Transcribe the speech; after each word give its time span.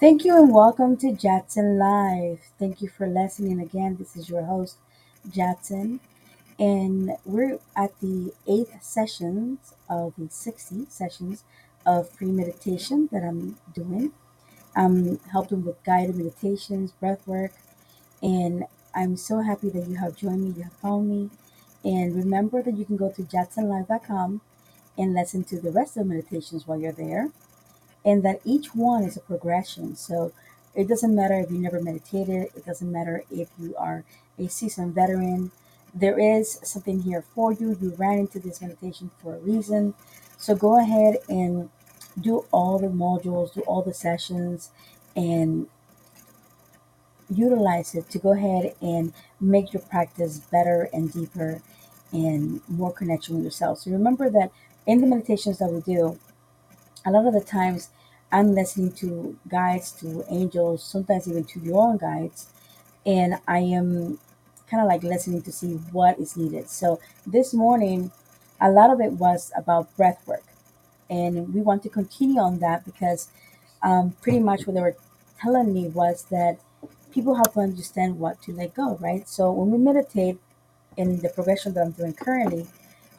Thank 0.00 0.24
you 0.24 0.36
and 0.36 0.52
welcome 0.52 0.96
to 0.98 1.08
Jatzen 1.12 1.78
Live. 1.78 2.40
Thank 2.58 2.82
you 2.82 2.88
for 2.88 3.06
listening 3.06 3.60
again. 3.60 3.96
This 3.96 4.16
is 4.16 4.28
your 4.28 4.44
host, 4.44 4.76
Jatzen, 5.28 6.00
and 6.58 7.12
we're 7.24 7.58
at 7.76 7.98
the 8.00 8.32
eighth 8.46 8.82
sessions 8.82 9.74
of 9.88 10.14
the 10.18 10.28
60 10.30 10.86
sessions 10.88 11.44
of 11.86 12.10
free 12.10 12.30
meditation 12.30 13.08
that 13.12 13.22
I'm 13.24 13.56
doing. 13.74 14.12
I'm 14.76 15.18
helping 15.32 15.64
with 15.64 15.82
guided 15.84 16.16
meditations, 16.16 16.92
breath 16.92 17.26
work, 17.26 17.52
and 18.22 18.64
I'm 18.94 19.16
so 19.16 19.40
happy 19.40 19.70
that 19.70 19.88
you 19.88 19.96
have 19.96 20.16
joined 20.16 20.42
me, 20.44 20.54
you 20.56 20.64
have 20.64 20.72
found 20.74 21.08
me. 21.08 21.30
And 21.84 22.14
remember 22.16 22.62
that 22.62 22.76
you 22.76 22.84
can 22.84 22.96
go 22.96 23.10
to 23.12 23.22
jatzenlive.com 23.22 24.40
and 24.98 25.14
listen 25.14 25.44
to 25.44 25.60
the 25.60 25.70
rest 25.72 25.96
of 25.96 26.08
the 26.08 26.14
meditations 26.14 26.66
while 26.66 26.78
you're 26.80 26.92
there 26.92 27.30
and 28.06 28.22
that 28.22 28.40
each 28.44 28.74
one 28.74 29.02
is 29.02 29.16
a 29.16 29.20
progression. 29.20 29.96
So 29.96 30.32
it 30.74 30.88
doesn't 30.88 31.14
matter 31.14 31.34
if 31.40 31.50
you 31.50 31.58
never 31.58 31.82
meditated, 31.82 32.50
it 32.56 32.64
doesn't 32.64 32.90
matter 32.90 33.24
if 33.30 33.48
you 33.58 33.74
are 33.76 34.04
a 34.38 34.48
seasoned 34.48 34.94
veteran. 34.94 35.50
There 35.94 36.18
is 36.18 36.60
something 36.62 37.02
here 37.02 37.22
for 37.22 37.52
you. 37.52 37.76
You 37.80 37.94
ran 37.98 38.18
into 38.18 38.38
this 38.38 38.62
meditation 38.62 39.10
for 39.22 39.34
a 39.34 39.38
reason. 39.38 39.94
So 40.38 40.54
go 40.54 40.78
ahead 40.78 41.18
and 41.28 41.70
do 42.20 42.46
all 42.52 42.78
the 42.78 42.88
modules, 42.88 43.52
do 43.52 43.62
all 43.62 43.82
the 43.82 43.94
sessions, 43.94 44.70
and 45.16 45.66
utilize 47.28 47.94
it 47.94 48.08
to 48.10 48.18
go 48.18 48.32
ahead 48.32 48.74
and 48.80 49.12
make 49.40 49.72
your 49.72 49.82
practice 49.82 50.38
better 50.38 50.88
and 50.92 51.12
deeper 51.12 51.60
and 52.12 52.60
more 52.68 52.92
connection 52.92 53.36
with 53.36 53.44
yourself. 53.44 53.80
So 53.80 53.90
remember 53.90 54.30
that 54.30 54.52
in 54.86 55.00
the 55.00 55.06
meditations 55.06 55.58
that 55.58 55.72
we 55.72 55.80
do, 55.80 56.18
a 57.04 57.10
lot 57.10 57.26
of 57.26 57.34
the 57.34 57.40
times 57.40 57.90
I'm 58.32 58.54
listening 58.54 58.92
to 58.94 59.38
guides, 59.48 59.92
to 60.00 60.24
angels, 60.30 60.82
sometimes 60.84 61.28
even 61.28 61.44
to 61.44 61.60
your 61.60 61.82
own 61.88 61.98
guides, 61.98 62.48
and 63.04 63.38
I 63.46 63.58
am 63.60 64.18
kind 64.68 64.82
of 64.82 64.88
like 64.88 65.02
listening 65.02 65.42
to 65.42 65.52
see 65.52 65.74
what 65.92 66.18
is 66.18 66.36
needed. 66.36 66.68
So 66.68 67.00
this 67.26 67.54
morning, 67.54 68.10
a 68.60 68.70
lot 68.70 68.90
of 68.90 69.00
it 69.00 69.12
was 69.12 69.52
about 69.56 69.94
breath 69.96 70.26
work, 70.26 70.44
and 71.10 71.54
we 71.54 71.60
want 71.60 71.82
to 71.84 71.88
continue 71.88 72.40
on 72.40 72.58
that 72.60 72.84
because 72.84 73.28
um, 73.82 74.16
pretty 74.22 74.40
much 74.40 74.66
what 74.66 74.74
they 74.74 74.80
were 74.80 74.96
telling 75.40 75.72
me 75.72 75.88
was 75.88 76.24
that 76.30 76.58
people 77.12 77.34
have 77.36 77.52
to 77.54 77.60
understand 77.60 78.18
what 78.18 78.42
to 78.42 78.52
let 78.52 78.74
go, 78.74 78.96
right? 79.00 79.28
So 79.28 79.50
when 79.52 79.70
we 79.70 79.78
meditate 79.78 80.38
in 80.96 81.20
the 81.20 81.28
progression 81.30 81.74
that 81.74 81.82
I'm 81.84 81.92
doing 81.92 82.14
currently, 82.14 82.66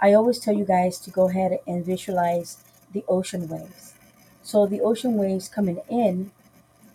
I 0.01 0.13
always 0.13 0.39
tell 0.39 0.53
you 0.55 0.65
guys 0.65 0.99
to 1.01 1.11
go 1.11 1.29
ahead 1.29 1.59
and 1.67 1.85
visualize 1.85 2.63
the 2.93 3.03
ocean 3.07 3.47
waves. 3.47 3.93
So 4.47 4.65
the 4.65 4.79
ocean 4.79 5.15
waves 5.15 5.49
coming 5.49 5.81
in 5.89 6.31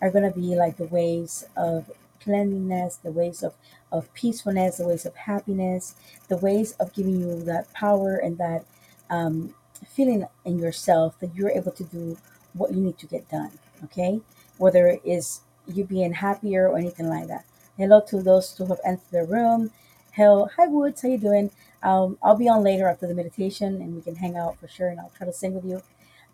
are 0.01 0.09
going 0.09 0.23
to 0.27 0.35
be 0.35 0.55
like 0.55 0.77
the 0.77 0.87
waves 0.87 1.45
of 1.55 1.91
cleanliness, 2.19 2.95
the 2.95 3.11
waves 3.11 3.43
of, 3.43 3.53
of 3.91 4.11
peacefulness, 4.15 4.77
the 4.77 4.87
waves 4.87 5.05
of 5.05 5.15
happiness, 5.15 5.93
the 6.29 6.37
ways 6.37 6.71
of 6.79 6.91
giving 6.93 7.19
you 7.19 7.43
that 7.43 7.71
power 7.71 8.15
and 8.15 8.39
that 8.39 8.65
um, 9.11 9.53
feeling 9.87 10.25
in 10.45 10.57
yourself 10.57 11.19
that 11.19 11.35
you're 11.35 11.51
able 11.51 11.71
to 11.73 11.83
do 11.83 12.17
what 12.53 12.71
you 12.73 12.81
need 12.81 12.97
to 12.97 13.05
get 13.05 13.29
done. 13.29 13.51
Okay, 13.83 14.19
whether 14.57 14.87
it 14.87 15.01
is 15.05 15.41
you 15.67 15.83
being 15.83 16.13
happier 16.13 16.67
or 16.67 16.79
anything 16.79 17.07
like 17.07 17.27
that. 17.27 17.45
Hello 17.77 18.01
to 18.07 18.23
those 18.23 18.57
who 18.57 18.65
have 18.65 18.79
entered 18.83 19.11
the 19.11 19.25
room. 19.25 19.69
Hello, 20.13 20.49
hi 20.57 20.65
Woods, 20.65 21.03
how 21.03 21.09
you 21.09 21.19
doing? 21.19 21.51
Um, 21.83 22.17
I'll 22.23 22.35
be 22.35 22.49
on 22.49 22.63
later 22.63 22.87
after 22.87 23.05
the 23.05 23.13
meditation, 23.13 23.79
and 23.79 23.93
we 23.95 24.01
can 24.01 24.15
hang 24.15 24.37
out 24.37 24.57
for 24.57 24.67
sure, 24.67 24.87
and 24.87 24.99
I'll 24.99 25.11
try 25.15 25.27
to 25.27 25.33
sing 25.33 25.53
with 25.53 25.65
you. 25.65 25.83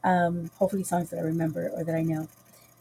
Um, 0.03 0.49
hopefully, 0.55 0.83
songs 0.83 1.09
that 1.09 1.19
I 1.19 1.23
remember 1.23 1.69
or 1.69 1.83
that 1.83 1.95
I 1.95 2.03
know. 2.03 2.27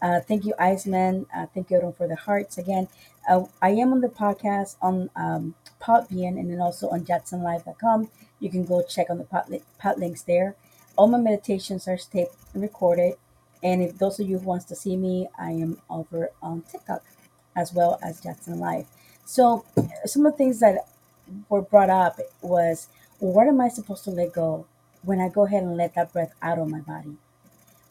Uh, 0.00 0.20
thank 0.20 0.44
you, 0.44 0.54
Iceman. 0.58 1.26
Uh, 1.34 1.46
thank 1.52 1.70
you, 1.70 1.76
everyone, 1.76 1.94
for 1.94 2.06
the 2.06 2.16
hearts. 2.16 2.56
Again, 2.56 2.88
uh, 3.28 3.44
I 3.60 3.70
am 3.70 3.92
on 3.92 4.00
the 4.00 4.08
podcast 4.08 4.76
on 4.80 5.10
um, 5.16 5.54
Podbean 5.82 6.38
and 6.38 6.50
then 6.50 6.60
also 6.60 6.88
on 6.88 7.04
jatzenlive.com. 7.04 8.10
You 8.38 8.50
can 8.50 8.64
go 8.64 8.82
check 8.82 9.10
on 9.10 9.18
the 9.18 9.24
pod, 9.24 9.48
li- 9.48 9.62
pod 9.78 9.98
links 9.98 10.22
there. 10.22 10.54
All 10.96 11.08
my 11.08 11.18
meditations 11.18 11.88
are 11.88 11.96
taped 11.96 12.34
and 12.54 12.62
recorded. 12.62 13.14
And 13.62 13.82
if 13.82 13.98
those 13.98 14.20
of 14.20 14.28
you 14.28 14.38
who 14.38 14.46
wants 14.46 14.66
to 14.66 14.76
see 14.76 14.96
me, 14.96 15.26
I 15.36 15.50
am 15.50 15.80
over 15.90 16.30
on 16.40 16.62
TikTok 16.62 17.02
as 17.56 17.72
well 17.74 17.98
as 18.02 18.20
Jatzen 18.20 18.58
Live. 18.58 18.86
So 19.24 19.64
some 20.04 20.24
of 20.26 20.32
the 20.32 20.38
things 20.38 20.60
that 20.60 20.86
were 21.48 21.62
brought 21.62 21.90
up 21.90 22.20
was, 22.40 22.88
what 23.18 23.48
am 23.48 23.60
I 23.60 23.68
supposed 23.68 24.04
to 24.04 24.10
let 24.10 24.32
go 24.32 24.66
when 25.02 25.20
I 25.20 25.28
go 25.28 25.46
ahead 25.46 25.62
and 25.62 25.76
let 25.76 25.94
that 25.94 26.12
breath 26.12 26.32
out 26.42 26.58
of 26.58 26.68
my 26.68 26.80
body? 26.80 27.16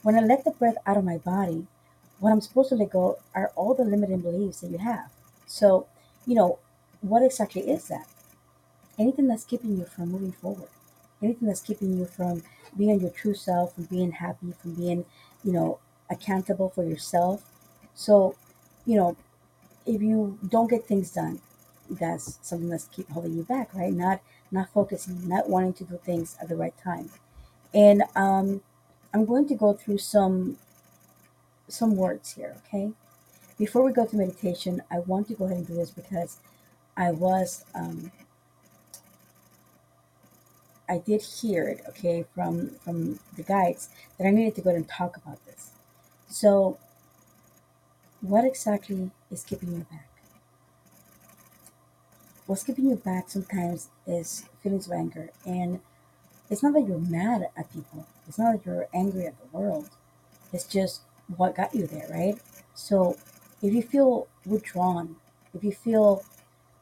When 0.04 0.16
I 0.16 0.22
let 0.22 0.44
the 0.44 0.52
breath 0.52 0.78
out 0.86 0.98
of 0.98 1.04
my 1.04 1.18
body, 1.18 1.68
what 2.20 2.32
I'm 2.32 2.42
supposed 2.42 2.70
to 2.70 2.76
let 2.76 2.92
go 2.92 3.18
are 3.36 3.52
all 3.56 3.74
the 3.74 3.84
limiting 3.84 4.22
beliefs 4.22 4.62
that 4.62 4.72
you 4.72 4.78
have. 4.78 5.10
So, 5.46 5.88
you 6.26 6.36
know, 6.36 6.60
what 7.02 7.24
exactly 7.24 7.70
is 7.70 7.88
that? 7.88 8.08
Anything 8.98 9.28
that's 9.28 9.46
keeping 9.46 9.78
you 9.78 9.86
from 9.86 10.12
moving 10.12 10.32
forward, 10.32 10.70
anything 11.22 11.48
that's 11.48 11.62
keeping 11.62 11.98
you 11.98 12.06
from 12.06 12.44
being 12.78 13.00
your 13.00 13.12
true 13.12 13.34
self, 13.34 13.76
from 13.76 13.86
being 13.86 14.12
happy, 14.12 14.54
from 14.60 14.74
being, 14.74 15.06
you 15.44 15.54
know, 15.54 15.80
accountable 16.10 16.70
for 16.70 16.84
yourself. 16.84 17.44
So, 17.94 18.36
you 18.86 18.96
know, 18.98 19.16
if 19.86 20.02
you 20.02 20.38
don't 20.48 20.70
get 20.70 20.86
things 20.86 21.12
done, 21.12 21.40
that's 21.90 22.40
something 22.42 22.70
that's 22.70 22.86
keep 22.88 23.10
holding 23.10 23.36
you 23.36 23.44
back, 23.44 23.74
right? 23.74 23.94
Not 23.94 24.20
not 24.52 24.70
focusing, 24.70 25.28
not 25.28 25.50
wanting 25.50 25.74
to 25.74 25.84
do 25.84 26.00
things 26.04 26.38
at 26.42 26.50
the 26.50 26.56
right 26.56 26.74
time. 26.84 27.10
And 27.74 28.04
um, 28.16 28.62
I'm 29.14 29.26
going 29.26 29.48
to 29.48 29.56
go 29.56 29.74
through 29.74 30.00
some 30.00 30.58
some 31.70 31.96
words 31.96 32.34
here, 32.34 32.56
okay? 32.66 32.92
Before 33.58 33.84
we 33.84 33.92
go 33.92 34.06
to 34.06 34.16
meditation, 34.16 34.82
I 34.92 35.00
want 35.00 35.28
to 35.28 35.34
go 35.34 35.46
ahead 35.46 35.58
and 35.58 35.68
do 35.68 35.74
this 35.74 35.92
because 35.92 36.38
I 36.96 37.12
was, 37.12 37.66
um, 37.76 38.12
I 40.88 41.00
did 41.00 41.22
hear 41.22 41.68
it, 41.68 41.82
okay, 41.90 42.26
from 42.34 42.70
from 42.84 43.20
the 43.36 43.44
guides 43.44 43.90
that 44.18 44.26
I 44.28 44.32
needed 44.32 44.56
to 44.56 44.62
go 44.62 44.70
and 44.70 44.88
talk 44.88 45.18
about 45.18 45.44
this. 45.46 45.72
So, 46.30 46.78
what 48.22 48.46
exactly 48.46 49.12
is 49.30 49.44
keeping 49.44 49.74
you 49.74 49.86
back? 49.92 50.07
What's 52.48 52.64
keeping 52.64 52.90
you 52.90 52.96
back 52.96 53.30
sometimes 53.30 53.90
is 54.08 54.46
feelings 54.64 54.88
of 54.88 54.94
anger, 54.94 55.30
and 55.46 55.82
it's 56.50 56.64
not 56.64 56.74
that 56.74 56.88
you're 56.88 57.00
mad 57.00 57.50
at 57.58 57.74
people. 57.74 58.08
It's 58.28 58.40
not 58.40 58.54
that 58.54 58.66
you're 58.66 58.88
angry 58.94 59.28
at 59.28 59.36
the 59.40 59.58
world. 59.58 59.90
It's 60.54 60.66
just 60.66 61.02
what 61.38 61.56
got 61.56 61.76
you 61.76 61.88
there, 61.88 62.08
right? 62.10 62.38
So, 62.76 63.18
if 63.62 63.74
you 63.74 63.82
feel 63.84 64.28
withdrawn, 64.46 65.18
if 65.54 65.64
you 65.64 65.72
feel 65.74 66.24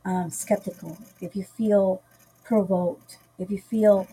um, 0.06 0.30
skeptical, 0.32 0.98
if 1.22 1.36
you 1.36 1.44
feel 1.44 2.02
provoked, 2.44 3.18
if 3.40 3.52
you 3.52 3.60
feel 3.60 4.08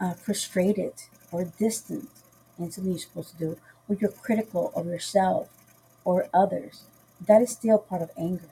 uh, 0.00 0.14
frustrated 0.14 0.94
or 1.32 1.44
distant 1.44 2.10
in 2.58 2.70
something 2.70 2.92
you're 2.92 3.00
supposed 3.00 3.30
to 3.32 3.38
do, 3.38 3.58
or 3.88 3.96
you're 3.96 4.10
critical 4.10 4.72
of 4.76 4.86
yourself 4.86 5.48
or 6.04 6.28
others, 6.34 6.82
that 7.26 7.42
is 7.42 7.50
still 7.50 7.78
part 7.78 8.02
of 8.02 8.10
anger. 8.18 8.50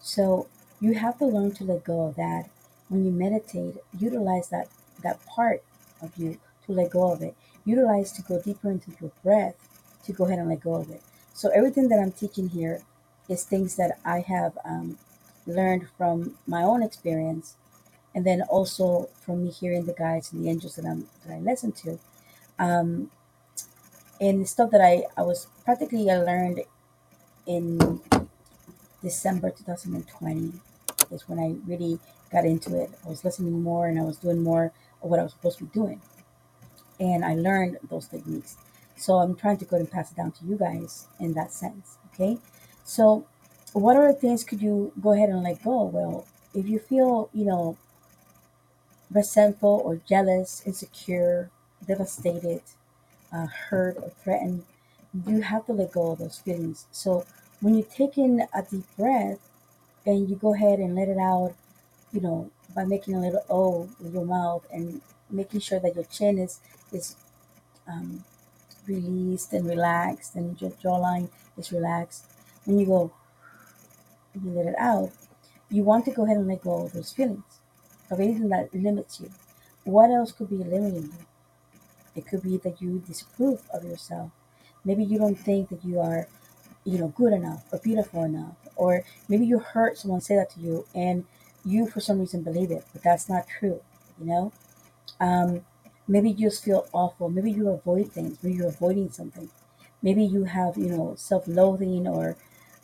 So 0.00 0.46
you 0.80 0.94
have 0.94 1.18
to 1.18 1.26
learn 1.26 1.52
to 1.52 1.64
let 1.64 1.84
go 1.84 2.02
of 2.08 2.16
that. 2.16 2.48
When 2.88 3.04
you 3.04 3.10
meditate, 3.10 3.76
utilize 3.98 4.48
that 4.50 4.68
that 5.02 5.24
part 5.26 5.62
of 6.02 6.16
you 6.16 6.38
to 6.66 6.72
let 6.72 6.90
go 6.90 7.10
of 7.10 7.22
it. 7.22 7.34
Utilize 7.64 8.12
to 8.12 8.22
go 8.22 8.40
deeper 8.40 8.70
into 8.70 8.92
your 9.00 9.10
breath 9.22 9.54
to 10.04 10.12
go 10.12 10.24
ahead 10.24 10.38
and 10.38 10.48
let 10.48 10.60
go 10.60 10.74
of 10.74 10.90
it. 10.90 11.02
So 11.34 11.50
everything 11.50 11.88
that 11.88 11.98
I'm 11.98 12.12
teaching 12.12 12.48
here 12.48 12.82
is 13.28 13.44
things 13.44 13.76
that 13.76 13.98
I 14.04 14.20
have 14.20 14.56
um, 14.64 14.98
learned 15.46 15.88
from 15.98 16.38
my 16.46 16.62
own 16.62 16.82
experience, 16.82 17.56
and 18.14 18.24
then 18.24 18.42
also 18.42 19.08
from 19.20 19.44
me 19.44 19.50
hearing 19.50 19.84
the 19.84 19.92
guides 19.92 20.32
and 20.32 20.44
the 20.44 20.50
angels 20.50 20.76
that 20.76 20.86
I'm 20.86 21.08
that 21.24 21.34
I 21.34 21.38
listen 21.40 21.72
to, 21.72 21.98
um, 22.58 23.10
and 24.20 24.48
stuff 24.48 24.70
that 24.70 24.80
I 24.80 25.04
I 25.16 25.22
was 25.22 25.48
practically 25.64 26.10
I 26.10 26.18
learned 26.18 26.62
in 27.46 28.00
December 29.02 29.50
2020 29.50 30.52
is 31.10 31.28
when 31.28 31.38
I 31.38 31.54
really 31.66 31.98
got 32.30 32.44
into 32.44 32.80
it. 32.80 32.90
I 33.04 33.08
was 33.08 33.24
listening 33.24 33.62
more 33.62 33.86
and 33.86 33.98
I 33.98 34.02
was 34.02 34.16
doing 34.16 34.42
more 34.42 34.72
of 35.02 35.10
what 35.10 35.20
I 35.20 35.22
was 35.22 35.32
supposed 35.32 35.58
to 35.58 35.64
be 35.64 35.70
doing, 35.70 36.00
and 36.98 37.24
I 37.24 37.34
learned 37.34 37.78
those 37.88 38.08
techniques. 38.08 38.56
So 38.96 39.16
I'm 39.18 39.34
trying 39.34 39.58
to 39.58 39.64
go 39.64 39.76
and 39.76 39.90
pass 39.90 40.10
it 40.10 40.16
down 40.16 40.32
to 40.32 40.44
you 40.44 40.56
guys 40.56 41.06
in 41.20 41.34
that 41.34 41.52
sense. 41.52 41.98
Okay, 42.14 42.38
so 42.84 43.26
what 43.72 43.96
other 43.96 44.12
things 44.12 44.42
could 44.42 44.62
you 44.62 44.92
go 45.00 45.12
ahead 45.12 45.28
and 45.28 45.42
let 45.42 45.62
go? 45.62 45.84
Well, 45.84 46.26
if 46.54 46.66
you 46.66 46.78
feel 46.78 47.28
you 47.32 47.44
know 47.44 47.76
resentful 49.10 49.82
or 49.84 50.00
jealous, 50.08 50.62
insecure, 50.66 51.50
devastated, 51.86 52.62
uh, 53.32 53.46
hurt 53.46 53.96
or 53.98 54.10
threatened, 54.22 54.64
you 55.26 55.42
have 55.42 55.66
to 55.66 55.72
let 55.72 55.92
go 55.92 56.12
of 56.12 56.18
those 56.18 56.38
feelings. 56.38 56.86
So 56.90 57.24
when 57.60 57.74
you 57.74 57.86
take 57.90 58.18
in 58.18 58.46
a 58.54 58.62
deep 58.62 58.84
breath 58.96 59.38
and 60.06 60.28
you 60.28 60.36
go 60.36 60.54
ahead 60.54 60.78
and 60.78 60.94
let 60.94 61.08
it 61.08 61.18
out, 61.18 61.54
you 62.12 62.20
know, 62.20 62.50
by 62.74 62.84
making 62.84 63.14
a 63.14 63.20
little 63.20 63.44
O 63.50 63.88
with 64.00 64.14
your 64.14 64.26
mouth 64.26 64.66
and 64.72 65.00
making 65.30 65.60
sure 65.60 65.80
that 65.80 65.94
your 65.94 66.04
chin 66.04 66.38
is 66.38 66.60
is 66.92 67.16
um, 67.88 68.24
released 68.86 69.52
and 69.52 69.68
relaxed 69.68 70.36
and 70.36 70.60
your 70.60 70.72
jawline 70.72 71.30
is 71.58 71.72
relaxed, 71.72 72.26
when 72.64 72.78
you 72.78 72.86
go, 72.86 73.12
you 74.34 74.50
let 74.50 74.66
it 74.66 74.74
out, 74.78 75.10
you 75.70 75.82
want 75.82 76.04
to 76.04 76.10
go 76.12 76.24
ahead 76.24 76.36
and 76.36 76.48
let 76.48 76.62
go 76.62 76.84
of 76.86 76.92
those 76.92 77.12
feelings 77.12 77.60
of 78.10 78.20
anything 78.20 78.48
that 78.48 78.74
limits 78.74 79.20
you. 79.20 79.30
What 79.84 80.10
else 80.10 80.32
could 80.32 80.50
be 80.50 80.56
limiting 80.56 81.04
you? 81.04 81.26
It 82.16 82.26
could 82.26 82.42
be 82.42 82.56
that 82.58 82.82
you 82.82 82.98
disapprove 83.06 83.62
of 83.72 83.84
yourself. 83.84 84.32
Maybe 84.84 85.04
you 85.04 85.18
don't 85.18 85.36
think 85.38 85.68
that 85.68 85.84
you 85.84 86.00
are, 86.00 86.26
you 86.86 86.98
know, 86.98 87.08
good 87.08 87.32
enough 87.32 87.64
or 87.72 87.78
beautiful 87.78 88.24
enough. 88.24 88.56
Or 88.76 89.04
maybe 89.28 89.44
you 89.44 89.58
heard 89.58 89.98
someone 89.98 90.20
say 90.20 90.36
that 90.36 90.50
to 90.50 90.60
you 90.60 90.86
and 90.94 91.24
you 91.64 91.88
for 91.88 92.00
some 92.00 92.20
reason 92.20 92.42
believe 92.42 92.70
it, 92.70 92.84
but 92.92 93.02
that's 93.02 93.28
not 93.28 93.46
true, 93.48 93.82
you 94.18 94.26
know? 94.26 94.52
Um, 95.20 95.64
maybe 96.06 96.30
you 96.30 96.48
just 96.48 96.64
feel 96.64 96.86
awful. 96.92 97.28
Maybe 97.28 97.50
you 97.50 97.68
avoid 97.70 98.12
things. 98.12 98.38
Maybe 98.42 98.56
you're 98.56 98.68
avoiding 98.68 99.10
something. 99.10 99.50
Maybe 100.02 100.24
you 100.24 100.44
have, 100.44 100.78
you 100.78 100.88
know, 100.88 101.14
self-loathing 101.16 102.06
or 102.06 102.36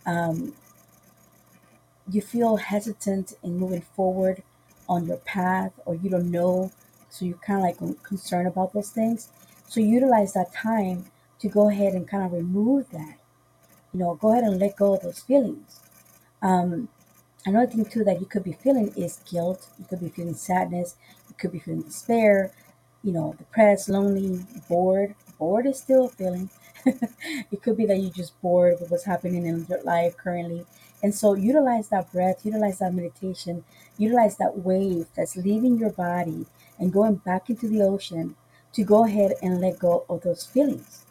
um, 0.04 0.54
you 2.10 2.20
feel 2.20 2.56
hesitant 2.56 3.34
in 3.42 3.58
moving 3.58 3.82
forward 3.82 4.42
on 4.88 5.06
your 5.06 5.18
path 5.18 5.72
or 5.86 5.94
you 5.94 6.10
don't 6.10 6.30
know 6.30 6.72
so 7.08 7.24
you're 7.24 7.36
kind 7.38 7.58
of 7.58 7.64
like 7.64 8.02
concerned 8.02 8.48
about 8.48 8.72
those 8.72 8.90
things 8.90 9.28
so 9.68 9.80
utilize 9.80 10.32
that 10.32 10.52
time 10.52 11.04
to 11.38 11.48
go 11.48 11.70
ahead 11.70 11.94
and 11.94 12.08
kind 12.08 12.24
of 12.24 12.32
remove 12.32 12.90
that 12.90 13.16
you 13.92 14.00
know 14.00 14.14
go 14.16 14.32
ahead 14.32 14.44
and 14.44 14.58
let 14.58 14.76
go 14.76 14.94
of 14.94 15.02
those 15.02 15.20
feelings. 15.20 15.80
Um, 16.42 16.88
another 17.46 17.70
thing 17.70 17.84
too 17.84 18.04
that 18.04 18.20
you 18.20 18.26
could 18.26 18.44
be 18.44 18.52
feeling 18.52 18.92
is 18.96 19.20
guilt. 19.30 19.68
You 19.78 19.86
could 19.86 20.00
be 20.00 20.08
feeling 20.10 20.34
sadness. 20.34 20.96
You 21.28 21.34
could 21.38 21.52
be 21.52 21.58
feeling 21.60 21.82
despair 21.82 22.52
you 23.04 23.12
know 23.12 23.34
depressed 23.38 23.88
lonely 23.88 24.44
bored. 24.68 25.14
Bored 25.38 25.66
is 25.66 25.78
still 25.78 26.06
a 26.06 26.08
feeling. 26.08 26.50
It 27.52 27.62
could 27.62 27.76
be 27.76 27.86
that 27.86 27.98
you're 27.98 28.10
just 28.10 28.40
bored 28.42 28.80
with 28.80 28.90
what's 28.90 29.04
happening 29.04 29.46
in 29.46 29.66
your 29.68 29.82
life 29.82 30.16
currently. 30.16 30.66
And 31.02 31.14
so 31.14 31.34
utilize 31.34 31.88
that 31.88 32.12
breath, 32.12 32.44
utilize 32.44 32.78
that 32.80 32.94
meditation, 32.94 33.64
utilize 33.98 34.36
that 34.38 34.58
wave 34.58 35.06
that's 35.16 35.36
leaving 35.36 35.78
your 35.78 35.90
body 35.92 36.46
and 36.78 36.92
going 36.92 37.16
back 37.16 37.50
into 37.50 37.68
the 37.68 37.82
ocean 37.82 38.36
to 38.72 38.84
go 38.84 39.04
ahead 39.04 39.34
and 39.42 39.60
let 39.60 39.78
go 39.78 40.04
of 40.08 40.22
those 40.22 40.44
feelings, 40.46 41.04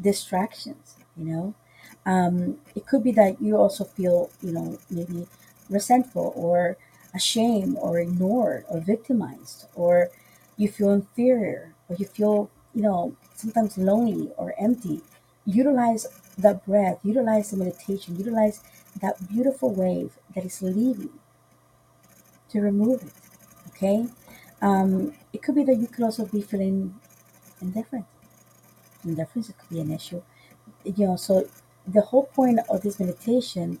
distractions, 0.00 0.96
you 1.16 1.24
know. 1.24 1.54
Um, 2.06 2.58
it 2.76 2.86
could 2.86 3.04
be 3.04 3.12
that 3.12 3.42
you 3.42 3.56
also 3.58 3.84
feel, 3.84 4.30
you 4.42 4.52
know, 4.52 4.78
maybe 4.90 5.28
resentful 5.70 6.32
or 6.36 6.78
ashamed 7.14 7.76
or 7.80 7.98
ignored 8.00 8.64
or 8.68 8.80
victimized 8.80 9.66
or 9.74 10.10
you 10.56 10.68
feel 10.68 10.92
inferior 10.92 11.74
or 11.88 11.96
you 11.96 12.06
feel, 12.06 12.50
you 12.74 12.82
know, 12.82 13.16
sometimes 13.34 13.76
lonely 13.78 14.30
or 14.38 14.54
empty. 14.58 15.02
Utilize 15.46 16.06
that 16.38 16.64
breath, 16.66 16.98
utilize 17.04 17.50
the 17.50 17.56
meditation, 17.58 18.16
utilize 18.16 18.60
that 19.00 19.28
beautiful 19.28 19.72
wave 19.74 20.12
that 20.34 20.44
is 20.44 20.62
leaving 20.62 21.10
to 22.50 22.60
remove 22.60 23.02
it. 23.02 23.12
Okay? 23.68 24.06
Um, 24.62 25.14
it 25.32 25.42
could 25.42 25.54
be 25.54 25.64
that 25.64 25.76
you 25.76 25.86
could 25.86 26.04
also 26.04 26.26
be 26.26 26.42
feeling 26.42 26.94
indifferent. 27.62 28.06
Indifference 29.04 29.48
it 29.48 29.58
could 29.58 29.70
be 29.70 29.80
an 29.80 29.92
issue. 29.92 30.22
You 30.84 31.06
know, 31.08 31.16
so 31.16 31.48
the 31.86 32.00
whole 32.00 32.24
point 32.24 32.60
of 32.68 32.82
this 32.82 32.98
meditation 32.98 33.80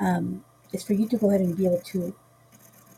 um, 0.00 0.44
is 0.72 0.82
for 0.82 0.94
you 0.94 1.08
to 1.08 1.16
go 1.16 1.28
ahead 1.28 1.40
and 1.40 1.56
be 1.56 1.66
able 1.66 1.80
to 1.80 2.14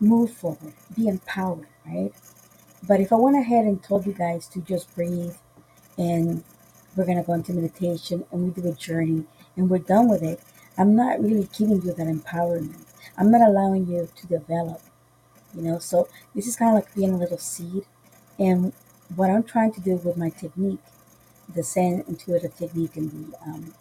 move 0.01 0.33
forward, 0.33 0.73
be 0.97 1.09
empowered, 1.09 1.67
right? 1.87 2.13
But 2.87 3.01
if 3.01 3.13
I 3.13 3.17
went 3.17 3.37
ahead 3.37 3.65
and 3.65 3.83
told 3.83 4.07
you 4.07 4.13
guys 4.13 4.47
to 4.49 4.61
just 4.61 4.95
breathe 4.95 5.35
and 5.97 6.45
we're 6.97 7.05
going 7.05 7.19
to 7.19 7.25
go 7.25 7.33
into 7.33 7.53
meditation 7.53 8.25
and 8.31 8.45
we 8.45 8.51
do 8.51 8.69
a 8.69 8.73
journey 8.73 9.25
and 9.57 9.69
we're 9.69 9.79
done 9.79 10.09
with 10.09 10.23
it, 10.23 10.41
I'm 10.77 10.95
not 10.95 11.21
really 11.21 11.49
giving 11.57 11.83
you 11.83 11.93
that 11.93 12.07
empowerment. 12.07 12.77
I'm 13.17 13.33
not 13.33 13.41
allowing 13.41 13.87
you 13.89 14.09
to 14.15 14.27
develop, 14.29 14.81
you 15.55 15.63
know. 15.63 15.81
So 15.81 16.09
this 16.35 16.47
is 16.47 16.55
kind 16.55 16.77
of 16.77 16.85
like 16.85 16.95
being 16.95 17.13
a 17.13 17.19
little 17.19 17.39
seed. 17.39 17.85
And 18.39 18.73
what 19.17 19.31
I'm 19.31 19.43
trying 19.43 19.73
to 19.73 19.81
do 19.81 19.97
with 19.97 20.17
my 20.17 20.31
technique, 20.31 20.79
the 21.53 21.65
Zen 21.65 22.05
intuitive 22.07 22.57
technique 22.57 22.97
and 22.97 23.11
the 23.11 23.39
um, 23.43 23.75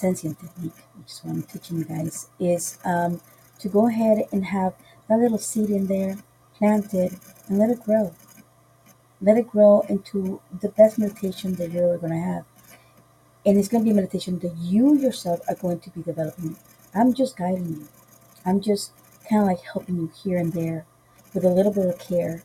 sensing 0.00 0.34
technique, 0.34 0.80
which 0.98 1.12
is 1.12 1.20
what 1.22 1.34
I'm 1.34 1.42
teaching 1.42 1.78
you 1.78 1.84
guys, 1.84 2.28
is 2.38 2.78
um, 2.84 3.20
to 3.58 3.68
go 3.68 3.88
ahead 3.88 4.24
and 4.32 4.44
have 4.46 4.74
that 5.08 5.18
little 5.18 5.38
seed 5.38 5.70
in 5.70 5.86
there, 5.86 6.16
planted, 6.56 7.18
and 7.48 7.58
let 7.58 7.70
it 7.70 7.82
grow. 7.82 8.14
Let 9.20 9.36
it 9.36 9.48
grow 9.48 9.80
into 9.88 10.40
the 10.60 10.70
best 10.70 10.98
meditation 10.98 11.54
that 11.56 11.70
you're 11.70 11.98
going 11.98 12.12
to 12.12 12.18
have. 12.18 12.44
And 13.44 13.58
it's 13.58 13.68
going 13.68 13.84
to 13.84 13.84
be 13.84 13.92
a 13.92 13.94
meditation 13.94 14.38
that 14.40 14.56
you 14.56 14.96
yourself 14.96 15.40
are 15.48 15.54
going 15.54 15.80
to 15.80 15.90
be 15.90 16.02
developing. 16.02 16.56
I'm 16.94 17.12
just 17.14 17.36
guiding 17.36 17.68
you. 17.68 17.88
I'm 18.46 18.60
just 18.60 18.92
kind 19.28 19.42
of 19.42 19.48
like 19.48 19.60
helping 19.60 19.96
you 19.96 20.10
here 20.22 20.38
and 20.38 20.52
there 20.52 20.86
with 21.34 21.44
a 21.44 21.48
little 21.48 21.72
bit 21.72 21.86
of 21.86 21.98
care 21.98 22.42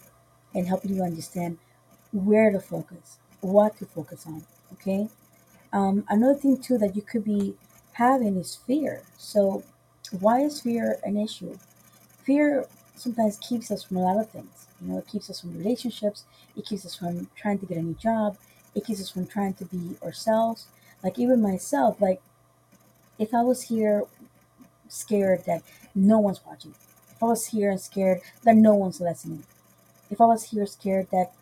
and 0.54 0.68
helping 0.68 0.96
you 0.96 1.04
understand 1.04 1.58
where 2.12 2.52
to 2.52 2.60
focus, 2.60 3.18
what 3.42 3.78
to 3.78 3.86
focus 3.86 4.26
on. 4.28 4.44
Okay. 4.74 5.10
Um, 5.74 6.06
another 6.10 6.38
thing 6.40 6.58
too 6.58 6.78
that 6.78 6.96
you 6.96 7.02
could 7.02 7.24
be 7.24 7.56
having 7.94 8.38
is 8.38 8.56
fear. 8.56 9.04
So, 9.18 9.64
why 10.20 10.42
is 10.42 10.62
fear 10.62 11.00
an 11.04 11.18
issue? 11.18 11.58
Fear 12.24 12.66
sometimes 12.96 13.38
keeps 13.38 13.72
us 13.72 13.84
from 13.84 13.98
a 13.98 14.02
lot 14.04 14.20
of 14.20 14.30
things. 14.30 14.68
You 14.82 14.92
know, 14.92 14.98
it 15.00 15.08
keeps 15.08 15.30
us 15.30 15.42
from 15.42 15.58
relationships. 15.58 16.24
It 16.56 16.66
keeps 16.66 16.86
us 16.86 16.96
from 16.96 17.30
trying 17.36 17.60
to 17.60 17.66
get 17.66 17.78
a 17.78 17.82
new 17.82 17.96
job. 17.96 18.38
It 18.74 18.86
keeps 18.86 19.02
us 19.02 19.10
from 19.10 19.28
trying 19.28 19.54
to 19.56 19.66
be 19.66 19.98
ourselves. 20.04 20.68
Like 21.04 21.20
even 21.20 21.42
myself, 21.42 22.02
like 22.02 22.22
if 23.20 23.34
I 23.34 23.42
was 23.42 23.64
here 23.64 24.04
scared 24.88 25.46
that 25.46 25.62
no 25.94 26.20
one's 26.20 26.42
watching, 26.46 26.74
if 27.10 27.24
I 27.24 27.28
was 27.28 27.48
here 27.48 27.72
and 27.72 27.80
scared 27.80 28.22
that 28.44 28.56
no 28.56 28.74
one's 28.76 29.00
listening, 29.00 29.44
if 30.10 30.20
I 30.20 30.26
was 30.26 30.44
here 30.52 30.66
scared 30.66 31.08
that 31.12 31.34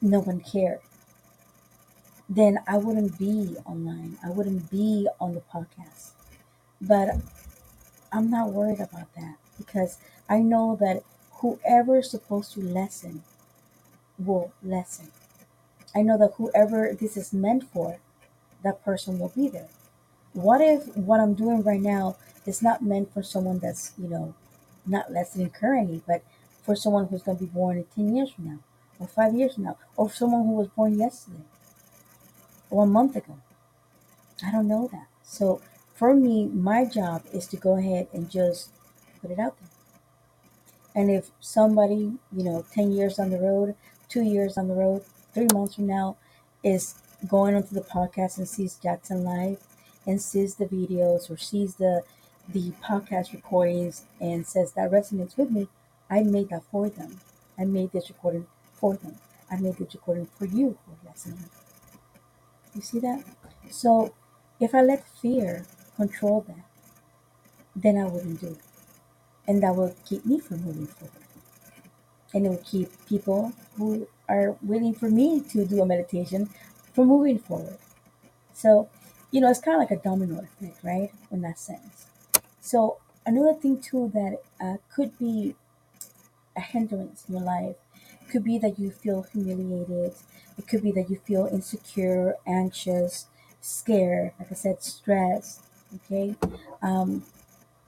no 0.00 0.20
one 0.20 0.40
cared, 0.40 0.80
then 2.28 2.58
I 2.66 2.78
wouldn't 2.78 3.18
be 3.18 3.56
online. 3.64 4.18
I 4.24 4.30
wouldn't 4.30 4.70
be 4.70 5.08
on 5.20 5.34
the 5.34 5.42
podcast. 5.52 6.10
But 6.80 7.10
I'm 8.12 8.30
not 8.30 8.50
worried 8.50 8.80
about 8.80 9.14
that 9.14 9.36
because 9.58 9.98
I 10.28 10.40
know 10.40 10.76
that 10.80 11.02
whoever 11.34 11.98
is 11.98 12.10
supposed 12.10 12.52
to 12.54 12.60
listen 12.60 13.22
will 14.18 14.52
listen. 14.62 15.10
I 15.94 16.02
know 16.02 16.18
that 16.18 16.34
whoever 16.36 16.92
this 16.98 17.16
is 17.16 17.32
meant 17.32 17.64
for, 17.72 17.98
that 18.62 18.84
person 18.84 19.18
will 19.18 19.32
be 19.34 19.48
there. 19.48 19.68
What 20.32 20.60
if 20.60 20.94
what 20.96 21.20
I'm 21.20 21.34
doing 21.34 21.62
right 21.62 21.80
now 21.80 22.16
is 22.44 22.62
not 22.62 22.82
meant 22.82 23.12
for 23.12 23.22
someone 23.22 23.58
that's, 23.58 23.92
you 23.96 24.08
know, 24.08 24.34
not 24.84 25.10
listening 25.10 25.50
currently, 25.50 26.02
but 26.06 26.22
for 26.62 26.76
someone 26.76 27.06
who's 27.06 27.22
going 27.22 27.38
to 27.38 27.44
be 27.44 27.50
born 27.50 27.78
in 27.78 27.84
10 27.94 28.16
years 28.16 28.30
from 28.32 28.46
now, 28.46 28.58
or 28.98 29.06
five 29.06 29.34
years 29.34 29.54
from 29.54 29.64
now, 29.64 29.76
or 29.96 30.10
someone 30.10 30.44
who 30.44 30.52
was 30.52 30.68
born 30.68 30.98
yesterday, 30.98 31.44
a 32.70 32.86
month 32.86 33.16
ago? 33.16 33.38
I 34.44 34.50
don't 34.50 34.68
know 34.68 34.88
that. 34.92 35.06
So 35.22 35.62
for 35.94 36.14
me, 36.14 36.46
my 36.46 36.84
job 36.84 37.22
is 37.32 37.46
to 37.48 37.56
go 37.56 37.76
ahead 37.78 38.08
and 38.12 38.30
just 38.30 38.70
put 39.20 39.30
it 39.30 39.38
out 39.38 39.56
there. 39.58 39.70
And 40.94 41.10
if 41.10 41.30
somebody, 41.40 42.18
you 42.32 42.44
know, 42.44 42.64
10 42.72 42.92
years 42.92 43.18
on 43.18 43.30
the 43.30 43.38
road, 43.38 43.74
two 44.08 44.22
years 44.22 44.56
on 44.56 44.68
the 44.68 44.74
road, 44.74 45.04
three 45.34 45.48
months 45.52 45.74
from 45.74 45.86
now, 45.86 46.16
is 46.62 46.94
going 47.28 47.54
onto 47.54 47.74
the 47.74 47.82
podcast 47.82 48.38
and 48.38 48.48
sees 48.48 48.78
Jatzen 48.82 49.24
live 49.24 49.58
and 50.06 50.20
sees 50.20 50.54
the 50.54 50.66
videos 50.66 51.30
or 51.30 51.36
sees 51.36 51.76
the 51.76 52.02
the 52.48 52.70
podcast 52.82 53.32
recordings 53.32 54.04
and 54.20 54.46
says 54.46 54.72
that 54.72 54.90
resonates 54.90 55.36
with 55.36 55.50
me, 55.50 55.66
I 56.08 56.22
made 56.22 56.50
that 56.50 56.62
for 56.70 56.88
them. 56.88 57.18
I 57.58 57.64
made 57.64 57.90
this 57.90 58.08
recording 58.08 58.46
for 58.74 58.94
them. 58.94 59.16
I 59.50 59.56
made 59.56 59.76
this 59.78 59.94
recording 59.94 60.26
for 60.26 60.46
you 60.46 60.78
who. 60.86 61.65
You 62.76 62.82
see 62.82 63.00
that? 63.00 63.24
So 63.70 64.14
if 64.60 64.74
I 64.74 64.82
let 64.82 65.08
fear 65.08 65.64
control 65.96 66.44
that, 66.46 66.64
then 67.74 67.96
I 67.96 68.04
wouldn't 68.04 68.40
do 68.40 68.48
it. 68.48 68.60
And 69.48 69.62
that 69.62 69.74
will 69.74 69.96
keep 70.04 70.26
me 70.26 70.40
from 70.40 70.62
moving 70.62 70.86
forward. 70.86 71.16
And 72.34 72.44
it 72.44 72.48
will 72.50 72.62
keep 72.64 72.90
people 73.06 73.52
who 73.76 74.06
are 74.28 74.56
waiting 74.62 74.94
for 74.94 75.08
me 75.08 75.40
to 75.40 75.64
do 75.64 75.80
a 75.80 75.86
meditation 75.86 76.50
from 76.92 77.08
moving 77.08 77.38
forward. 77.38 77.78
So, 78.52 78.90
you 79.30 79.40
know, 79.40 79.50
it's 79.50 79.60
kind 79.60 79.76
of 79.76 79.80
like 79.80 79.98
a 79.98 80.02
domino 80.02 80.40
effect, 80.42 80.84
right? 80.84 81.10
In 81.30 81.40
that 81.42 81.58
sense. 81.58 82.06
So, 82.60 82.98
another 83.24 83.54
thing 83.54 83.80
too 83.80 84.10
that 84.12 84.42
uh, 84.60 84.76
could 84.94 85.18
be 85.18 85.54
a 86.56 86.60
hindrance 86.60 87.24
in 87.28 87.36
your 87.36 87.44
life 87.44 87.76
could 88.28 88.44
be 88.44 88.58
that 88.58 88.78
you 88.78 88.90
feel 88.90 89.22
humiliated. 89.22 90.14
It 90.58 90.68
could 90.68 90.82
be 90.82 90.92
that 90.92 91.10
you 91.10 91.18
feel 91.26 91.46
insecure, 91.46 92.34
anxious, 92.46 93.26
scared, 93.60 94.32
like 94.38 94.50
I 94.50 94.54
said, 94.54 94.82
stressed. 94.82 95.62
Okay. 95.96 96.34
Um, 96.82 97.24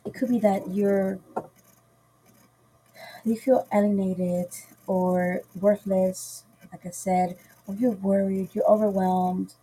it 0.04 0.14
could 0.14 0.28
be 0.30 0.38
that 0.40 0.70
you're 0.70 1.18
you 3.24 3.36
feel 3.36 3.66
alienated 3.72 4.48
or 4.86 5.42
worthless, 5.60 6.44
like 6.72 6.84
I 6.86 6.90
said, 6.90 7.36
or 7.66 7.74
you're 7.74 7.92
worried, 7.92 8.50
you're 8.54 8.68
overwhelmed, 8.70 9.54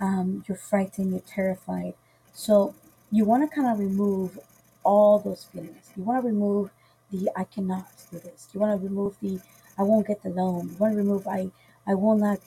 um, 0.00 0.44
you're 0.48 0.58
frightened, 0.58 1.12
you're 1.12 1.20
terrified. 1.20 1.94
So 2.32 2.74
you 3.10 3.24
want 3.24 3.48
to 3.48 3.54
kind 3.54 3.68
of 3.68 3.78
remove 3.78 4.38
all 4.84 5.18
those 5.18 5.44
feelings. 5.44 5.90
You 5.96 6.04
want 6.04 6.22
to 6.22 6.28
remove 6.28 6.70
the 7.12 7.30
I 7.36 7.44
cannot 7.44 7.88
do 8.10 8.18
this. 8.18 8.48
You 8.52 8.60
want 8.60 8.80
to 8.80 8.86
remove 8.88 9.16
the 9.20 9.40
I 9.78 9.82
won't 9.82 10.06
get 10.06 10.22
the 10.22 10.30
loan. 10.30 10.76
Want 10.78 10.92
to 10.94 10.98
remove 10.98 11.26
I 11.26 11.50
I 11.86 11.94
will 11.94 12.16
not 12.16 12.40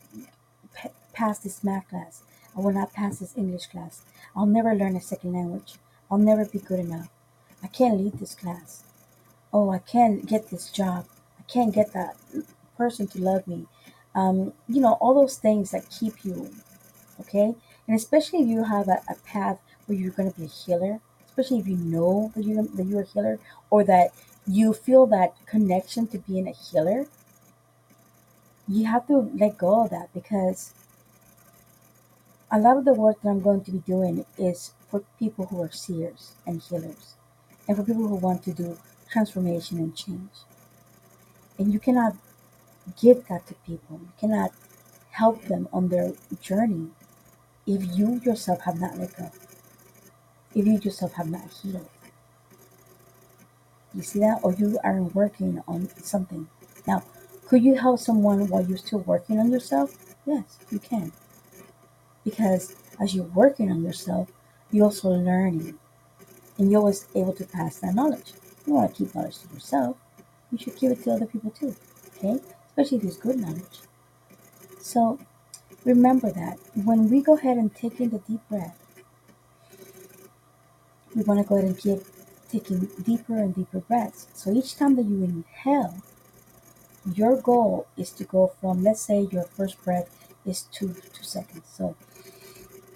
p- 0.75 0.89
pass 1.13 1.39
this 1.39 1.63
math 1.63 1.89
class. 1.89 2.23
I 2.55 2.61
will 2.61 2.73
not 2.73 2.93
pass 2.93 3.19
this 3.19 3.37
English 3.37 3.67
class. 3.67 4.03
I'll 4.35 4.45
never 4.45 4.75
learn 4.75 4.95
a 4.95 5.01
second 5.01 5.33
language. 5.33 5.75
I'll 6.09 6.17
never 6.17 6.45
be 6.45 6.59
good 6.59 6.79
enough. 6.79 7.09
I 7.63 7.67
can't 7.67 7.97
lead 7.97 8.19
this 8.19 8.35
class. 8.35 8.83
Oh, 9.53 9.69
I 9.71 9.79
can't 9.79 10.25
get 10.25 10.49
this 10.49 10.69
job. 10.69 11.05
I 11.39 11.43
can't 11.43 11.73
get 11.73 11.93
that 11.93 12.15
person 12.77 13.07
to 13.07 13.19
love 13.19 13.47
me. 13.47 13.67
Um, 14.13 14.53
you 14.67 14.81
know, 14.81 14.93
all 14.93 15.13
those 15.13 15.37
things 15.37 15.71
that 15.71 15.89
keep 15.89 16.25
you 16.25 16.51
okay? 17.21 17.55
And 17.87 17.95
especially 17.95 18.39
if 18.39 18.47
you 18.47 18.63
have 18.63 18.87
a, 18.87 19.01
a 19.09 19.15
path 19.25 19.59
where 19.85 19.97
you're 19.97 20.11
going 20.11 20.31
to 20.31 20.37
be 20.39 20.45
a 20.45 20.49
healer, 20.49 20.99
especially 21.25 21.59
if 21.59 21.67
you 21.67 21.77
know 21.77 22.31
that 22.35 22.43
you're, 22.43 22.63
that 22.63 22.85
you're 22.85 23.01
a 23.01 23.05
healer, 23.05 23.39
or 23.69 23.83
that 23.85 24.11
you 24.47 24.73
feel 24.73 25.05
that 25.07 25.33
connection 25.45 26.07
to 26.07 26.17
being 26.19 26.47
a 26.47 26.51
healer, 26.51 27.07
you 28.67 28.85
have 28.85 29.07
to 29.07 29.29
let 29.35 29.57
go 29.57 29.83
of 29.85 29.91
that 29.91 30.13
because 30.13 30.73
a 32.51 32.59
lot 32.59 32.77
of 32.77 32.85
the 32.85 32.93
work 32.93 33.19
that 33.21 33.29
I'm 33.29 33.41
going 33.41 33.63
to 33.63 33.71
be 33.71 33.79
doing 33.79 34.25
is 34.37 34.73
for 34.89 35.01
people 35.17 35.47
who 35.47 35.61
are 35.63 35.71
seers 35.71 36.33
and 36.45 36.61
healers, 36.61 37.15
and 37.67 37.75
for 37.77 37.83
people 37.83 38.07
who 38.07 38.15
want 38.15 38.43
to 38.43 38.53
do 38.53 38.77
transformation 39.09 39.77
and 39.79 39.95
change. 39.95 40.31
And 41.57 41.71
you 41.71 41.79
cannot 41.79 42.15
give 43.01 43.27
that 43.27 43.47
to 43.47 43.55
people. 43.67 43.99
You 44.01 44.13
cannot 44.19 44.51
help 45.11 45.43
them 45.45 45.69
on 45.73 45.89
their 45.89 46.13
journey 46.41 46.89
if 47.67 47.97
you 47.97 48.21
yourself 48.25 48.61
have 48.61 48.79
not 48.79 48.97
let 48.97 49.15
go. 49.17 49.31
if 50.55 50.65
you 50.65 50.77
yourself 50.79 51.13
have 51.13 51.29
not 51.29 51.49
healed. 51.61 51.89
You 53.93 54.01
see 54.01 54.19
that? 54.19 54.39
Or 54.43 54.53
you 54.53 54.79
are 54.83 55.01
working 55.01 55.61
on 55.67 55.89
something. 56.01 56.47
Now, 56.87 57.03
could 57.51 57.65
you 57.65 57.75
help 57.75 57.99
someone 57.99 58.47
while 58.47 58.65
you're 58.65 58.77
still 58.77 58.99
working 58.99 59.37
on 59.37 59.51
yourself? 59.51 60.15
Yes, 60.25 60.57
you 60.69 60.79
can. 60.79 61.11
Because 62.23 62.77
as 62.97 63.13
you're 63.13 63.25
working 63.25 63.69
on 63.69 63.83
yourself, 63.83 64.29
you're 64.71 64.85
also 64.85 65.09
learning. 65.09 65.77
And 66.57 66.71
you're 66.71 66.79
always 66.79 67.09
able 67.13 67.33
to 67.33 67.43
pass 67.43 67.79
that 67.79 67.93
knowledge. 67.93 68.31
You 68.65 68.75
want 68.75 68.95
to 68.95 69.03
keep 69.03 69.13
knowledge 69.13 69.39
to 69.39 69.53
yourself. 69.53 69.97
You 70.49 70.59
should 70.59 70.79
give 70.79 70.93
it 70.93 71.03
to 71.03 71.11
other 71.11 71.25
people 71.25 71.51
too. 71.51 71.75
Okay? 72.15 72.39
Especially 72.67 72.99
if 72.99 73.03
it's 73.03 73.17
good 73.17 73.37
knowledge. 73.37 73.79
So 74.79 75.19
remember 75.83 76.31
that 76.31 76.57
when 76.85 77.09
we 77.09 77.21
go 77.21 77.35
ahead 77.35 77.57
and 77.57 77.75
take 77.75 77.99
in 77.99 78.11
the 78.11 78.19
deep 78.19 78.47
breath, 78.47 78.79
we 81.13 81.23
want 81.23 81.41
to 81.41 81.45
go 81.45 81.57
ahead 81.57 81.67
and 81.67 81.77
keep 81.77 81.99
taking 82.49 82.87
deeper 83.03 83.35
and 83.35 83.53
deeper 83.53 83.81
breaths. 83.81 84.29
So 84.35 84.53
each 84.53 84.77
time 84.77 84.95
that 84.95 85.03
you 85.03 85.21
inhale, 85.25 86.01
your 87.13 87.41
goal 87.41 87.87
is 87.97 88.11
to 88.11 88.23
go 88.23 88.51
from, 88.59 88.83
let's 88.83 89.01
say 89.01 89.27
your 89.31 89.43
first 89.43 89.83
breath 89.83 90.09
is 90.45 90.63
two 90.71 90.93
two 91.13 91.23
seconds. 91.23 91.63
So, 91.71 91.95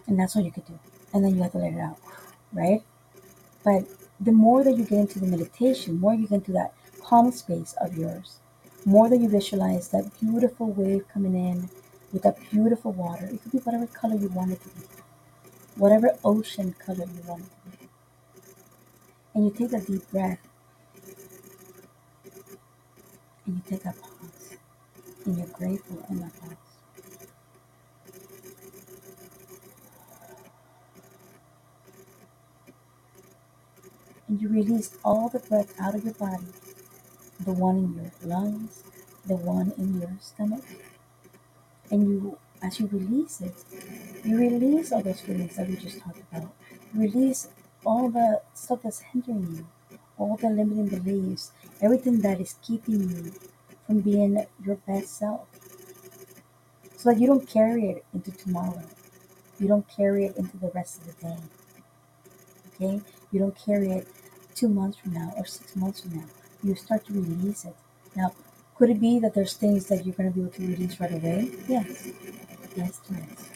and 0.08 0.20
that's 0.20 0.36
all 0.36 0.44
you 0.44 0.52
could 0.52 0.66
do. 0.66 0.80
And 1.14 1.24
then 1.24 1.36
you 1.36 1.44
have 1.44 1.54
to 1.54 1.58
let 1.58 1.74
it 1.74 1.80
out, 1.80 1.98
right? 2.54 2.84
But 3.64 3.86
the 4.20 4.32
more 4.32 4.64
that 4.64 4.78
you 4.78 4.84
get 4.84 5.00
into 5.00 5.20
the 5.20 5.28
meditation, 5.28 6.00
more 6.00 6.14
you 6.14 6.28
get 6.28 6.36
into 6.36 6.52
that 6.54 6.74
calm 7.04 7.32
space 7.32 7.74
of 7.82 7.98
yours, 7.98 8.40
more 8.86 9.10
that 9.10 9.18
you 9.20 9.30
visualize 9.30 9.90
that 9.90 10.20
beautiful 10.20 10.72
wave 10.72 11.08
coming 11.12 11.36
in 11.36 11.70
with 12.14 12.24
that 12.24 12.38
beautiful 12.52 12.92
water. 12.92 13.26
It 13.26 13.42
could 13.42 13.52
be 13.52 13.58
whatever 13.60 13.88
color 13.88 14.16
you 14.16 14.30
want 14.30 14.52
it 14.52 14.62
to 14.62 14.70
be, 14.70 14.86
whatever 15.76 16.18
ocean 16.24 16.74
color 16.74 17.06
you 17.06 17.22
want 17.28 17.44
it 17.44 17.72
to 17.72 17.78
be. 17.78 17.90
And 19.34 19.46
you 19.46 19.52
take 19.52 19.74
a 19.74 19.84
deep 19.84 20.10
breath 20.12 20.40
and 23.46 23.56
you 23.56 23.62
take 23.70 23.86
a 23.86 23.94
pause 23.94 24.58
and 25.26 25.38
you're 25.38 25.48
grateful 25.48 26.06
in 26.10 26.20
that 26.22 26.40
pause. 26.42 26.58
And 34.28 34.42
you 34.42 34.50
release 34.50 34.98
all 35.04 35.30
the 35.30 35.40
breath 35.40 35.74
out 35.80 35.96
of 35.96 36.04
your 36.04 36.14
body, 36.16 36.46
the 37.40 37.54
one 37.54 37.78
in 37.78 37.96
your 37.96 38.12
lungs, 38.38 38.84
the 39.28 39.36
one 39.36 39.74
in 39.78 40.00
your 40.02 40.12
stomach. 40.22 40.64
And 41.92 42.10
you, 42.10 42.38
as 42.62 42.80
you 42.80 42.88
release 42.92 43.42
it, 43.42 43.54
you 44.26 44.38
release 44.38 44.92
all 44.92 45.02
those 45.04 45.22
feelings 45.22 45.56
that 45.58 45.68
we 45.70 45.76
just 45.76 46.00
talked 46.00 46.20
about. 46.32 46.52
You 46.94 47.02
release 47.02 47.50
all 47.86 48.10
the 48.10 48.42
stuff 48.54 48.82
that's 48.84 49.02
hindering 49.02 49.56
you, 49.58 49.68
all 50.18 50.38
the 50.38 50.50
limiting 50.50 50.88
beliefs, 51.00 51.52
everything 51.82 52.20
that 52.22 52.40
is 52.40 52.56
keeping 52.62 53.10
you 53.10 53.34
from 53.86 54.02
being 54.02 54.46
your 54.66 54.76
best 54.88 55.18
self. 55.18 55.48
So 56.98 57.12
that 57.12 57.20
you 57.20 57.28
don't 57.28 57.48
carry 57.48 57.90
it 57.90 58.06
into 58.14 58.32
tomorrow. 58.32 58.82
You 59.60 59.68
don't 59.68 59.88
carry 59.88 60.26
it 60.26 60.38
into 60.38 60.58
the 60.58 60.70
rest 60.70 61.00
of 61.00 61.08
the 61.08 61.28
day. 61.28 61.38
Okay? 62.74 63.02
You 63.32 63.40
don't 63.40 63.58
carry 63.58 63.92
it 63.92 64.08
two 64.56 64.70
months 64.70 64.98
from 64.98 65.14
now 65.14 65.34
or 65.38 65.46
six 65.46 65.76
months 65.76 66.02
from 66.02 66.16
now. 66.18 66.26
You 66.64 66.76
start 66.76 67.06
to 67.06 67.14
release 67.14 67.66
it. 67.66 67.76
Now, 68.16 68.34
could 68.76 68.90
it 68.90 69.00
be 69.00 69.20
that 69.20 69.34
there's 69.34 69.54
things 69.54 69.86
that 69.88 70.06
you're 70.06 70.16
going 70.16 70.32
to 70.32 70.36
be 70.36 70.42
able 70.42 70.52
to 70.54 70.68
release 70.68 71.00
right 71.00 71.14
away? 71.14 71.52
Yes. 71.68 72.10
Yes, 72.76 73.02
yes. 73.10 73.50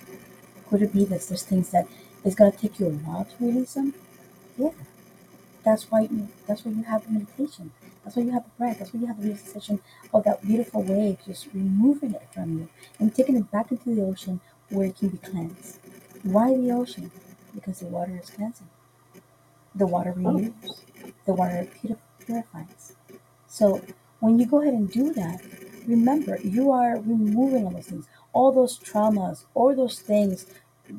Could 0.70 0.82
it 0.84 0.94
be 0.94 1.06
that 1.06 1.22
there's 1.22 1.44
things 1.44 1.72
that 1.72 1.88
it's 2.24 2.36
going 2.36 2.52
to 2.52 2.58
take 2.58 2.80
you 2.80 2.88
a 2.88 2.90
while 2.90 3.26
to 3.26 3.46
release 3.46 3.74
them? 3.74 3.94
Yeah. 4.58 4.72
That's 5.70 5.92
why 5.92 6.02
you. 6.02 6.28
That's 6.48 6.66
why 6.66 6.72
you 6.72 6.82
have 6.82 7.06
the 7.06 7.12
meditation. 7.12 7.72
That's 8.04 8.16
why 8.16 8.24
you 8.24 8.32
have 8.32 8.44
the 8.44 8.50
breath. 8.58 8.80
That's 8.80 8.92
why 8.92 9.02
you 9.02 9.06
have 9.06 9.22
the 9.22 9.28
realization 9.28 9.76
of 9.76 10.10
oh, 10.16 10.22
that 10.24 10.42
beautiful 10.42 10.82
wave, 10.82 11.20
just 11.24 11.46
removing 11.54 12.16
it 12.16 12.28
from 12.34 12.58
you 12.58 12.70
and 12.98 13.14
taking 13.14 13.36
it 13.36 13.52
back 13.52 13.70
into 13.70 13.94
the 13.94 14.02
ocean 14.02 14.42
where 14.70 14.88
it 14.88 14.98
can 14.98 15.10
be 15.10 15.20
cleansed. 15.20 15.78
Why 16.24 16.56
the 16.56 16.72
ocean? 16.72 17.12
Because 17.54 17.82
the 17.82 17.86
water 17.86 18.20
is 18.20 18.32
cleansing. 18.32 18.68
The 19.76 19.86
water 19.86 20.12
oh. 20.18 20.34
renews. 20.34 20.82
The 21.28 21.34
water 21.36 21.68
purifies. 22.26 22.96
So 23.46 23.80
when 24.22 24.40
you 24.40 24.48
go 24.48 24.64
ahead 24.64 24.74
and 24.74 24.92
do 24.92 25.14
that, 25.14 25.40
remember 25.86 26.40
you 26.44 26.72
are 26.72 26.96
removing 26.96 27.66
all 27.66 27.72
those 27.72 27.86
things, 27.86 28.08
all 28.34 28.52
those 28.52 28.80
traumas, 28.80 29.46
all 29.54 29.76
those 29.76 30.00
things, 30.00 30.48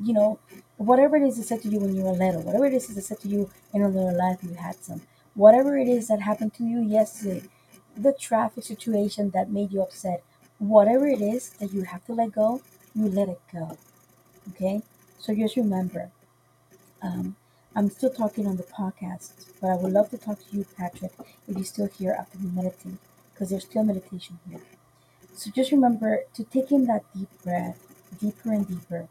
you 0.01 0.13
know, 0.13 0.39
whatever 0.77 1.17
it 1.17 1.23
is 1.23 1.35
that 1.35 1.43
said 1.43 1.61
to 1.63 1.67
you 1.67 1.79
when 1.79 1.93
you 1.93 2.03
were 2.03 2.13
little, 2.13 2.41
whatever 2.43 2.67
it 2.67 2.73
is 2.73 2.87
that 2.87 3.01
said 3.01 3.19
to 3.19 3.27
you 3.27 3.49
in 3.73 3.81
another 3.81 4.11
life 4.11 4.39
you 4.43 4.53
had 4.53 4.75
some, 4.75 5.01
whatever 5.33 5.77
it 5.77 5.87
is 5.87 6.07
that 6.07 6.21
happened 6.21 6.53
to 6.55 6.63
you 6.63 6.81
yesterday, 6.81 7.43
the 7.95 8.13
traffic 8.13 8.63
situation 8.63 9.31
that 9.31 9.51
made 9.51 9.71
you 9.71 9.81
upset, 9.81 10.23
whatever 10.59 11.07
it 11.07 11.21
is 11.21 11.51
that 11.59 11.73
you 11.73 11.83
have 11.83 12.05
to 12.05 12.13
let 12.13 12.31
go, 12.31 12.61
you 12.95 13.07
let 13.07 13.29
it 13.29 13.41
go. 13.51 13.77
Okay? 14.49 14.81
So 15.19 15.35
just 15.35 15.55
remember, 15.55 16.11
um, 17.01 17.35
I'm 17.75 17.89
still 17.89 18.09
talking 18.09 18.47
on 18.47 18.57
the 18.57 18.63
podcast, 18.63 19.31
but 19.61 19.69
I 19.69 19.75
would 19.75 19.93
love 19.93 20.09
to 20.09 20.17
talk 20.17 20.39
to 20.39 20.57
you, 20.57 20.65
Patrick, 20.77 21.13
if 21.47 21.55
you're 21.55 21.63
still 21.63 21.87
here 21.87 22.15
after 22.17 22.37
we 22.39 22.49
meditate, 22.49 22.97
because 23.33 23.49
there's 23.49 23.65
still 23.65 23.83
meditation 23.83 24.39
here. 24.49 24.61
So 25.33 25.49
just 25.51 25.71
remember 25.71 26.23
to 26.33 26.43
take 26.43 26.71
in 26.71 26.85
that 26.85 27.03
deep 27.15 27.29
breath, 27.43 27.79
deeper 28.19 28.51
and 28.51 28.67
deeper. 28.67 29.07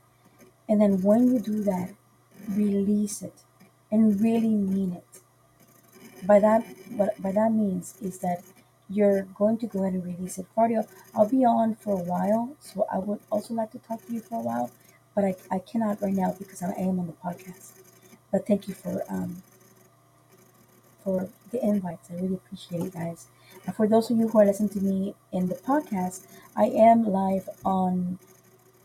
And 0.68 0.80
then 0.80 1.02
when 1.02 1.32
you 1.32 1.40
do 1.40 1.62
that, 1.62 1.94
release 2.48 3.22
it 3.22 3.34
and 3.90 4.20
really 4.20 4.48
mean 4.54 4.92
it. 4.94 5.20
By 6.24 6.38
that, 6.40 6.64
what 6.96 7.20
by 7.20 7.30
that 7.32 7.52
means 7.52 7.94
is 8.00 8.20
that 8.20 8.42
you're 8.88 9.24
going 9.34 9.58
to 9.58 9.66
go 9.66 9.80
ahead 9.80 9.92
and 9.94 10.04
release 10.04 10.38
it. 10.38 10.46
Cardio, 10.56 10.86
I'll 11.14 11.28
be 11.28 11.44
on 11.44 11.74
for 11.74 11.92
a 11.94 12.02
while, 12.02 12.56
so 12.58 12.86
I 12.90 12.98
would 12.98 13.20
also 13.30 13.52
like 13.54 13.70
to 13.72 13.78
talk 13.78 14.04
to 14.06 14.12
you 14.14 14.20
for 14.20 14.36
a 14.40 14.42
while, 14.42 14.70
but 15.14 15.24
I, 15.24 15.34
I 15.50 15.58
cannot 15.58 16.00
right 16.02 16.14
now 16.14 16.34
because 16.38 16.62
I 16.62 16.72
am 16.72 16.98
on 17.00 17.06
the 17.06 17.12
podcast. 17.12 17.72
But 18.32 18.46
thank 18.46 18.66
you 18.68 18.74
for 18.74 19.04
um 19.10 19.42
for 21.02 21.28
the 21.50 21.64
invites. 21.64 22.10
I 22.10 22.14
really 22.14 22.34
appreciate 22.34 22.82
it, 22.82 22.92
guys. 22.94 23.26
And 23.66 23.74
for 23.74 23.86
those 23.88 24.10
of 24.10 24.18
you 24.18 24.28
who 24.28 24.38
are 24.38 24.44
listening 24.46 24.68
to 24.70 24.80
me 24.80 25.14
in 25.32 25.48
the 25.48 25.54
podcast, 25.54 26.26
I 26.56 26.66
am 26.66 27.04
live 27.04 27.48
on 27.64 28.18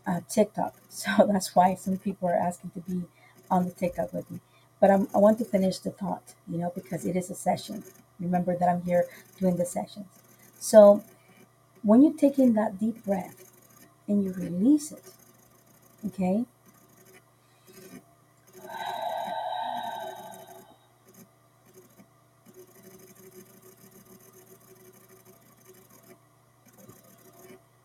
uh, 0.06 0.20
TikTok, 0.28 0.74
so 0.90 1.10
that's 1.30 1.54
why 1.56 1.74
some 1.76 1.98
people 1.98 2.28
are 2.28 2.34
asking 2.36 2.70
to 2.72 2.80
be 2.80 3.04
on 3.50 3.66
the 3.66 3.72
TikTok 3.72 4.12
with 4.12 4.30
me. 4.30 4.40
But 4.86 4.92
I'm, 4.92 5.08
I 5.12 5.18
want 5.18 5.36
to 5.38 5.44
finish 5.44 5.80
the 5.80 5.90
thought, 5.90 6.34
you 6.48 6.58
know, 6.58 6.70
because 6.72 7.04
it 7.04 7.16
is 7.16 7.28
a 7.28 7.34
session. 7.34 7.82
Remember 8.20 8.56
that 8.56 8.68
I'm 8.68 8.82
here 8.82 9.06
doing 9.36 9.56
the 9.56 9.66
sessions. 9.66 10.06
So 10.60 11.02
when 11.82 12.02
you 12.02 12.12
take 12.16 12.38
in 12.38 12.52
that 12.52 12.78
deep 12.78 13.04
breath 13.04 13.50
and 14.06 14.22
you 14.22 14.32
release 14.34 14.92
it, 14.92 15.02
okay, 16.06 16.44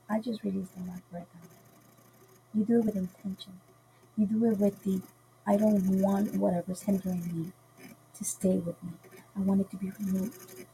I 0.07 0.19
just 0.19 0.43
released 0.43 0.73
all 0.77 0.83
my 0.83 1.01
breath 1.09 1.25
out. 1.35 1.49
You 2.53 2.63
do 2.63 2.77
it 2.77 2.85
with 2.85 2.95
intention. 2.95 3.53
You 4.15 4.27
do 4.27 4.45
it 4.51 4.59
with 4.59 4.83
the 4.83 5.01
I 5.45 5.57
don't 5.57 6.01
want 6.01 6.35
whatever's 6.35 6.83
hindering 6.83 7.25
me 7.33 7.51
to 8.17 8.23
stay 8.23 8.57
with 8.57 8.81
me. 8.83 8.91
I 9.35 9.39
want 9.41 9.61
it 9.61 9.71
to 9.71 9.77
be 9.77 9.91
removed. 9.99 10.65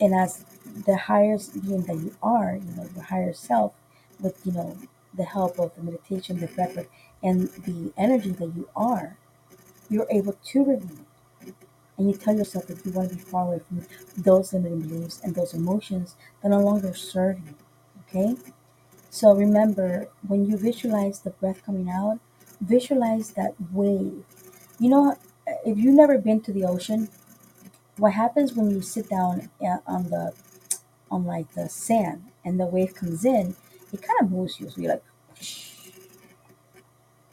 And 0.00 0.14
as 0.14 0.44
the 0.86 0.96
higher 0.96 1.38
being 1.62 1.82
that 1.82 1.96
you 1.96 2.14
are, 2.22 2.56
you 2.56 2.72
know, 2.76 2.88
your 2.94 3.04
higher 3.04 3.32
self, 3.32 3.74
with 4.20 4.40
you 4.44 4.52
know 4.52 4.76
the 5.14 5.24
help 5.24 5.58
of 5.58 5.74
the 5.74 5.82
meditation, 5.82 6.38
the 6.38 6.46
breath 6.46 6.76
work, 6.76 6.90
and 7.22 7.48
the 7.66 7.92
energy 7.96 8.30
that 8.30 8.52
you 8.56 8.68
are, 8.76 9.16
you're 9.88 10.06
able 10.10 10.32
to 10.32 10.64
remove. 10.64 11.00
And 11.98 12.10
you 12.10 12.16
tell 12.16 12.34
yourself 12.34 12.66
that 12.68 12.84
you 12.86 12.92
want 12.92 13.10
to 13.10 13.16
be 13.16 13.20
far 13.20 13.48
away 13.48 13.60
from 13.68 13.86
those 14.16 14.54
limiting 14.54 14.80
beliefs 14.80 15.20
and 15.22 15.34
those 15.34 15.52
emotions 15.52 16.14
that 16.42 16.48
no 16.48 16.60
longer 16.60 16.94
serve 16.94 17.38
you. 17.46 17.54
Okay? 18.08 18.36
So 19.10 19.34
remember, 19.34 20.08
when 20.26 20.46
you 20.46 20.56
visualize 20.56 21.20
the 21.20 21.30
breath 21.30 21.62
coming 21.66 21.90
out, 21.90 22.20
visualize 22.60 23.32
that 23.32 23.54
wave. 23.72 24.24
You 24.78 24.90
know, 24.90 25.16
if 25.66 25.78
you've 25.78 25.94
never 25.94 26.18
been 26.18 26.40
to 26.42 26.52
the 26.52 26.64
ocean, 26.64 27.08
what 27.98 28.14
happens 28.14 28.54
when 28.54 28.70
you 28.70 28.82
sit 28.82 29.08
down 29.10 29.50
uh, 29.62 29.78
on 29.86 30.10
the 30.10 30.34
on 31.10 31.24
like 31.24 31.52
the 31.54 31.68
sand 31.68 32.24
and 32.44 32.60
the 32.60 32.66
wave 32.66 32.94
comes 32.94 33.24
in, 33.24 33.56
it 33.92 34.02
kind 34.02 34.20
of 34.22 34.30
moves 34.30 34.60
you. 34.60 34.70
So 34.70 34.80
you're 34.80 34.92
like, 34.92 35.04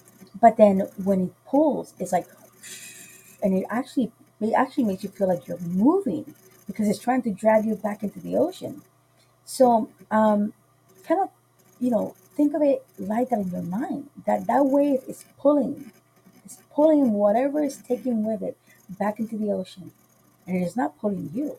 but 0.41 0.57
then 0.57 0.81
when 1.03 1.21
it 1.25 1.33
pulls, 1.45 1.93
it's 1.99 2.11
like, 2.11 2.27
and 3.43 3.53
it 3.53 3.65
actually 3.69 4.11
it 4.41 4.53
actually 4.53 4.83
makes 4.83 5.03
you 5.03 5.09
feel 5.09 5.27
like 5.27 5.47
you're 5.47 5.59
moving 5.59 6.35
because 6.67 6.87
it's 6.87 6.99
trying 6.99 7.21
to 7.23 7.31
drag 7.31 7.65
you 7.65 7.75
back 7.75 8.03
into 8.03 8.19
the 8.19 8.35
ocean. 8.37 8.81
So 9.45 9.89
um, 10.11 10.53
kind 11.07 11.21
of 11.21 11.29
you 11.79 11.91
know 11.91 12.15
think 12.37 12.53
of 12.53 12.61
it 12.61 12.85
like 12.99 13.29
that 13.29 13.39
in 13.39 13.49
your 13.49 13.63
mind 13.63 14.07
that 14.27 14.45
that 14.47 14.63
wave 14.63 15.01
is 15.07 15.25
pulling 15.39 15.91
is 16.45 16.59
pulling 16.73 17.11
whatever 17.13 17.63
is 17.63 17.77
taking 17.77 18.23
with 18.23 18.43
it 18.43 18.55
back 18.99 19.19
into 19.19 19.37
the 19.37 19.51
ocean. 19.51 19.91
And 20.45 20.55
it 20.57 20.65
is 20.65 20.77
not 20.77 20.97
pulling 20.99 21.31
you 21.33 21.57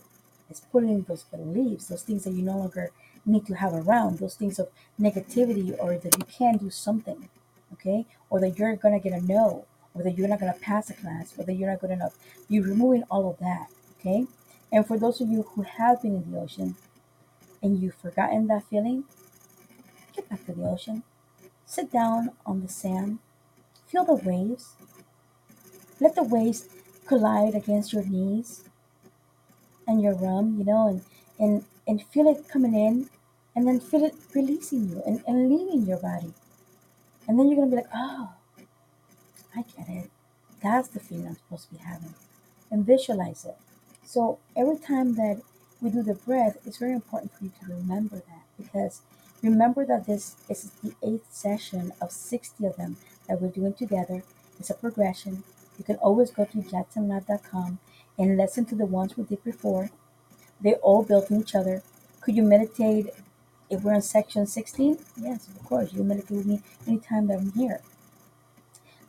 it's 0.49 0.61
pulling 0.61 1.03
those 1.03 1.25
beliefs 1.25 1.89
those 1.89 2.05
things 2.05 2.25
that 2.25 2.33
you 2.33 2.43
no 2.43 2.57
longer 2.59 2.91
need 3.27 3.45
to 3.47 3.55
have 3.55 3.75
around 3.75 4.19
those 4.19 4.37
things 4.37 4.59
of 4.59 4.69
negativity 4.99 5.77
or 5.79 5.99
that 5.99 6.17
you 6.17 6.25
can't 6.25 6.61
do 6.61 6.71
something 6.71 7.29
okay? 7.73 8.07
Or 8.31 8.41
that 8.41 8.59
you're 8.59 8.77
gonna 8.77 9.01
get 9.01 9.13
a 9.13 9.21
no 9.21 9.67
or 9.95 10.03
that 10.05 10.17
you're 10.17 10.29
not 10.29 10.41
gonna 10.41 10.55
pass 10.63 10.89
a 10.91 10.95
class 10.95 11.35
or 11.37 11.45
that 11.45 11.55
you're 11.55 11.71
not 11.71 11.81
good 11.81 11.91
enough. 11.91 12.15
You're 12.49 12.65
removing 12.65 13.03
all 13.11 13.29
of 13.29 13.39
that 13.41 13.67
okay? 13.99 14.27
And 14.73 14.87
for 14.87 14.99
those 14.99 15.21
of 15.21 15.29
you 15.29 15.43
who 15.43 15.63
have 15.63 16.03
been 16.03 16.15
in 16.15 16.33
the 16.33 16.39
ocean 16.39 16.77
and 17.63 17.83
you've 17.83 17.97
forgotten 17.97 18.47
that 18.47 18.65
feeling 18.71 19.05
get 20.19 20.29
back 20.29 20.45
to 20.47 20.53
the 20.53 20.65
ocean 20.65 21.03
Sit 21.69 21.93
down 21.93 22.31
on 22.47 22.63
the 22.63 22.69
sand, 22.69 23.19
feel 23.89 24.07
the 24.07 24.15
waves, 24.15 24.73
let 26.01 26.15
the 26.15 26.23
waves 26.23 26.67
collide 27.07 27.55
against 27.55 27.93
your 27.93 28.07
knees 28.07 28.65
and 29.87 30.01
your 30.01 30.15
rum, 30.15 30.57
you 30.59 30.65
know, 30.65 30.89
and, 30.89 31.03
and, 31.39 31.65
and 31.87 32.03
feel 32.03 32.27
it 32.27 32.49
coming 32.49 32.75
in 32.75 33.11
and 33.55 33.69
then 33.69 33.81
feel 33.81 34.03
it 34.03 34.15
releasing 34.35 34.89
you 34.89 35.03
and, 35.05 35.23
and 35.27 35.51
leaving 35.51 35.87
your 35.87 35.99
body. 35.99 36.33
And 37.29 37.39
then 37.39 37.49
you're 37.49 37.57
going 37.57 37.71
to 37.71 37.77
be 37.77 37.83
like, 37.83 37.93
oh, 37.95 38.31
I 39.55 39.63
get 39.77 39.91
it. 39.91 40.11
That's 40.63 40.89
the 40.89 41.01
feeling 41.01 41.27
I'm 41.27 41.37
supposed 41.37 41.69
to 41.69 41.75
be 41.75 41.83
having. 41.83 42.15
And 42.71 42.87
visualize 42.87 43.45
it. 43.45 43.59
So 44.07 44.39
every 44.57 44.79
time 44.79 45.17
that 45.17 45.43
we 45.83 45.91
do 45.91 46.03
the 46.03 46.15
breath, 46.15 46.57
it's 46.65 46.79
very 46.79 46.95
important 46.95 47.31
for 47.37 47.45
you 47.45 47.53
to 47.61 47.75
remember 47.75 48.17
that 48.17 48.45
because 48.57 49.03
remember 49.43 49.85
that 49.87 50.07
this 50.07 50.37
is 50.49 50.71
the 50.83 50.95
eighth 51.03 51.33
session 51.33 51.93
of 52.01 52.13
60 52.13 52.65
of 52.67 52.77
them 52.77 52.97
that 53.29 53.41
we're 53.41 53.51
doing 53.51 53.75
together. 53.75 54.23
It's 54.59 54.71
a 54.71 54.75
progression. 54.75 55.45
You 55.79 55.85
can 55.85 55.97
always 55.97 56.31
go 56.31 56.45
to 56.45 56.59
jatzenlive.com 56.59 57.79
and 58.19 58.37
listen 58.37 58.65
to 58.67 58.75
the 58.75 58.87
ones 58.87 59.17
we 59.17 59.25
did 59.25 59.45
before. 59.45 59.91
They 60.61 60.75
all 60.75 61.05
build 61.05 61.31
on 61.31 61.41
each 61.41 61.55
other. 61.55 61.83
Could 62.21 62.37
you 62.37 62.43
meditate 62.43 63.09
if 63.71 63.83
we're 63.83 63.95
in 63.95 64.03
section 64.03 64.47
16? 64.47 64.99
Yes, 65.17 65.49
of 65.49 65.65
course. 65.65 65.93
You 65.93 66.03
meditate 66.03 66.39
with 66.39 66.47
me 66.47 66.63
anytime 66.87 67.29
that 67.29 67.39
I'm 67.39 67.53
here. 67.53 67.81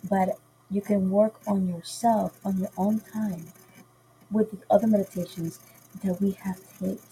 But 0.07 0.37
you 0.69 0.81
can 0.81 1.09
work 1.09 1.39
on 1.47 1.67
yourself 1.67 2.39
on 2.45 2.59
your 2.59 2.69
own 2.77 2.99
time 2.99 3.47
with 4.31 4.51
the 4.51 4.59
other 4.69 4.87
meditations 4.87 5.59
that 6.03 6.21
we 6.21 6.31
have 6.31 6.59
taped 6.79 7.03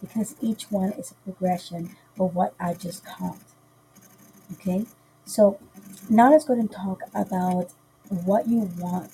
because 0.00 0.36
each 0.40 0.70
one 0.70 0.92
is 0.92 1.10
a 1.10 1.14
progression 1.14 1.96
of 2.18 2.34
what 2.34 2.54
I 2.60 2.74
just 2.74 3.04
taught. 3.06 3.38
Okay, 4.54 4.84
so 5.24 5.58
now 6.08 6.30
let's 6.30 6.44
go 6.44 6.54
and 6.54 6.70
talk 6.70 7.00
about 7.14 7.70
what 8.08 8.46
you 8.48 8.70
want 8.78 9.10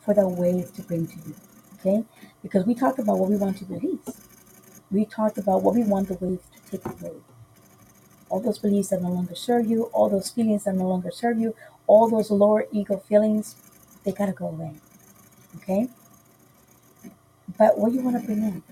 for 0.00 0.14
the 0.14 0.28
wave 0.28 0.72
to 0.74 0.82
bring 0.82 1.06
to 1.06 1.16
you. 1.26 1.34
Okay, 1.78 2.04
because 2.42 2.66
we 2.66 2.74
talked 2.74 2.98
about 2.98 3.18
what 3.18 3.30
we 3.30 3.36
want 3.36 3.58
to 3.58 3.64
release, 3.66 4.20
we 4.90 5.04
talked 5.06 5.38
about 5.38 5.62
what 5.62 5.74
we 5.74 5.84
want 5.84 6.08
the 6.08 6.14
wave 6.14 6.40
to 6.54 6.78
take 6.78 6.86
away. 6.86 7.16
All 8.28 8.40
those 8.40 8.58
beliefs 8.58 8.88
that 8.88 9.00
no 9.02 9.08
longer 9.10 9.34
serve 9.34 9.66
you, 9.66 9.84
all 9.84 10.08
those 10.10 10.30
feelings 10.30 10.64
that 10.64 10.74
no 10.74 10.86
longer 10.86 11.10
serve 11.10 11.38
you, 11.38 11.54
all 11.86 12.08
those 12.08 12.30
lower 12.30 12.66
ego 12.72 12.98
feelings, 12.98 13.56
they 14.04 14.12
gotta 14.12 14.32
go 14.32 14.48
away. 14.48 14.74
Okay, 15.56 15.88
but 17.58 17.78
what 17.78 17.92
you 17.92 18.00
want 18.02 18.20
to 18.20 18.26
bring 18.26 18.42
in? 18.42 18.62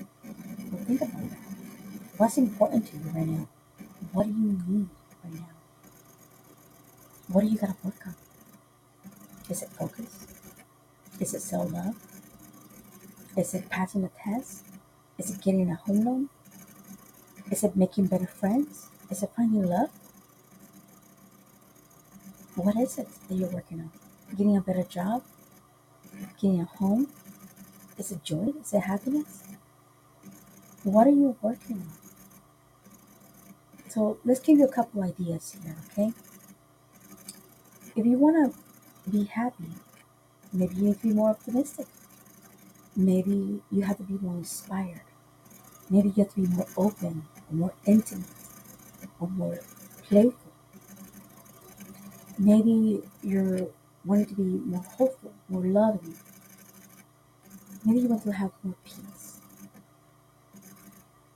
Well, 0.72 0.84
think 0.84 1.00
about 1.02 1.30
that. 1.30 1.38
What's 2.18 2.38
important 2.38 2.86
to 2.88 2.96
you 2.96 3.04
right 3.14 3.26
now? 3.26 3.48
What 4.12 4.26
do 4.26 4.32
you 4.32 4.60
need 4.68 4.88
right 5.24 5.32
now? 5.32 5.48
What 7.28 7.40
do 7.42 7.46
you 7.46 7.56
got 7.56 7.68
to 7.68 7.76
work 7.82 8.06
on? 8.06 8.14
Is 9.48 9.62
it 9.62 9.70
focus? 9.70 10.26
Is 11.18 11.32
it 11.34 11.40
self 11.40 11.72
love? 11.72 11.96
Is 13.36 13.54
it 13.54 13.70
passing 13.70 14.04
a 14.04 14.10
test? 14.10 14.64
Is 15.16 15.30
it 15.30 15.40
getting 15.40 15.70
a 15.70 15.76
home 15.76 16.04
loan? 16.04 16.28
Is 17.50 17.64
it 17.64 17.74
making 17.74 18.06
better 18.06 18.26
friends? 18.26 18.88
Is 19.10 19.22
it 19.22 19.30
finding 19.34 19.66
love? 19.66 19.90
What 22.54 22.76
is 22.76 22.98
it 22.98 23.08
that 23.28 23.34
you're 23.34 23.48
working 23.48 23.80
on? 23.80 23.90
Getting 24.36 24.56
a 24.58 24.60
better 24.60 24.82
job? 24.82 25.22
Getting 26.40 26.60
a 26.60 26.64
home? 26.64 27.08
Is 27.96 28.12
it 28.12 28.22
joy? 28.22 28.52
Is 28.60 28.74
it 28.74 28.80
happiness? 28.80 29.42
What 30.84 31.06
are 31.06 31.10
you 31.10 31.36
working 31.40 31.78
on? 31.78 32.01
So 33.92 34.16
let's 34.24 34.40
give 34.40 34.56
you 34.56 34.64
a 34.64 34.72
couple 34.72 35.02
ideas 35.02 35.54
here, 35.62 35.76
okay? 35.90 36.14
If 37.94 38.06
you 38.06 38.16
want 38.16 38.54
to 38.54 39.10
be 39.10 39.24
happy, 39.24 39.68
maybe 40.50 40.76
you 40.76 40.82
need 40.84 41.00
to 41.02 41.08
be 41.08 41.12
more 41.12 41.28
optimistic. 41.28 41.86
Maybe 42.96 43.60
you 43.70 43.82
have 43.82 43.98
to 43.98 44.02
be 44.04 44.14
more 44.14 44.38
inspired. 44.38 45.02
Maybe 45.90 46.08
you 46.08 46.24
have 46.24 46.32
to 46.32 46.40
be 46.40 46.46
more 46.46 46.66
open, 46.74 47.24
or 47.50 47.54
more 47.54 47.74
intimate, 47.84 48.24
or 49.20 49.28
more 49.28 49.58
playful. 50.08 50.52
Maybe 52.38 53.02
you're 53.22 53.68
wanting 54.06 54.26
to 54.26 54.34
be 54.34 54.42
more 54.42 54.84
hopeful, 54.96 55.34
more 55.50 55.66
loving. 55.66 56.16
Maybe 57.84 58.00
you 58.00 58.08
want 58.08 58.22
to 58.22 58.32
have 58.32 58.52
more 58.62 58.74
peace. 58.86 59.40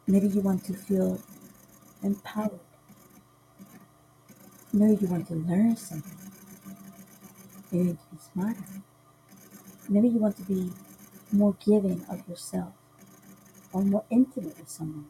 Maybe 0.06 0.28
you 0.28 0.40
want 0.40 0.64
to 0.64 0.72
feel 0.72 1.20
empowered. 2.06 2.60
Maybe 4.72 4.96
you 5.02 5.08
want 5.08 5.26
to 5.28 5.34
learn 5.34 5.76
something. 5.76 6.18
You 7.72 7.78
want 7.84 8.00
to 8.00 8.06
be 8.14 8.22
smarter. 8.32 8.64
Maybe 9.88 10.08
you 10.08 10.18
want 10.18 10.36
to 10.36 10.42
be 10.42 10.70
more 11.32 11.56
giving 11.64 12.04
of 12.08 12.26
yourself 12.28 12.72
or 13.72 13.82
more 13.82 14.04
intimate 14.10 14.58
with 14.58 14.68
someone. 14.68 15.06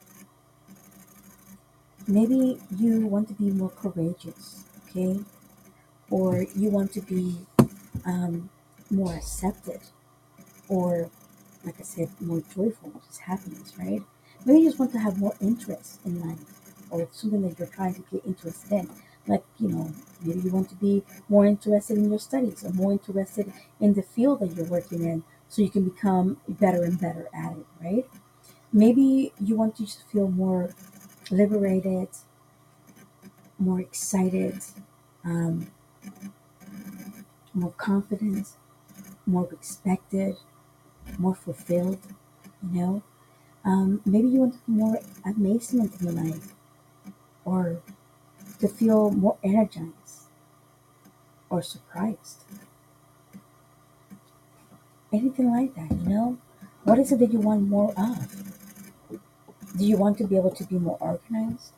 Maybe 2.08 2.60
you 2.76 3.06
want 3.06 3.28
to 3.28 3.34
be 3.34 3.50
more 3.50 3.70
courageous, 3.70 4.64
okay? 4.88 5.20
Or 6.10 6.46
you 6.54 6.70
want 6.70 6.92
to 6.92 7.00
be 7.00 7.36
um, 8.04 8.48
more 8.90 9.14
accepted, 9.14 9.80
or 10.68 11.10
like 11.64 11.80
I 11.80 11.82
said, 11.82 12.08
more 12.20 12.40
joyful, 12.54 12.90
which 12.90 13.04
is 13.10 13.18
happiness, 13.18 13.72
right? 13.78 14.02
Maybe 14.44 14.60
you 14.60 14.68
just 14.68 14.78
want 14.78 14.92
to 14.92 14.98
have 14.98 15.18
more 15.18 15.34
interest 15.40 16.00
in 16.04 16.20
life 16.20 16.65
or 16.90 17.08
something 17.12 17.42
that 17.42 17.58
you're 17.58 17.68
trying 17.68 17.94
to 17.94 18.02
get 18.10 18.24
interested 18.26 18.72
in. 18.72 18.90
Like, 19.26 19.44
you 19.58 19.68
know, 19.68 19.92
maybe 20.22 20.40
you 20.40 20.50
want 20.52 20.68
to 20.70 20.76
be 20.76 21.02
more 21.28 21.46
interested 21.46 21.98
in 21.98 22.08
your 22.10 22.18
studies 22.18 22.64
or 22.64 22.70
more 22.72 22.92
interested 22.92 23.52
in 23.80 23.94
the 23.94 24.02
field 24.02 24.40
that 24.40 24.54
you're 24.54 24.66
working 24.66 25.02
in 25.04 25.24
so 25.48 25.62
you 25.62 25.70
can 25.70 25.84
become 25.84 26.40
better 26.48 26.84
and 26.84 27.00
better 27.00 27.28
at 27.34 27.52
it, 27.52 27.66
right? 27.82 28.08
Maybe 28.72 29.32
you 29.40 29.56
want 29.56 29.76
to 29.76 29.84
just 29.84 30.08
feel 30.10 30.28
more 30.30 30.74
liberated, 31.30 32.08
more 33.58 33.80
excited, 33.80 34.60
um, 35.24 35.70
more 37.54 37.72
confident, 37.72 38.48
more 39.26 39.46
respected, 39.46 40.36
more 41.18 41.34
fulfilled, 41.34 42.00
you 42.62 42.80
know? 42.80 43.02
Um, 43.64 44.02
maybe 44.06 44.28
you 44.28 44.40
want 44.40 44.68
more 44.68 45.00
amazement 45.24 46.00
in 46.00 46.06
your 46.06 46.14
life 46.24 46.55
or 47.46 47.80
to 48.60 48.68
feel 48.68 49.10
more 49.10 49.38
energized 49.42 50.28
or 51.48 51.62
surprised. 51.62 52.44
Anything 55.12 55.50
like 55.50 55.74
that, 55.76 55.90
you 55.90 56.08
know? 56.08 56.38
What 56.84 56.98
is 56.98 57.12
it 57.12 57.20
that 57.20 57.32
you 57.32 57.40
want 57.40 57.62
more 57.68 57.94
of? 57.96 59.18
Do 59.78 59.86
you 59.86 59.96
want 59.96 60.18
to 60.18 60.26
be 60.26 60.36
able 60.36 60.50
to 60.50 60.64
be 60.64 60.78
more 60.78 60.98
organized? 61.00 61.72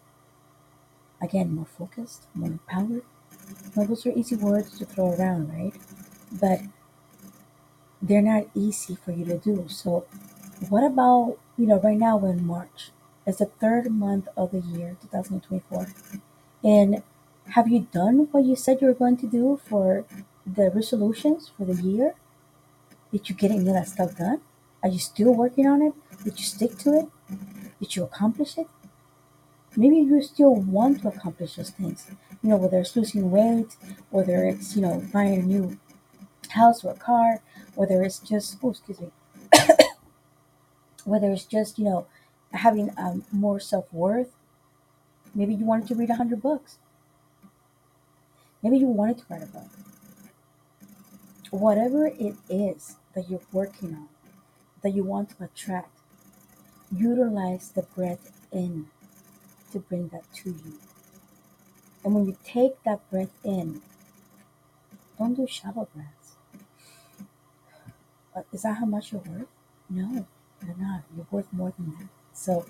Again, 1.20 1.54
more 1.54 1.66
focused, 1.66 2.26
more 2.34 2.48
empowered? 2.48 3.04
Well, 3.74 3.86
those 3.86 4.06
are 4.06 4.12
easy 4.12 4.36
words 4.36 4.78
to 4.78 4.86
throw 4.86 5.12
around, 5.12 5.52
right? 5.52 5.74
But 6.40 6.60
they're 8.00 8.22
not 8.22 8.48
easy 8.54 8.96
for 8.96 9.12
you 9.12 9.24
to 9.26 9.38
do. 9.38 9.66
So, 9.68 10.06
what 10.68 10.84
about, 10.84 11.38
you 11.56 11.66
know, 11.66 11.80
right 11.80 11.98
now 11.98 12.16
we're 12.16 12.30
in 12.30 12.46
March. 12.46 12.90
It's 13.28 13.40
the 13.40 13.44
third 13.44 13.90
month 13.90 14.26
of 14.38 14.52
the 14.52 14.60
year, 14.60 14.96
2024. 15.02 15.88
And 16.64 17.02
have 17.50 17.68
you 17.68 17.86
done 17.92 18.26
what 18.30 18.44
you 18.44 18.56
said 18.56 18.80
you 18.80 18.86
were 18.86 18.94
going 18.94 19.18
to 19.18 19.26
do 19.26 19.60
for 19.68 20.06
the 20.46 20.70
resolutions 20.70 21.52
for 21.54 21.66
the 21.66 21.74
year? 21.74 22.14
Did 23.12 23.28
you 23.28 23.34
get 23.34 23.50
any 23.50 23.68
of 23.68 23.74
that 23.74 23.88
stuff 23.88 24.16
done? 24.16 24.40
Are 24.82 24.88
you 24.88 24.98
still 24.98 25.34
working 25.34 25.66
on 25.66 25.82
it? 25.82 25.92
Did 26.24 26.38
you 26.38 26.46
stick 26.46 26.78
to 26.78 27.00
it? 27.00 27.08
Did 27.78 27.96
you 27.96 28.04
accomplish 28.04 28.56
it? 28.56 28.66
Maybe 29.76 29.96
you 29.96 30.22
still 30.22 30.54
want 30.54 31.02
to 31.02 31.08
accomplish 31.08 31.56
those 31.56 31.68
things. 31.68 32.10
You 32.42 32.48
know, 32.48 32.56
whether 32.56 32.78
it's 32.78 32.96
losing 32.96 33.30
weight, 33.30 33.76
whether 34.08 34.46
it's, 34.46 34.74
you 34.74 34.80
know, 34.80 35.02
buying 35.12 35.34
a 35.34 35.42
new 35.42 35.78
house 36.48 36.82
or 36.82 36.92
a 36.92 36.96
car, 36.96 37.42
whether 37.74 38.02
it's 38.02 38.20
just, 38.20 38.56
oh, 38.62 38.70
excuse 38.70 38.98
me, 39.00 39.10
whether 41.04 41.30
it's 41.30 41.44
just, 41.44 41.78
you 41.78 41.84
know, 41.84 42.06
having 42.52 42.90
um, 42.96 43.24
more 43.32 43.60
self 43.60 43.92
worth. 43.92 44.30
Maybe 45.34 45.54
you 45.54 45.64
wanted 45.64 45.88
to 45.88 45.94
read 45.94 46.08
100 46.08 46.40
books. 46.40 46.78
Maybe 48.62 48.78
you 48.78 48.86
wanted 48.86 49.18
to 49.18 49.24
write 49.28 49.42
a 49.42 49.46
book. 49.46 49.70
Whatever 51.50 52.06
it 52.06 52.34
is 52.48 52.96
that 53.14 53.30
you're 53.30 53.40
working 53.52 53.94
on, 53.94 54.08
that 54.82 54.90
you 54.90 55.04
want 55.04 55.30
to 55.30 55.44
attract, 55.44 55.90
utilize 56.94 57.70
the 57.70 57.82
breath 57.82 58.32
in 58.52 58.86
to 59.72 59.78
bring 59.78 60.08
that 60.08 60.24
to 60.34 60.50
you. 60.50 60.78
And 62.04 62.14
when 62.14 62.26
you 62.26 62.36
take 62.44 62.82
that 62.84 63.08
breath 63.10 63.32
in, 63.44 63.82
don't 65.18 65.34
do 65.34 65.46
shallow 65.46 65.88
breaths. 65.94 66.36
Is 68.52 68.62
that 68.62 68.78
how 68.78 68.86
much 68.86 69.12
you're 69.12 69.20
worth? 69.22 69.48
No, 69.90 70.26
you're 70.64 70.76
not. 70.76 71.02
You're 71.16 71.26
worth 71.30 71.52
more 71.52 71.72
than 71.76 71.94
that. 71.98 72.08
So, 72.38 72.64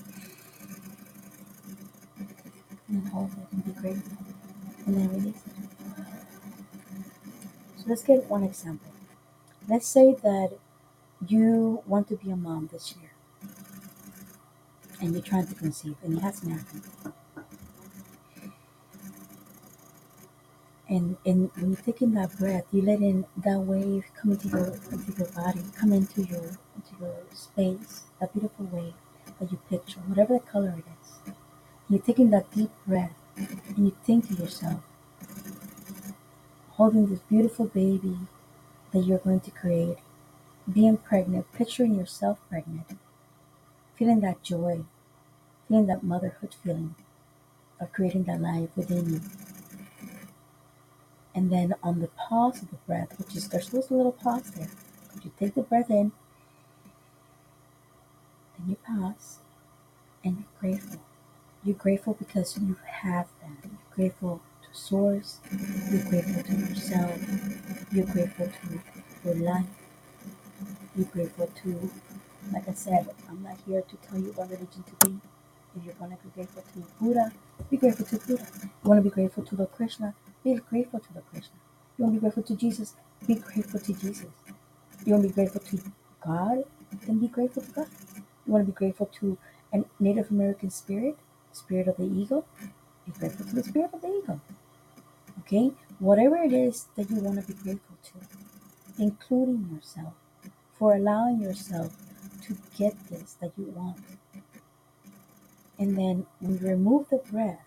and 2.89 3.07
hold 3.09 3.31
it 3.33 3.39
and 3.53 3.65
be 3.67 3.73
grateful. 3.73 4.19
And 4.87 4.97
then 4.97 5.11
release 5.11 5.43
it. 5.47 5.53
So 7.77 7.85
let's 7.87 8.03
get 8.03 8.25
one 8.31 8.45
example. 8.45 8.91
Let's 9.69 9.87
say 9.87 10.15
that 10.23 10.59
you 11.27 11.83
want 11.87 12.09
to 12.09 12.17
be 12.17 12.31
a 12.31 12.37
mom 12.37 12.71
this 12.73 12.95
year 13.01 13.11
and 15.01 15.13
you're 15.13 15.23
trying 15.23 15.47
to 15.49 15.55
conceive 15.55 15.97
and 16.03 16.17
it 16.19 16.23
hasn't 16.23 16.53
happened. 16.53 16.83
And, 20.89 21.17
and 21.27 21.51
when 21.57 21.73
you're 21.73 21.83
taking 21.83 22.15
that 22.15 22.39
breath, 22.39 22.65
you 22.73 22.83
let 22.83 23.01
in 23.01 23.27
that 23.45 23.61
wave 23.61 24.05
come 24.21 24.33
into 24.33 24.49
your 24.49 24.69
into 24.93 25.13
your 25.19 25.29
body, 25.33 25.61
come 25.79 25.93
into 25.93 26.23
your 26.23 26.45
into 26.77 26.95
your 27.01 27.17
space, 27.35 28.05
that 28.21 28.33
beautiful 28.33 28.67
wave 28.73 28.95
that 29.39 29.51
you 29.53 29.59
picture, 29.69 30.01
whatever 30.01 30.35
the 30.35 30.41
color 30.41 30.75
it 30.79 30.85
is. 31.03 31.33
You're 31.89 32.01
taking 32.01 32.31
that 32.31 32.51
deep 32.53 32.71
breath 32.87 33.15
and 33.37 33.79
you 33.79 33.97
think 34.05 34.29
to 34.29 34.35
yourself, 34.35 34.81
holding 36.71 37.07
this 37.07 37.21
beautiful 37.21 37.67
baby 37.67 38.19
that 38.93 39.05
you're 39.05 39.19
going 39.19 39.41
to 39.41 39.51
create, 39.51 39.99
being 40.73 40.97
pregnant, 40.97 41.51
picturing 41.53 41.95
yourself 41.95 42.39
pregnant, 42.49 42.99
feeling 43.97 44.21
that 44.21 44.43
joy, 44.43 44.85
feeling 45.67 45.87
that 45.87 46.03
motherhood 46.03 46.55
feeling 46.63 46.95
of 47.81 47.93
creating 47.93 48.25
that 48.25 48.41
life 48.41 48.69
within 48.77 49.15
you. 49.15 49.21
And 51.35 51.53
then 51.53 51.75
on 51.83 52.01
the 52.01 52.09
pause 52.09 52.63
of 52.63 52.71
the 52.71 52.77
breath, 52.87 53.19
which 53.19 53.37
is 53.37 53.49
there's 53.49 53.73
always 53.73 53.91
a 53.91 53.95
little 53.95 54.13
pause 54.13 54.51
there. 54.51 54.71
You 55.23 55.31
take 55.39 55.55
the 55.55 55.63
breath 55.63 55.91
in, 55.91 56.13
you 58.69 58.77
pause, 58.87 59.39
and 60.25 60.39
you're 60.39 60.61
grateful. 60.73 61.01
You're 61.65 61.77
grateful 61.77 62.15
because 62.15 62.59
you 62.59 62.77
have 62.87 63.29
that. 63.43 63.71
You're 63.71 63.81
grateful 63.97 64.43
to 64.63 64.79
Source. 64.79 65.41
You're 65.91 66.05
grateful 66.05 66.43
to 66.45 66.53
yourself. 66.55 67.21
You're 67.93 68.07
grateful 68.07 68.47
to 68.49 68.81
your 69.25 69.37
life. 69.37 69.67
You're 70.97 71.07
grateful 71.07 71.49
to, 71.63 71.91
like 72.53 72.69
I 72.69 72.75
said, 72.75 73.09
I'm 73.29 73.43
not 73.45 73.59
here 73.67 73.83
to 73.83 73.97
tell 73.99 74.19
you 74.19 74.33
what 74.35 74.51
religion 74.51 74.85
to 74.85 75.09
be. 75.09 75.19
If 75.77 75.85
you're 75.85 75.95
going 75.95 76.11
to 76.11 76.19
be 76.25 76.31
grateful 76.35 76.63
to 76.75 76.81
Buddha, 77.01 77.33
be 77.71 77.79
grateful 77.79 78.07
to 78.07 78.19
Buddha. 78.19 78.47
You 78.65 78.71
want 78.91 78.99
to 79.05 79.11
be 79.11 79.15
grateful 79.15 79.45
to 79.45 79.57
Lord 79.57 79.73
Krishna, 79.73 80.15
be 80.45 80.57
grateful 80.57 81.01
to 81.01 81.07
Lord 81.15 81.27
Krishna. 81.33 81.55
You 81.99 82.05
want 82.07 82.17
to 82.17 82.21
be 82.21 82.23
grateful 82.23 82.43
to 82.45 82.57
Jesus, 82.57 82.95
be 83.27 83.37
grateful 83.37 83.81
to 83.81 83.95
Jesus. 83.95 84.27
You 85.07 85.13
want 85.15 85.25
to 85.25 85.29
be 85.31 85.35
grateful 85.35 85.61
to 85.63 85.79
God, 86.27 86.65
then 87.07 87.19
be 87.21 87.29
grateful 87.29 87.63
to 87.63 87.73
God. 87.73 87.89
You 88.49 88.55
want 88.55 88.67
to 88.67 88.73
be 88.73 88.77
grateful 88.77 89.09
to 89.21 89.39
a 89.75 89.85
Native 90.01 90.33
American 90.33 90.71
spirit, 90.71 91.19
spirit 91.53 91.89
of 91.89 91.99
the 91.99 92.07
eagle, 92.07 92.47
be 93.07 93.13
grateful 93.13 93.47
to 93.47 93.57
the 93.57 93.65
spirit 93.65 93.93
of 93.95 94.03
the 94.03 94.09
eagle. 94.09 94.41
Okay? 95.41 95.73
Whatever 96.01 96.39
it 96.39 96.53
is 96.53 96.89
that 96.97 97.11
you 97.11 97.17
want 97.17 97.41
to 97.41 97.47
be 97.47 97.55
grateful 97.63 97.97
to, 98.05 98.39
including 99.03 99.71
yourself, 99.75 100.15
for 100.79 100.95
allowing 100.97 101.41
yourself 101.43 101.95
to 102.43 102.57
get 102.79 102.95
this 103.11 103.35
that 103.41 103.53
you 103.59 103.67
want. 103.77 103.99
And 105.79 105.99
then 105.99 106.27
when 106.41 106.59
you 106.59 106.69
remove 106.69 107.09
the 107.11 107.19
breath, 107.19 107.61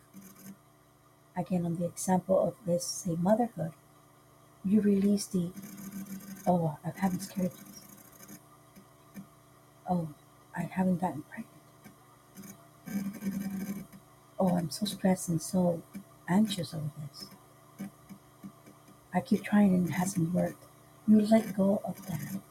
again 1.37 1.65
on 1.65 1.77
the 1.77 1.85
example 1.85 2.39
of 2.47 2.55
let's 2.67 2.87
say 2.87 3.15
motherhood, 3.17 3.73
you 4.65 4.81
release 4.81 5.27
the 5.27 5.51
oh 6.47 6.77
I've 6.85 6.97
had 6.97 7.13
miscarriages. 7.13 7.61
Oh, 9.89 10.07
I 10.55 10.61
haven't 10.63 11.01
gotten 11.01 11.23
pregnant. 11.23 11.47
Oh, 14.39 14.57
I'm 14.57 14.69
so 14.69 14.85
stressed 14.85 15.29
and 15.29 15.41
so 15.41 15.81
anxious 16.27 16.73
over 16.73 16.89
this. 17.09 17.89
I 19.13 19.19
keep 19.21 19.43
trying 19.43 19.73
and 19.75 19.87
it 19.89 19.91
hasn't 19.91 20.33
worked. 20.33 20.63
You 21.07 21.21
let 21.21 21.55
go 21.55 21.81
of 21.83 22.05
that. 22.07 22.41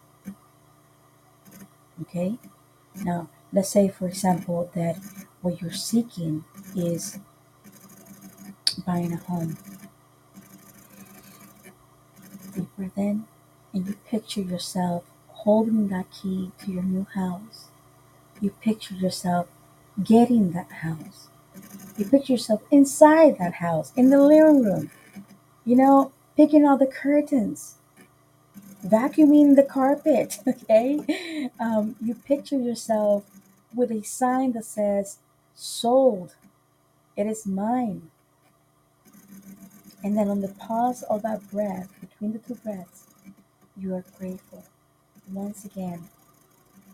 Okay? 2.02 2.38
Now, 2.94 3.28
let's 3.52 3.70
say, 3.70 3.88
for 3.88 4.06
example, 4.06 4.70
that 4.74 4.98
what 5.42 5.60
you're 5.60 5.72
seeking 5.72 6.44
is 6.76 7.18
buying 8.86 9.12
a 9.12 9.16
home. 9.16 9.56
Deep 12.54 12.68
breath 12.76 12.96
in, 12.98 13.24
and 13.72 13.86
you 13.86 13.94
picture 14.06 14.42
yourself 14.42 15.04
holding 15.28 15.88
that 15.88 16.10
key 16.10 16.52
to 16.58 16.70
your 16.70 16.82
new 16.82 17.06
house. 17.14 17.69
You 18.40 18.50
picture 18.50 18.94
yourself 18.94 19.48
getting 20.02 20.52
that 20.52 20.70
house. 20.70 21.28
You 21.96 22.04
picture 22.06 22.34
yourself 22.34 22.62
inside 22.70 23.38
that 23.38 23.54
house, 23.54 23.92
in 23.96 24.10
the 24.10 24.20
living 24.22 24.62
room, 24.64 24.90
you 25.64 25.76
know, 25.76 26.12
picking 26.36 26.64
out 26.64 26.78
the 26.78 26.86
curtains, 26.86 27.76
vacuuming 28.84 29.56
the 29.56 29.62
carpet, 29.62 30.38
okay? 30.48 31.50
Um, 31.60 31.96
you 32.00 32.14
picture 32.14 32.58
yourself 32.58 33.24
with 33.74 33.90
a 33.90 34.02
sign 34.02 34.52
that 34.52 34.64
says, 34.64 35.18
sold, 35.54 36.34
it 37.16 37.26
is 37.26 37.46
mine. 37.46 38.10
And 40.02 40.16
then 40.16 40.28
on 40.28 40.40
the 40.40 40.48
pause 40.48 41.02
of 41.04 41.22
that 41.22 41.50
breath, 41.50 41.90
between 42.00 42.32
the 42.32 42.38
two 42.38 42.54
breaths, 42.56 43.06
you 43.76 43.94
are 43.94 44.04
grateful 44.18 44.64
once 45.32 45.64
again 45.64 46.08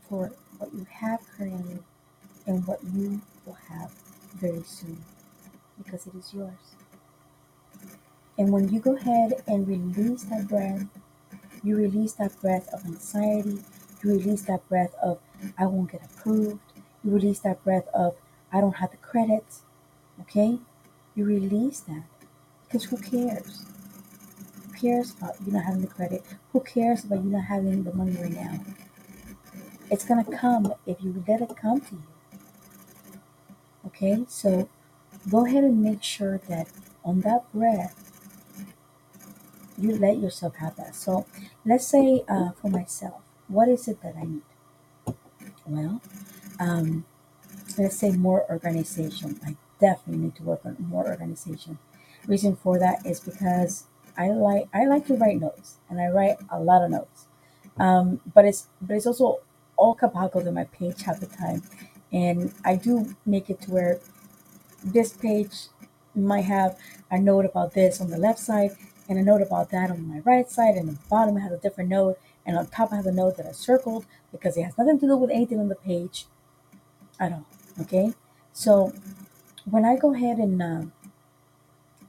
for 0.09 0.33
what 0.59 0.73
you 0.75 0.87
have 0.91 1.21
currently 1.37 1.79
and 2.47 2.67
what 2.67 2.81
you 2.95 3.21
will 3.45 3.59
have 3.69 3.91
very 4.35 4.63
soon 4.63 5.03
because 5.79 6.07
it 6.07 6.15
is 6.15 6.33
yours. 6.33 6.77
And 8.39 8.53
when 8.53 8.69
you 8.69 8.81
go 8.81 8.97
ahead 8.97 9.43
and 9.47 9.67
release 9.67 10.25
that 10.25 10.49
breath, 10.49 10.87
you 11.63 11.77
release 11.77 12.13
that 12.15 12.39
breath 12.41 12.69
of 12.73 12.85
anxiety, 12.85 13.59
you 14.03 14.11
release 14.11 14.43
that 14.43 14.69
breath 14.69 14.95
of 15.03 15.19
I 15.59 15.67
won't 15.67 15.91
get 15.91 16.05
approved, 16.05 16.61
you 17.03 17.11
release 17.13 17.41
that 17.41 17.63
breath 17.65 17.89
of 17.95 18.15
I 18.53 18.61
don't 18.61 18.77
have 18.77 18.91
the 18.91 18.99
credits, 18.99 19.63
okay? 20.21 20.59
You 21.15 21.25
release 21.25 21.81
that 21.81 22.05
because 22.65 22.85
who 22.85 22.99
cares? 22.99 23.65
Who 24.67 24.73
cares 24.75 25.13
about 25.13 25.37
you 25.45 25.53
not 25.53 25.65
having 25.65 25.81
the 25.81 25.87
credit? 25.87 26.23
Who 26.53 26.61
cares 26.61 27.05
about 27.05 27.25
you 27.25 27.31
not 27.31 27.45
having 27.45 27.85
the 27.85 27.95
money 27.95 28.17
right 28.21 28.33
now? 28.33 28.61
It's 29.91 30.05
gonna 30.05 30.25
come 30.25 30.75
if 30.87 31.03
you 31.03 31.25
let 31.27 31.41
it 31.41 31.57
come 31.57 31.81
to 31.81 31.95
you. 31.97 32.03
Okay, 33.87 34.25
so 34.29 34.69
go 35.31 35.47
ahead 35.47 35.65
and 35.65 35.83
make 35.83 36.03
sure 36.03 36.39
that 36.49 36.69
on 37.05 37.21
that 37.23 37.53
breath, 37.53 37.95
you 39.79 39.97
let 39.97 40.19
yourself 40.19 40.55
have 40.57 40.77
that. 40.77 40.95
So 40.95 41.27
let's 41.65 41.87
say 41.87 42.23
uh, 42.29 42.51
for 42.53 42.69
myself, 42.69 43.23
what 43.49 43.69
is 43.69 43.89
it 43.89 44.03
that 44.03 44.15
I 44.17 44.25
need? 44.25 44.43
Well, 45.67 46.01
um, 46.61 47.05
let's 47.79 47.97
say 47.97 48.13
more 48.13 48.47
organization. 48.51 49.41
I 49.47 49.57
definitely 49.81 50.23
need 50.25 50.37
to 50.37 50.43
work 50.45 50.63
on 50.65 50.77
more 50.81 51.07
organization. 51.09 51.79
Reason 52.27 52.57
for 52.57 52.79
that 52.79 53.07
is 53.07 53.21
because 53.21 53.87
I 54.19 54.31
like 54.31 54.69
I 54.75 54.87
like 54.87 55.07
to 55.09 55.17
write 55.17 55.41
notes 55.41 55.77
and 55.91 56.01
I 56.01 56.09
write 56.09 56.39
a 56.51 56.61
lot 56.61 56.85
of 56.85 56.91
notes. 56.91 57.27
Um, 57.79 58.21
but 58.35 58.45
it's 58.45 58.69
but 58.81 58.97
it's 58.97 59.07
also 59.07 59.41
all 59.77 59.97
kabaggled 59.97 60.47
in 60.47 60.55
my 60.55 60.65
page 60.65 61.03
half 61.03 61.21
the 61.21 61.27
time, 61.27 61.63
and 62.13 62.53
I 62.65 62.77
do 62.77 63.15
make 63.25 63.51
it 63.51 63.61
to 63.63 63.71
where 63.71 64.01
this 64.85 65.13
page 65.13 65.69
might 66.15 66.45
have 66.45 66.79
a 67.11 67.19
note 67.19 67.45
about 67.45 67.75
this 67.75 68.01
on 68.01 68.09
the 68.11 68.19
left 68.19 68.39
side 68.39 68.71
and 69.09 69.19
a 69.19 69.23
note 69.23 69.43
about 69.43 69.71
that 69.71 69.91
on 69.91 70.09
my 70.09 70.21
right 70.21 70.51
side, 70.51 70.75
and 70.75 70.89
the 70.89 70.99
bottom 71.09 71.37
has 71.37 71.53
a 71.53 71.59
different 71.59 71.91
note, 71.91 72.19
and 72.45 72.57
on 72.57 72.67
top 72.67 72.93
I 72.93 72.97
have 72.97 73.07
a 73.07 73.13
note 73.13 73.37
that 73.37 73.47
I 73.47 73.53
circled 73.53 74.07
because 74.33 74.57
it 74.57 74.65
has 74.65 74.77
nothing 74.79 74.99
to 75.01 75.07
do 75.07 75.17
with 75.17 75.31
anything 75.31 75.61
on 75.61 75.69
the 75.69 75.77
page 75.77 76.27
at 77.21 77.33
all. 77.33 77.47
Okay, 77.81 78.13
so 78.53 78.93
when 79.69 79.85
I 79.85 79.97
go 79.97 80.15
ahead 80.15 80.39
and 80.39 80.61
um, 80.63 80.93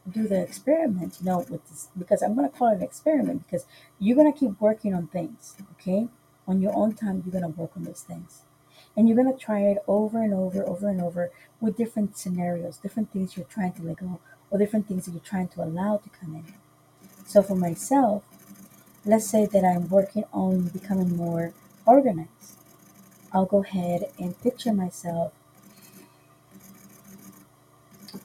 do 0.10 0.27
the 0.27 0.41
experiment, 0.41 1.17
you 1.19 1.25
know, 1.25 1.39
with 1.49 1.67
this, 1.69 1.89
because 1.97 2.21
I'm 2.21 2.36
gonna 2.36 2.49
call 2.49 2.69
it 2.69 2.77
an 2.77 2.84
experiment 2.84 3.45
because 3.45 3.65
you're 3.99 4.15
gonna 4.15 4.34
keep 4.34 4.60
working 4.62 4.93
on 4.93 5.08
things, 5.08 5.56
okay? 5.73 6.08
On 6.47 6.62
your 6.62 6.75
own 6.75 6.93
time, 6.93 7.23
you're 7.25 7.33
gonna 7.33 7.53
work 7.53 7.71
on 7.75 7.83
those 7.83 8.01
things, 8.01 8.43
and 8.95 9.07
you're 9.07 9.17
gonna 9.17 9.38
try 9.38 9.62
it 9.62 9.83
over 9.88 10.21
and 10.21 10.33
over, 10.33 10.63
over 10.67 10.88
and 10.88 11.01
over 11.01 11.31
with 11.60 11.77
different 11.77 12.17
scenarios, 12.17 12.77
different 12.77 13.12
things 13.12 13.36
you're 13.36 13.45
trying 13.45 13.73
to 13.73 13.83
let 13.83 13.97
go, 13.97 14.19
or 14.49 14.57
different 14.57 14.88
things 14.88 15.05
that 15.05 15.12
you're 15.12 15.21
trying 15.21 15.49
to 15.49 15.63
allow 15.63 15.97
to 15.97 16.10
come 16.10 16.36
in. 16.36 16.53
So 17.25 17.41
for 17.43 17.55
myself, 17.55 18.23
let's 19.05 19.27
say 19.27 19.45
that 19.45 19.65
I'm 19.65 19.89
working 19.89 20.23
on 20.31 20.67
becoming 20.69 21.17
more 21.17 21.53
organized. 21.86 22.57
I'll 23.33 23.45
go 23.45 23.63
ahead 23.63 24.05
and 24.17 24.39
picture 24.41 24.73
myself 24.73 25.33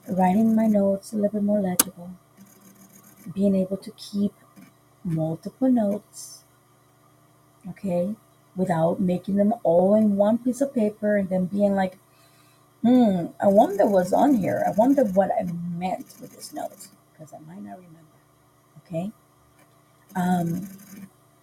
writing 0.07 0.55
my 0.55 0.67
notes 0.67 1.11
a 1.11 1.15
little 1.15 1.31
bit 1.31 1.43
more 1.43 1.59
legible, 1.61 2.11
being 3.33 3.55
able 3.55 3.77
to 3.77 3.91
keep 3.91 4.33
multiple 5.03 5.69
notes, 5.69 6.42
okay, 7.69 8.15
without 8.55 8.99
making 8.99 9.35
them 9.35 9.53
all 9.63 9.95
in 9.95 10.15
one 10.15 10.37
piece 10.37 10.61
of 10.61 10.73
paper 10.73 11.15
and 11.17 11.29
then 11.29 11.45
being 11.45 11.75
like, 11.75 11.97
hmm, 12.81 13.27
I 13.41 13.47
wonder 13.47 13.85
what's 13.85 14.13
on 14.13 14.35
here. 14.35 14.63
I 14.67 14.71
wonder 14.71 15.03
what 15.03 15.31
I 15.31 15.43
meant 15.43 16.13
with 16.21 16.35
this 16.35 16.53
note 16.53 16.89
because 17.11 17.33
I 17.33 17.39
might 17.39 17.63
not 17.63 17.77
remember, 17.77 18.19
okay? 18.79 19.11
Um, 20.15 20.67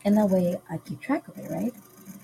and 0.04 0.16
that 0.16 0.30
way 0.30 0.60
I 0.70 0.78
keep 0.78 1.00
track 1.00 1.28
of 1.28 1.38
it, 1.38 1.50
right? 1.50 1.74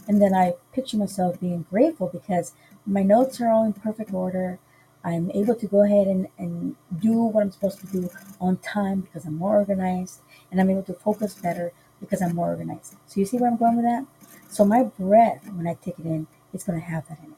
And 0.09 0.23
then 0.23 0.35
I 0.35 0.55
picture 0.73 0.97
myself 0.97 1.41
being 1.41 1.67
grateful 1.69 2.09
because 2.09 2.53
my 2.87 3.03
notes 3.03 3.41
are 3.41 3.49
all 3.49 3.65
in 3.65 3.73
perfect 3.73 4.13
order. 4.13 4.59
I'm 5.03 5.31
able 5.33 5.55
to 5.57 5.67
go 5.67 5.85
ahead 5.85 6.07
and, 6.07 6.29
and 6.39 6.77
do 6.99 7.13
what 7.13 7.43
I'm 7.43 7.51
supposed 7.51 7.81
to 7.81 7.87
do 7.87 8.11
on 8.41 8.59
time 8.59 9.01
because 9.01 9.25
I'm 9.25 9.37
more 9.37 9.57
organized 9.57 10.21
and 10.51 10.61
I'm 10.61 10.71
able 10.71 10.83
to 10.85 10.95
focus 10.95 11.35
better 11.35 11.73
because 12.01 12.23
I'm 12.23 12.35
more 12.35 12.49
organized. 12.49 12.95
So 13.07 13.21
you 13.21 13.27
see 13.27 13.39
where 13.39 13.51
I'm 13.51 13.57
going 13.57 13.77
with 13.77 13.85
that? 13.85 14.07
So 14.49 14.65
my 14.65 14.85
breath, 14.85 15.47
when 15.55 15.67
I 15.67 15.75
take 15.75 15.99
it 15.99 16.05
in, 16.05 16.27
it's 16.53 16.65
going 16.65 16.79
to 16.79 16.85
have 16.85 17.09
that 17.09 17.19
in 17.25 17.33
it. 17.33 17.37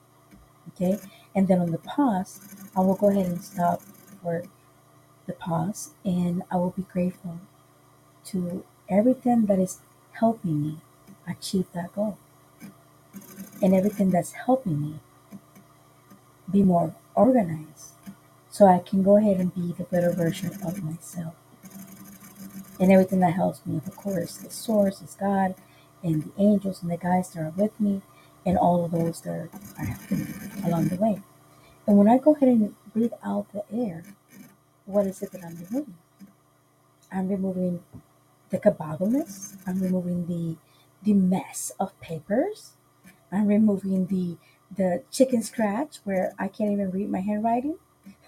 Okay? 0.74 1.08
And 1.34 1.48
then 1.48 1.60
on 1.60 1.70
the 1.70 1.78
pause, 1.78 2.40
I 2.76 2.80
will 2.80 2.94
go 2.94 3.10
ahead 3.10 3.26
and 3.26 3.42
stop 3.42 3.80
for 4.22 4.42
the 5.26 5.32
pause 5.34 5.90
and 6.04 6.42
I 6.50 6.56
will 6.56 6.70
be 6.70 6.82
grateful 6.82 7.38
to 8.26 8.64
everything 8.88 9.46
that 9.46 9.58
is 9.58 9.78
helping 10.12 10.62
me 10.62 10.76
achieve 11.28 11.66
that 11.74 11.94
goal 11.94 12.18
and 13.62 13.74
everything 13.74 14.10
that's 14.10 14.32
helping 14.32 14.80
me 14.80 14.94
be 16.50 16.62
more 16.62 16.94
organized 17.14 17.92
so 18.50 18.66
I 18.66 18.78
can 18.78 19.02
go 19.02 19.16
ahead 19.16 19.38
and 19.38 19.54
be 19.54 19.72
the 19.72 19.84
better 19.84 20.10
version 20.10 20.50
of 20.64 20.82
myself. 20.82 21.34
And 22.80 22.92
everything 22.92 23.20
that 23.20 23.34
helps 23.34 23.64
me, 23.66 23.76
of 23.86 23.96
course, 23.96 24.36
the 24.38 24.50
source 24.50 25.02
is 25.02 25.16
God 25.18 25.54
and 26.02 26.22
the 26.24 26.32
angels 26.42 26.82
and 26.82 26.90
the 26.90 26.96
guides 26.96 27.30
that 27.30 27.40
are 27.42 27.50
with 27.56 27.78
me 27.80 28.02
and 28.46 28.58
all 28.58 28.84
of 28.84 28.92
those 28.92 29.20
that 29.22 29.30
are 29.78 29.84
helping 29.84 30.18
me 30.20 30.26
along 30.64 30.88
the 30.88 30.96
way. 30.96 31.22
And 31.86 31.98
when 31.98 32.08
I 32.08 32.18
go 32.18 32.34
ahead 32.34 32.48
and 32.50 32.74
breathe 32.92 33.12
out 33.24 33.52
the 33.52 33.64
air, 33.72 34.04
what 34.86 35.06
is 35.06 35.22
it 35.22 35.32
that 35.32 35.44
I'm 35.44 35.56
removing? 35.56 35.96
I'm 37.12 37.28
removing 37.28 37.82
the 38.50 38.58
caboggleness. 38.58 39.56
I'm 39.66 39.80
removing 39.80 40.26
the 40.26 40.56
the 41.02 41.14
mess 41.14 41.72
of 41.80 41.98
papers. 42.00 42.72
I'm 43.32 43.46
removing 43.48 44.06
the 44.06 44.36
the 44.76 45.04
chicken 45.10 45.42
scratch 45.42 45.98
where 46.04 46.34
I 46.38 46.48
can't 46.48 46.72
even 46.72 46.90
read 46.90 47.10
my 47.10 47.20
handwriting. 47.20 47.78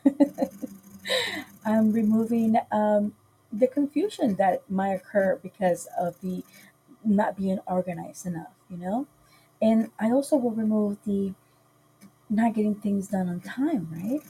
I'm 1.65 1.93
removing 1.93 2.57
um, 2.71 3.15
the 3.53 3.67
confusion 3.67 4.37
that 4.37 4.69
might 4.71 4.95
occur 4.95 5.39
because 5.43 5.89
of 5.99 6.21
the 6.21 6.45
not 7.05 7.37
being 7.37 7.59
organized 7.67 8.27
enough, 8.27 8.53
you 8.69 8.77
know? 8.77 9.07
And 9.63 9.91
I 9.99 10.11
also 10.11 10.37
will 10.37 10.53
remove 10.53 10.99
the 11.05 11.35
not 12.29 12.55
getting 12.55 12.75
things 12.75 13.09
done 13.09 13.29
on 13.29 13.41
time, 13.41 13.89
right? 13.91 14.21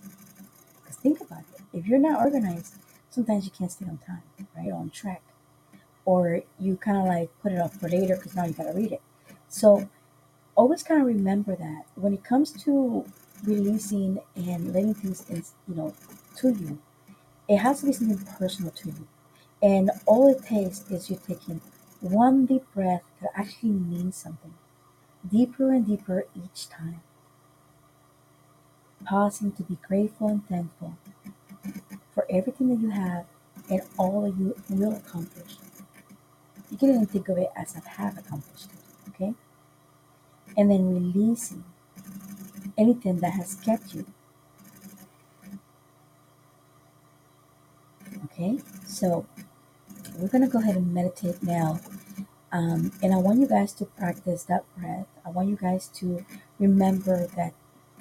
Because 0.83 0.97
think 0.97 1.21
about 1.21 1.41
it. 1.55 1.61
If 1.73 1.87
you're 1.87 1.99
not 1.99 2.21
organized, 2.21 2.77
sometimes 3.11 3.45
you 3.45 3.51
can't 3.51 3.71
stay 3.71 3.87
on 3.87 3.99
time, 3.99 4.23
right? 4.57 4.73
On 4.73 4.91
track. 4.91 5.23
Or 6.05 6.43
you 6.59 6.77
kind 6.77 6.99
of 6.99 7.05
like 7.05 7.31
put 7.43 7.53
it 7.53 7.61
off 7.61 7.75
for 7.75 7.89
later 7.89 8.17
because 8.17 8.35
now 8.35 8.47
you 8.47 8.53
got 8.53 8.65
to 8.65 8.73
read 8.73 8.93
it. 8.93 9.03
So 9.49 9.89
always 10.57 10.83
kind 10.83 11.01
of 11.01 11.07
remember 11.07 11.55
that 11.57 11.85
when 11.95 12.15
it 12.15 12.25
comes 12.25 12.53
to 12.65 13.05
releasing 13.45 14.21
and 14.35 14.73
letting 14.73 14.95
things 14.95 15.29
in, 15.29 15.45
you 15.69 15.75
know, 15.75 15.95
to 16.37 16.51
you, 16.51 16.79
it 17.51 17.59
has 17.59 17.81
to 17.81 17.87
be 17.87 17.93
something 17.93 18.25
personal 18.39 18.71
to 18.73 18.89
you. 18.89 19.09
And 19.63 19.91
all 20.07 20.29
it 20.29 20.45
takes 20.45 20.91
is 20.91 21.11
you 21.11 21.21
taking 21.27 21.61
one 22.01 22.47
deep 22.47 22.65
breath 22.75 23.03
that 23.21 23.33
actually 23.35 23.73
means 23.73 24.17
something, 24.17 24.55
deeper 25.31 25.73
and 25.73 25.87
deeper 25.87 26.25
each 26.35 26.69
time, 26.69 27.03
pausing 29.05 29.53
to 29.53 29.63
be 29.65 29.77
grateful 29.87 30.29
and 30.29 30.47
thankful 30.49 30.97
for 32.15 32.27
everything 32.31 32.69
that 32.69 32.81
you 32.81 32.91
have 32.91 33.27
and 33.69 33.83
all 33.99 34.23
that 34.23 34.39
you 34.39 34.55
will 34.69 34.95
accomplish. 34.97 35.57
You 36.71 36.77
can 36.79 36.91
even 36.91 37.07
think 37.07 37.29
of 37.29 37.39
it 37.39 37.51
as 37.57 37.77
I 37.77 37.89
have 37.89 38.17
accomplished 38.17 38.67
it, 38.67 39.11
okay? 39.11 39.35
And 40.57 40.71
then 40.71 40.95
releasing 40.95 41.65
anything 42.79 43.19
that 43.21 43.33
has 43.33 43.55
kept 43.57 43.95
you, 43.95 44.07
okay? 48.27 48.59
So 48.87 49.27
we're 50.19 50.29
gonna 50.29 50.49
go 50.49 50.61
ahead 50.61 50.77
and 50.77 50.93
meditate 50.95 51.43
now 51.43 51.81
Um, 52.53 52.93
and 53.03 53.15
I 53.15 53.19
want 53.19 53.41
you 53.41 53.47
guys 53.49 53.73
to 53.75 53.85
practice 53.87 54.45
that 54.45 54.65
breath. 54.79 55.07
I 55.25 55.31
want 55.31 55.49
you 55.51 55.57
guys 55.57 55.89
to 56.01 56.25
remember 56.59 57.27
that 57.37 57.55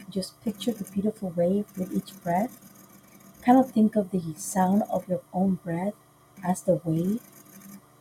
just 0.10 0.40
picture 0.42 0.72
the 0.74 0.86
beautiful 0.86 1.30
wave 1.36 1.66
with 1.78 1.92
each 1.94 2.12
breath. 2.24 2.54
Kind 3.46 3.60
of 3.60 3.72
think 3.72 3.96
of 3.96 4.12
the 4.12 4.22
sound 4.38 4.84
of 4.92 5.08
your 5.10 5.22
own 5.34 5.56
breath 5.64 5.96
as 6.44 6.62
the 6.64 6.82
wave 6.86 7.22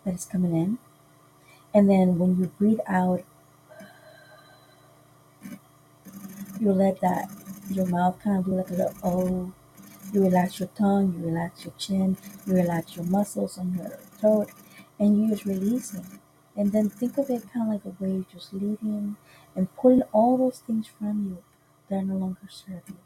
that 0.04 0.14
is 0.14 0.24
coming 0.24 0.54
in. 0.56 0.78
And 1.74 1.88
then 1.90 2.18
when 2.18 2.38
you 2.38 2.46
breathe 2.58 2.80
out, 2.86 3.24
you 6.60 6.72
let 6.72 7.00
that, 7.00 7.30
your 7.70 7.86
mouth 7.86 8.18
kind 8.22 8.38
of 8.38 8.44
do 8.44 8.52
like 8.52 8.70
a 8.70 8.74
little 8.74 8.94
O. 9.02 9.52
You 10.12 10.22
relax 10.22 10.58
your 10.58 10.68
tongue, 10.70 11.14
you 11.18 11.26
relax 11.26 11.64
your 11.64 11.74
chin, 11.78 12.16
you 12.46 12.54
relax 12.54 12.96
your 12.96 13.04
muscles 13.04 13.58
on 13.58 13.74
your 13.74 13.88
throat, 14.18 14.50
and 14.98 15.20
you 15.20 15.28
just 15.30 15.44
release 15.44 15.94
it. 15.94 16.04
And 16.56 16.72
then 16.72 16.88
think 16.88 17.18
of 17.18 17.30
it 17.30 17.44
kind 17.52 17.72
of 17.72 17.74
like 17.74 17.84
a 17.84 18.02
wave 18.02 18.26
just 18.32 18.52
leaving 18.52 19.16
and 19.54 19.74
pulling 19.76 20.02
all 20.12 20.36
those 20.36 20.58
things 20.60 20.86
from 20.86 21.26
you 21.26 21.44
that 21.88 21.96
are 21.96 22.02
no 22.02 22.16
longer 22.16 22.48
serve 22.48 22.82
you. 22.88 22.96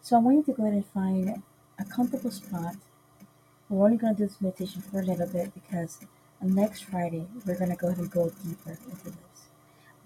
So 0.00 0.16
I 0.16 0.20
want 0.20 0.36
you 0.38 0.42
to 0.44 0.52
go 0.52 0.62
ahead 0.64 0.74
and 0.74 0.86
find 0.86 1.42
a 1.78 1.84
comfortable 1.84 2.30
spot. 2.30 2.76
We're 3.68 3.84
only 3.84 3.96
going 3.96 4.14
to 4.14 4.22
do 4.22 4.26
this 4.28 4.40
meditation 4.40 4.82
for 4.82 5.00
a 5.00 5.04
little 5.04 5.26
bit 5.26 5.54
because 5.54 6.00
next 6.40 6.84
Friday 6.84 7.26
we're 7.46 7.58
going 7.58 7.70
to 7.70 7.76
go 7.76 7.88
ahead 7.88 7.98
and 8.00 8.10
go 8.10 8.30
deeper 8.44 8.70
into 8.70 9.04
this. 9.04 9.48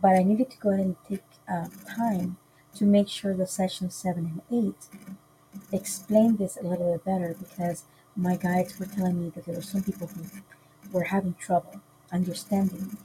But 0.01 0.17
I 0.17 0.23
needed 0.23 0.51
to 0.51 0.59
go 0.59 0.71
ahead 0.71 0.87
and 0.87 0.97
take 1.09 1.25
uh, 1.49 1.69
time 1.97 2.37
to 2.77 2.85
make 2.85 3.09
sure 3.09 3.35
the 3.35 3.47
session 3.47 3.91
seven 3.91 4.43
and 4.51 4.67
eight 4.67 4.87
explain 5.73 6.37
this 6.37 6.57
a 6.57 6.63
little 6.67 6.93
bit 6.93 7.05
better 7.05 7.35
because 7.39 7.85
my 8.17 8.37
guides 8.37 8.79
were 8.79 8.87
telling 8.87 9.23
me 9.23 9.31
that 9.31 9.45
there 9.47 9.55
were 9.57 9.63
some 9.63 9.83
people 9.83 10.09
who 10.09 10.25
were 10.93 11.05
having 11.05 11.35
trouble 11.35 11.81
understanding. 12.13 12.97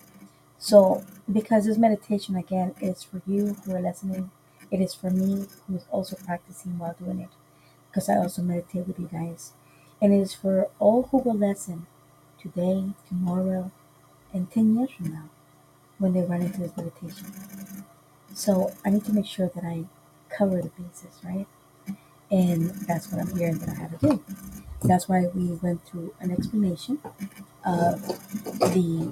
So, 0.60 1.04
because 1.32 1.66
this 1.66 1.78
meditation 1.78 2.36
again 2.36 2.76
is 2.82 3.04
for 3.04 3.22
you 3.28 3.56
who 3.66 3.76
are 3.76 3.82
listening, 3.82 4.32
it 4.72 4.82
is 4.82 4.94
for 4.96 5.10
me 5.12 5.48
who's 5.68 5.86
also 5.92 6.16
practicing 6.18 6.78
while 6.80 6.96
doing 7.00 7.20
it. 7.22 7.30
because 7.90 8.10
I 8.10 8.18
also 8.18 8.42
meditate 8.42 8.88
with 8.88 9.00
you 9.00 9.10
guys. 9.12 9.54
And 10.02 10.14
it 10.14 10.20
is 10.20 10.34
for 10.34 10.70
all 10.80 11.04
who 11.12 11.20
will 11.20 11.36
listen 11.38 11.88
today, 12.42 12.86
tomorrow, 13.08 13.72
and 14.34 14.52
10 14.52 14.76
years 14.78 14.92
from 14.92 15.14
now 15.14 15.30
when 16.00 16.14
they 16.14 16.22
run 16.22 16.42
into 16.42 16.60
this 16.62 16.76
meditation. 16.78 17.28
So 18.34 18.74
I 18.86 18.90
need 18.90 19.06
to 19.06 19.14
make 19.14 19.26
sure 19.26 19.50
that 19.54 19.64
I 19.64 19.86
cover 20.30 20.62
the 20.62 20.70
bases, 20.70 21.20
right? 21.24 21.48
And 22.32 22.72
that's 22.88 23.12
what 23.12 23.22
I'm 23.22 23.36
hearing 23.38 23.60
that 23.60 23.70
I 23.70 23.76
have 23.76 24.00
to 24.00 24.08
do. 24.10 24.24
That's 24.84 25.10
why 25.10 25.28
we 25.36 25.52
went 25.62 25.86
through 25.86 26.14
an 26.22 26.32
explanation 26.32 27.00
of 27.66 28.02
the 28.74 29.12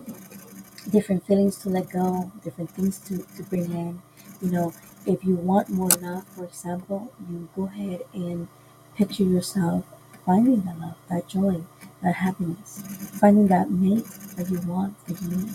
different 0.92 1.26
feelings 1.28 1.58
to 1.60 1.70
let 1.70 1.90
go, 1.92 2.32
different 2.44 2.72
things 2.72 3.00
to, 3.02 3.20
to 3.38 3.44
bring 3.44 3.66
in. 3.72 4.02
You 4.42 4.52
know, 4.52 4.74
if 5.06 5.24
you 5.24 5.36
want 5.36 5.70
more 5.70 5.90
love, 6.02 6.26
for 6.30 6.46
example, 6.46 7.14
you 7.30 7.50
go 7.56 7.66
ahead 7.66 8.04
and 8.14 8.48
picture 8.96 9.24
yourself 9.24 9.86
finding 10.26 10.62
that 10.62 10.80
love, 10.80 10.96
that 11.10 11.28
joy, 11.28 11.64
that 12.04 12.16
happiness, 12.16 12.84
finding 13.20 13.48
that 13.48 13.72
mate 13.72 14.06
that 14.38 14.50
you 14.50 14.60
want, 14.62 14.96
that 15.08 15.22
you 15.22 15.30
need. 15.38 15.54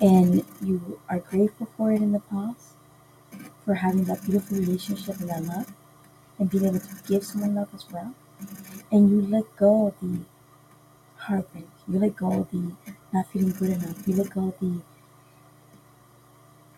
And 0.00 0.44
you 0.62 1.00
are 1.08 1.20
grateful 1.20 1.68
for 1.76 1.92
it 1.92 2.02
in 2.02 2.12
the 2.12 2.20
past, 2.20 2.74
for 3.64 3.74
having 3.74 4.04
that 4.04 4.24
beautiful 4.24 4.58
relationship 4.58 5.20
and 5.20 5.30
that 5.30 5.44
love, 5.44 5.72
and 6.42 6.50
being 6.50 6.66
able 6.66 6.80
to 6.80 6.94
give 7.06 7.24
someone 7.24 7.54
love 7.54 7.68
as 7.74 7.86
well. 7.90 8.14
And 8.92 9.10
you 9.10 9.22
let 9.22 9.44
go 9.56 9.88
of 9.88 10.00
the 10.00 10.20
heartbreak, 11.16 11.68
you 11.88 11.98
let 11.98 12.16
go 12.16 12.40
of 12.40 12.50
the 12.50 12.72
not 13.12 13.26
feeling 13.28 13.52
good 13.52 13.70
enough, 13.70 14.06
you 14.06 14.14
let 14.16 14.30
go 14.30 14.48
of 14.48 14.58
the 14.60 14.82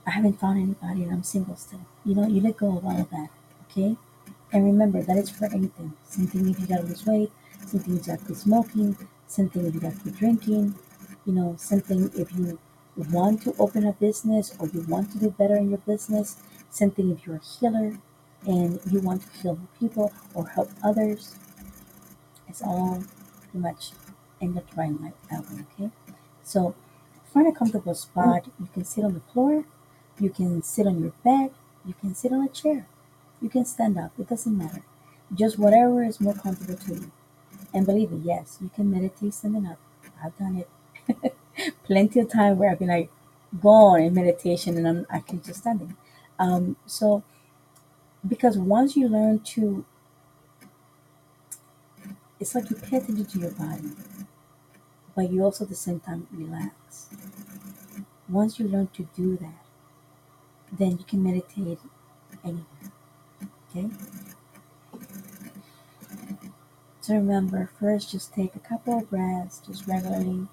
I 0.06 0.10
haven't 0.10 0.38
found 0.40 0.58
anybody 0.58 1.02
and 1.02 1.12
I'm 1.12 1.22
single 1.22 1.56
still. 1.56 1.80
You 2.04 2.14
know, 2.14 2.26
you 2.26 2.40
let 2.40 2.56
go 2.56 2.76
of 2.76 2.84
all 2.84 3.00
of 3.00 3.10
that, 3.10 3.28
okay? 3.64 3.96
And 4.52 4.64
remember, 4.64 5.02
that 5.02 5.16
is 5.16 5.30
for 5.30 5.46
anything. 5.46 5.92
Same 6.04 6.26
thing 6.26 6.48
if 6.48 6.60
you 6.60 6.66
gotta 6.66 6.82
lose 6.84 7.04
weight, 7.06 7.30
same 7.66 7.80
thing 7.80 7.96
if 7.96 8.06
you 8.06 8.12
gotta 8.12 8.24
quit 8.24 8.38
smoking, 8.38 8.96
same 9.26 9.48
thing 9.48 9.66
if 9.66 9.74
you 9.74 9.80
gotta 9.80 9.98
quit 9.98 10.16
drinking, 10.16 10.74
you 11.26 11.32
know, 11.32 11.54
same 11.58 11.80
thing 11.80 12.10
if 12.14 12.32
you 12.32 12.58
want 13.10 13.42
to 13.42 13.54
open 13.58 13.86
a 13.86 13.92
business 13.92 14.54
or 14.58 14.68
you 14.68 14.82
want 14.82 15.10
to 15.12 15.18
do 15.18 15.30
better 15.30 15.56
in 15.56 15.70
your 15.70 15.78
business, 15.78 16.36
same 16.70 16.90
thing 16.90 17.10
if 17.10 17.26
you're 17.26 17.36
a 17.36 17.40
healer 17.40 17.98
and 18.46 18.80
you 18.90 19.00
want 19.00 19.22
to 19.22 19.28
heal 19.42 19.58
people 19.78 20.12
or 20.34 20.46
help 20.48 20.70
others. 20.82 21.36
It's 22.48 22.62
all 22.62 23.02
pretty 23.40 23.58
much 23.58 23.90
intertwined 24.40 25.00
like 25.00 25.14
that 25.30 25.44
one, 25.50 25.66
okay? 25.74 25.90
So 26.42 26.74
find 27.32 27.46
a 27.48 27.52
comfortable 27.52 27.94
spot. 27.94 28.46
You 28.60 28.68
can 28.72 28.84
sit 28.84 29.04
on 29.04 29.14
the 29.14 29.20
floor, 29.32 29.64
you 30.18 30.30
can 30.30 30.62
sit 30.62 30.86
on 30.86 31.00
your 31.00 31.12
bed, 31.24 31.52
you 31.84 31.94
can 32.00 32.14
sit 32.14 32.32
on 32.32 32.44
a 32.44 32.48
chair, 32.48 32.86
you 33.40 33.48
can 33.48 33.64
stand 33.64 33.98
up, 33.98 34.12
it 34.18 34.28
doesn't 34.28 34.56
matter. 34.56 34.82
Just 35.34 35.58
whatever 35.58 36.04
is 36.04 36.20
more 36.20 36.34
comfortable 36.34 36.76
to 36.76 36.94
you. 36.94 37.12
And 37.74 37.86
believe 37.86 38.10
me, 38.12 38.20
yes, 38.24 38.58
you 38.60 38.70
can 38.74 38.90
meditate 38.90 39.34
standing 39.34 39.66
up. 39.66 39.78
I've 40.24 40.36
done 40.38 40.64
it 40.64 41.34
plenty 41.84 42.20
of 42.20 42.30
time 42.30 42.58
where 42.58 42.70
I've 42.70 42.78
been 42.78 42.88
like 42.88 43.10
gone 43.60 44.00
in 44.02 44.14
meditation 44.14 44.76
and 44.76 44.86
I'm 44.88 45.06
actually 45.10 45.38
just 45.40 45.60
standing. 45.60 45.96
Um, 46.38 46.76
so 46.86 47.22
because 48.26 48.56
once 48.56 48.96
you 48.96 49.08
learn 49.08 49.40
to 49.40 49.84
it's 52.40 52.54
like 52.54 52.68
you 52.70 52.76
pay 52.76 52.98
attention 52.98 53.24
to 53.24 53.38
your 53.38 53.50
body, 53.52 53.90
but 55.14 55.30
you 55.30 55.42
also 55.42 55.64
at 55.64 55.70
the 55.70 55.76
same 55.76 56.00
time 56.00 56.26
relax. 56.32 57.08
Once 58.28 58.58
you 58.58 58.66
learn 58.66 58.88
to 58.88 59.08
do 59.14 59.36
that, 59.36 59.64
then 60.72 60.92
you 60.92 61.04
can 61.04 61.22
meditate 61.22 61.78
anywhere. 62.42 62.92
Okay? 63.70 63.88
So 67.00 67.14
remember, 67.14 67.70
first 67.78 68.10
just 68.10 68.32
take 68.32 68.54
a 68.56 68.58
couple 68.58 68.98
of 68.98 69.10
breaths, 69.10 69.60
just 69.66 69.86
regularly. 69.86 70.48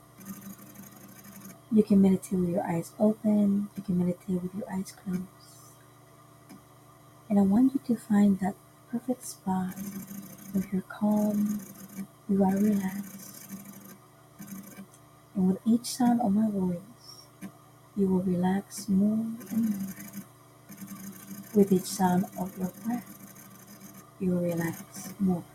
You 1.72 1.84
can 1.84 2.02
meditate 2.02 2.40
with 2.40 2.50
your 2.50 2.64
eyes 2.64 2.92
open, 3.00 3.70
you 3.78 3.84
can 3.84 3.98
meditate 3.98 4.42
with 4.44 4.54
your 4.54 4.70
eyes 4.72 4.92
closed. 4.92 5.41
And 7.32 7.40
I 7.40 7.44
want 7.44 7.74
you 7.74 7.80
to 7.88 7.96
find 7.96 8.38
that 8.42 8.56
perfect 8.92 9.26
spot 9.26 9.74
where 10.52 10.68
you're 10.70 10.82
calm, 10.90 11.62
you 12.28 12.44
are 12.44 12.58
relaxed. 12.58 13.54
And 15.34 15.48
with 15.48 15.60
each 15.66 15.86
sound 15.86 16.20
of 16.20 16.34
my 16.34 16.52
voice, 16.52 16.78
you 17.96 18.10
will 18.10 18.22
relax 18.22 18.90
more 18.90 19.26
and 19.50 19.70
more. 19.70 19.96
With 21.56 21.72
each 21.72 21.86
sound 21.86 22.26
of 22.38 22.58
your 22.58 22.74
breath, 22.84 23.08
you 24.20 24.32
will 24.32 24.42
relax 24.42 25.14
more. 25.18 25.46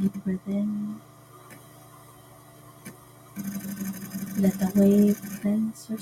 Deep 0.00 0.14
breath 0.24 0.46
in. 0.46 1.00
Let 4.38 4.54
the 4.60 4.70
wave 4.76 5.18
Be 5.88 5.96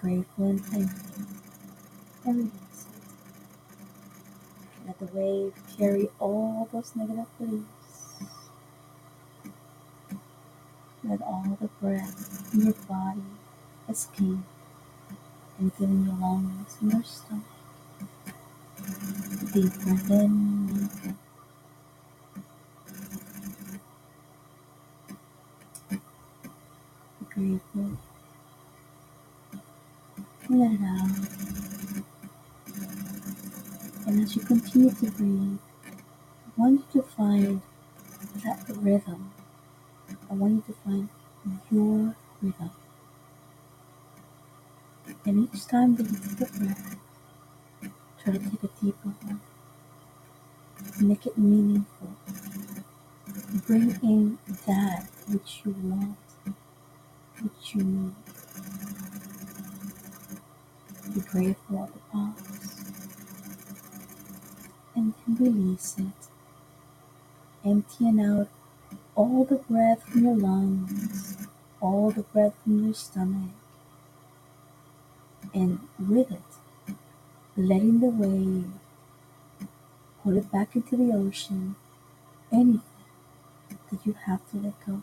grateful 0.00 0.44
and 0.46 0.60
thankful. 0.66 1.24
Let 4.86 4.98
the 4.98 5.06
wave 5.12 5.54
carry 5.76 6.08
all 6.18 6.68
those 6.72 6.96
negative 6.96 7.26
beliefs. 7.38 7.66
Let 11.04 11.22
all 11.22 11.56
the 11.60 11.68
breath 11.80 12.52
in 12.52 12.62
your 12.64 12.74
body 12.88 13.22
escape 13.88 14.38
and 15.58 15.72
fill 15.74 15.88
your 15.88 16.16
lungs 16.20 16.76
and 16.80 16.92
your 16.92 17.04
stomach. 17.04 17.44
Deep 19.52 19.72
breath 19.84 20.10
in. 20.10 20.66
Be 27.20 27.26
grateful. 27.34 27.98
And 30.48 30.60
let 30.60 30.72
it 30.72 30.80
out. 30.82 31.28
And 34.06 34.22
as 34.22 34.34
you 34.34 34.42
continue 34.42 34.90
to 34.90 35.07
breathe, 35.18 35.58
I 36.46 36.60
want 36.60 36.84
you 36.94 37.02
to 37.02 37.08
find 37.08 37.62
that 38.44 38.64
rhythm. 38.68 39.32
I 40.30 40.34
want 40.34 40.54
you 40.54 40.74
to 40.74 40.80
find 40.84 41.08
your 41.70 42.14
rhythm. 42.42 42.70
And 45.24 45.48
each 45.54 45.66
time 45.66 45.96
that 45.96 46.10
you 46.10 46.18
take 46.18 46.48
a 46.48 46.58
breath, 46.58 46.96
try 48.22 48.32
to 48.34 48.38
take 48.38 48.62
a 48.64 48.68
deeper 48.82 49.08
one. 49.08 49.40
Make 51.00 51.26
it 51.26 51.36
meaningful. 51.36 52.10
Bring 53.66 53.98
in 54.02 54.38
that 54.66 55.06
which 55.28 55.62
you 55.64 55.74
want, 55.82 56.16
which 57.42 57.74
you 57.74 57.84
need. 57.84 58.14
Be 61.14 61.20
grateful 61.20 61.82
of 61.84 61.92
the 61.92 62.00
pause. 62.12 62.77
And 64.98 65.14
release 65.38 65.96
it. 65.96 66.20
Emptying 67.64 68.20
out 68.20 68.48
all 69.14 69.44
the 69.44 69.54
breath 69.54 70.02
from 70.02 70.24
your 70.24 70.34
lungs, 70.36 71.46
all 71.80 72.10
the 72.10 72.22
breath 72.22 72.54
from 72.64 72.84
your 72.84 72.94
stomach, 72.94 73.52
and 75.54 75.78
with 76.00 76.32
it, 76.32 76.96
letting 77.56 78.00
the 78.00 78.08
wave 78.08 78.72
pull 80.24 80.36
it 80.36 80.50
back 80.50 80.74
into 80.74 80.96
the 80.96 81.12
ocean, 81.12 81.76
anything 82.50 82.82
that 83.90 84.04
you 84.04 84.14
have 84.26 84.40
to 84.50 84.56
let 84.56 84.74
go. 84.84 85.00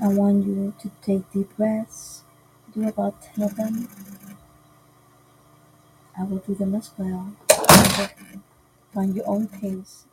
I 0.00 0.06
want 0.06 0.46
you 0.46 0.72
to 0.82 0.90
take 1.02 1.32
deep 1.32 1.56
breaths, 1.56 2.22
do 2.72 2.86
about 2.86 3.20
10 3.34 3.44
of 3.44 3.56
them. 3.56 3.88
I 6.16 6.22
will 6.24 6.38
do 6.38 6.54
them 6.54 6.74
as 6.74 6.90
well. 6.96 7.34
Find 8.92 9.16
your 9.16 9.28
own 9.28 9.48
pace. 9.48 10.04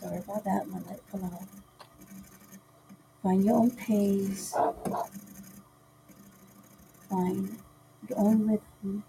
Sorry 0.00 0.18
about 0.18 0.44
that, 0.44 0.66
my 0.68 0.78
light 0.80 1.00
fell 1.10 1.24
out. 1.24 1.42
Find 3.22 3.44
your 3.44 3.56
own 3.56 3.70
pace. 3.72 4.54
Find 7.10 7.58
your 8.08 8.18
own 8.18 8.48
rhythm. 8.48 9.04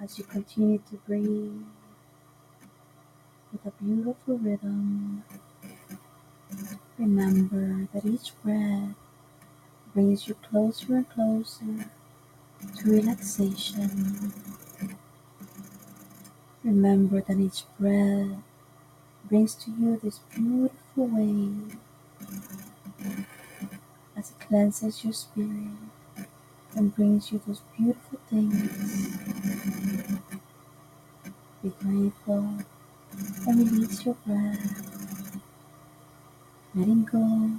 As 0.00 0.18
you 0.18 0.24
continue 0.24 0.78
to 0.90 0.96
breathe 1.06 1.62
with 3.52 3.64
a 3.66 3.70
beautiful 3.82 4.38
rhythm, 4.38 5.22
remember 6.98 7.88
that 7.92 8.04
each 8.04 8.32
breath 8.44 8.94
brings 9.94 10.26
you 10.28 10.34
closer 10.34 10.96
and 10.96 11.08
closer 11.10 11.90
to 12.78 12.90
relaxation. 12.90 14.32
Remember 16.64 17.20
that 17.20 17.38
each 17.38 17.64
breath 17.78 18.38
brings 19.28 19.54
to 19.56 19.70
you 19.72 19.98
this 19.98 20.20
beautiful 20.34 21.06
wave 21.08 21.78
as 24.16 24.30
it 24.30 24.40
cleanses 24.40 25.02
your 25.04 25.12
spirit 25.12 25.72
and 26.76 26.94
brings 26.94 27.30
you 27.32 27.40
those 27.46 27.60
beautiful 27.76 28.18
things. 28.28 29.29
Grateful 31.80 32.58
and 33.46 33.58
release 33.58 34.04
your 34.04 34.14
breath, 34.26 35.40
letting 36.74 37.04
go, 37.04 37.50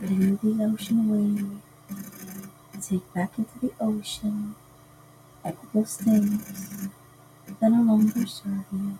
letting 0.00 0.36
the 0.36 0.64
ocean 0.64 0.98
wave. 1.10 1.60
Take 2.80 3.12
back 3.12 3.38
into 3.38 3.58
the 3.60 3.72
ocean 3.80 4.54
those 5.74 5.96
things 5.96 6.88
that 7.60 7.70
no 7.70 7.82
longer 7.82 8.26
serve 8.26 8.64
you. 8.72 8.98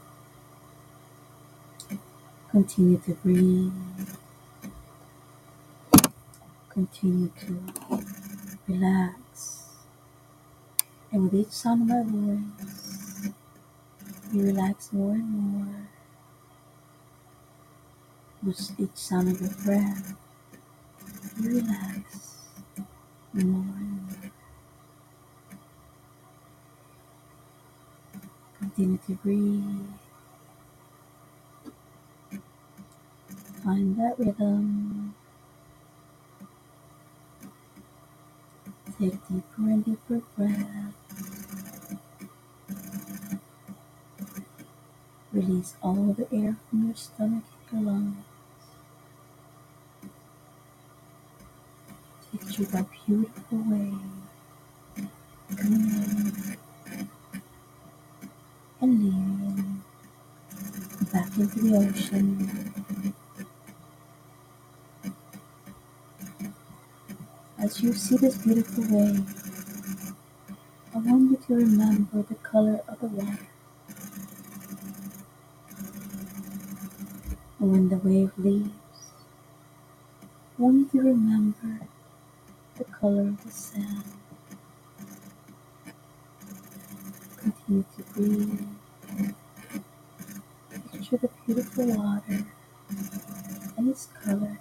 Continue 2.51 2.99
to 2.99 3.15
breathe, 3.15 3.73
continue 6.69 7.31
to 7.41 7.59
relax, 8.67 9.65
and 11.11 11.25
with 11.25 11.35
each 11.35 11.49
sound 11.53 11.83
of 11.83 11.89
my 11.89 12.03
voice, 12.05 12.68
you 14.33 14.43
relax 14.43 14.93
more 14.93 15.13
and 15.13 15.31
more. 15.31 15.89
With 18.43 18.81
each 18.81 18.97
sound 18.97 19.29
of 19.29 19.41
your 19.41 19.51
breath, 19.65 20.17
you 21.41 21.49
relax 21.61 22.37
more 23.33 23.43
and 23.43 23.51
more. 23.53 24.31
Continue 28.59 28.99
to 29.07 29.15
breathe. 29.15 29.87
Find 33.63 33.97
that 33.99 34.19
rhythm. 34.19 35.15
Take 38.99 39.29
deeper 39.29 39.43
and 39.59 39.85
deeper 39.85 40.21
breaths. 40.37 41.08
Release 45.39 45.77
all 45.85 46.17
the 46.19 46.27
air 46.35 46.57
from 46.69 46.87
your 46.87 46.97
stomach 46.97 47.45
and 47.71 47.85
your 47.85 47.93
lungs. 47.93 48.17
Picture 52.33 52.65
that 52.65 52.87
beautiful 53.07 53.59
wave 53.59 54.01
and 58.81 58.93
leaving 59.05 59.83
back 61.13 61.39
into 61.39 61.61
the 61.61 61.77
ocean. 61.87 63.15
As 67.59 67.81
you 67.81 67.93
see 67.93 68.17
this 68.17 68.39
beautiful 68.39 68.85
wave, 68.91 69.25
I 70.93 70.99
want 70.99 71.31
you 71.31 71.37
to 71.47 71.55
remember 71.55 72.23
the 72.23 72.35
color 72.35 72.81
of 72.89 72.99
the 72.99 73.07
water. 73.07 73.39
And 77.61 77.73
when 77.73 77.89
the 77.89 77.97
wave 77.99 78.33
leaves, 78.39 78.71
I 80.59 80.63
want 80.63 80.95
you 80.95 81.03
remember 81.03 81.87
the 82.77 82.85
color 82.85 83.23
of 83.23 83.45
the 83.45 83.51
sand. 83.51 84.05
Continue 87.37 87.85
to 87.97 88.03
breathe. 88.15 88.67
Picture 90.93 91.17
the 91.17 91.31
beautiful 91.47 91.87
water 91.97 92.45
and 93.77 93.89
its 93.89 94.07
color. 94.25 94.59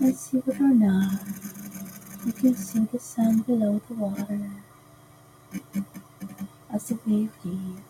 And 0.00 0.16
see 0.16 0.38
whether 0.38 0.64
or 0.64 0.74
not 0.74 1.20
you 2.26 2.32
can 2.32 2.54
see 2.54 2.80
the 2.92 2.98
sand 2.98 3.46
below 3.46 3.80
the 3.88 3.94
water 3.94 4.50
as 6.72 6.88
the 6.88 6.98
wave 7.06 7.32
leaves. 7.44 7.89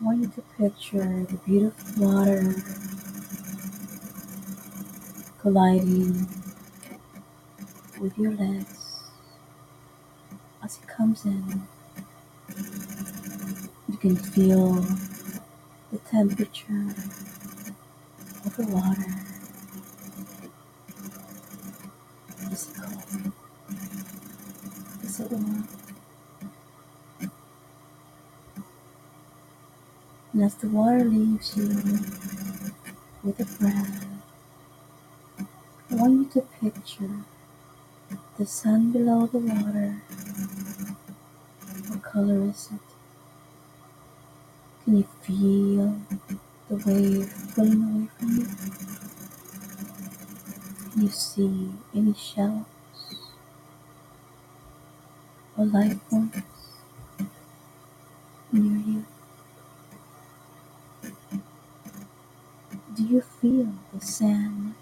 I 0.00 0.04
want 0.04 0.20
you 0.22 0.28
to 0.28 0.42
picture 0.66 1.24
the 1.30 1.38
beautiful 1.46 2.08
water 2.08 2.52
colliding 5.40 6.26
with 8.00 8.18
your 8.18 8.32
legs 8.32 9.04
as 10.64 10.78
it 10.78 10.88
comes 10.88 11.24
in. 11.24 11.62
You 13.88 13.96
can 13.98 14.16
feel 14.16 14.72
the 15.92 15.98
temperature 16.10 16.96
of 18.44 18.56
the 18.56 18.66
water. 18.66 19.14
Is 22.50 22.70
it 22.70 22.76
cold? 22.82 23.32
Is 25.04 25.20
it 25.20 25.30
warm? 25.30 25.68
And 30.36 30.44
as 30.44 30.54
the 30.66 30.72
water 30.72 31.04
leaves 31.04 31.56
you 31.56 31.68
with 33.22 33.38
a 33.38 33.44
breath, 33.58 34.04
I 35.90 35.94
want 35.94 36.34
you 36.34 36.40
to 36.42 36.46
picture 36.58 37.10
the 38.36 38.46
sun 38.46 38.90
below 38.90 39.26
the 39.28 39.38
water. 39.38 40.02
What 41.86 42.02
color 42.02 42.42
is 42.50 42.68
it? 42.74 42.80
Can 44.84 44.96
you 44.98 45.06
feel 45.22 46.00
the 46.68 46.76
wave 46.84 47.32
pulling 47.54 47.82
away 47.84 48.08
from 48.18 48.36
you? 48.38 48.46
Can 50.90 51.02
you 51.02 51.08
see 51.10 51.70
any 51.94 52.14
shells 52.14 52.66
or 55.56 55.64
life 55.64 56.00
forms 56.08 56.42
near 58.52 58.78
you? 58.86 59.04
You 63.06 63.20
feel 63.20 63.72
the 63.92 64.00
sand 64.00 64.74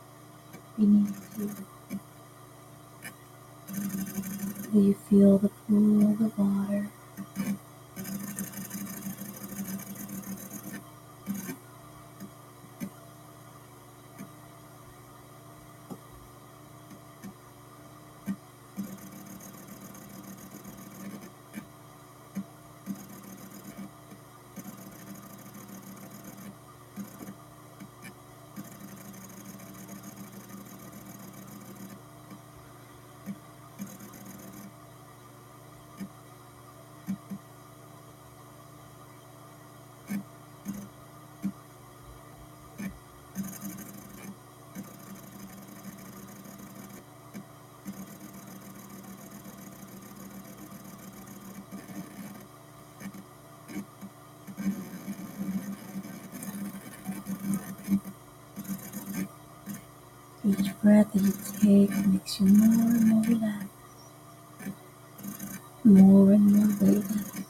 beneath 0.79 1.39
you? 1.39 1.51
Do 4.73 4.81
you 4.81 4.95
feel 5.09 5.39
the 5.39 5.49
pool 5.49 6.11
of 6.11 6.19
the 6.19 6.31
water? 6.37 6.91
Each 60.45 60.71
breath 60.81 61.04
that 61.15 61.23
you 61.25 61.33
take 61.89 62.07
makes 62.07 62.41
you 62.41 62.47
more 62.47 62.91
and 62.91 63.09
more 63.09 63.23
relaxed, 63.23 63.69
more 65.85 66.33
and 66.33 66.53
more 66.53 66.67
weightless, 66.81 67.45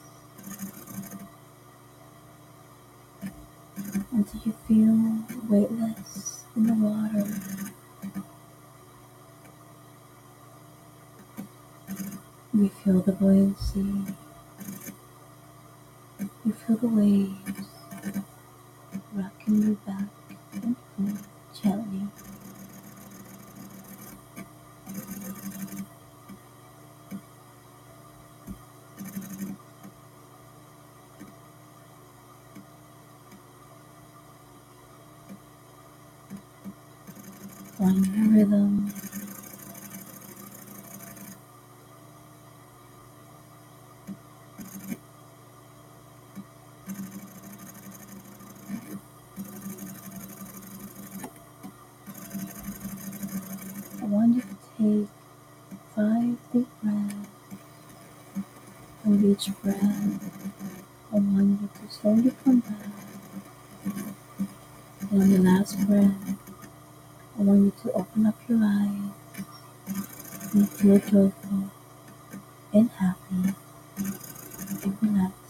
until 4.13 4.41
you 4.45 4.53
feel 4.67 5.39
weightless 5.49 6.45
in 6.57 6.67
the 6.67 6.75
water. 6.75 7.27
You 12.55 12.71
feel 12.71 13.01
the 13.03 13.13
buoyancy, 13.13 13.85
you 16.45 16.53
feel 16.53 16.77
the 16.77 16.89
waves 16.89 17.69
rocking 19.15 19.63
you 19.63 19.79
back 19.87 20.09
and 20.63 20.77
forth 20.97 21.29
gently. 21.63 22.09
Find 37.79 38.07
your 38.07 38.29
rhythm, 38.45 38.93
I 54.01 54.05
want 54.07 54.37
you 54.37 54.43
to 54.43 54.57
take 54.79 55.09
five 55.97 56.37
deep 56.53 56.69
breaths. 56.83 57.15
And 59.05 59.13
with 59.13 59.24
each 59.35 59.51
breath, 59.63 59.83
I 61.13 61.17
want 61.17 61.61
you 61.61 61.69
to 61.75 61.93
slowly 61.93 62.33
come 62.45 62.61
back. 62.61 62.87
And 65.11 65.23
on 65.23 65.29
the 65.29 65.39
last 65.39 65.77
breath, 65.89 66.37
I 67.39 67.43
want 67.43 67.65
you 67.65 67.73
to 67.83 67.93
open 67.95 68.27
up 68.27 68.39
your 68.49 68.61
eyes. 68.63 69.11
And 70.53 70.71
feel 70.71 70.99
joyful 71.01 71.71
and 72.73 72.91
happy 72.91 73.55
and 74.85 74.99
relaxed. 75.03 75.45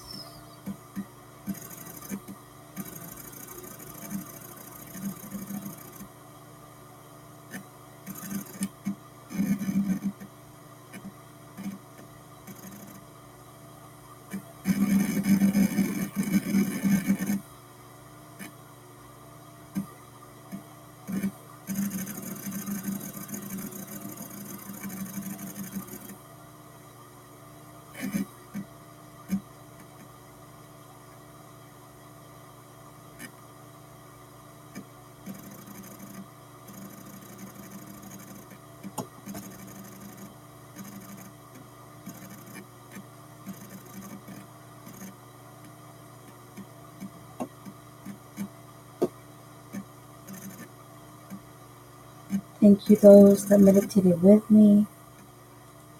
Thank 52.64 52.88
you, 52.88 52.96
those 52.96 53.46
that 53.48 53.60
meditated 53.60 54.22
with 54.22 54.50
me. 54.50 54.86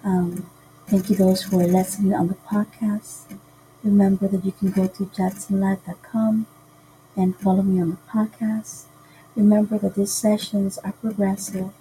Um, 0.03 0.49
thank 0.87 1.09
you, 1.09 1.15
those 1.15 1.43
who 1.43 1.59
are 1.59 1.67
listening 1.67 2.13
on 2.13 2.27
the 2.27 2.35
podcast. 2.35 3.37
Remember 3.83 4.27
that 4.27 4.45
you 4.45 4.51
can 4.51 4.71
go 4.71 4.87
to 4.87 5.05
jatzenlive.com 5.05 6.47
and 7.17 7.37
follow 7.37 7.63
me 7.63 7.81
on 7.81 7.91
the 7.91 7.97
podcast. 8.11 8.85
Remember 9.35 9.77
that 9.79 9.95
these 9.95 10.13
sessions 10.13 10.77
are 10.79 10.93
progressive, 10.93 11.71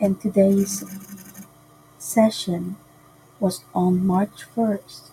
and 0.00 0.20
today's 0.20 0.84
session 1.98 2.76
was 3.40 3.64
on 3.74 4.06
March 4.06 4.44
1st, 4.54 5.10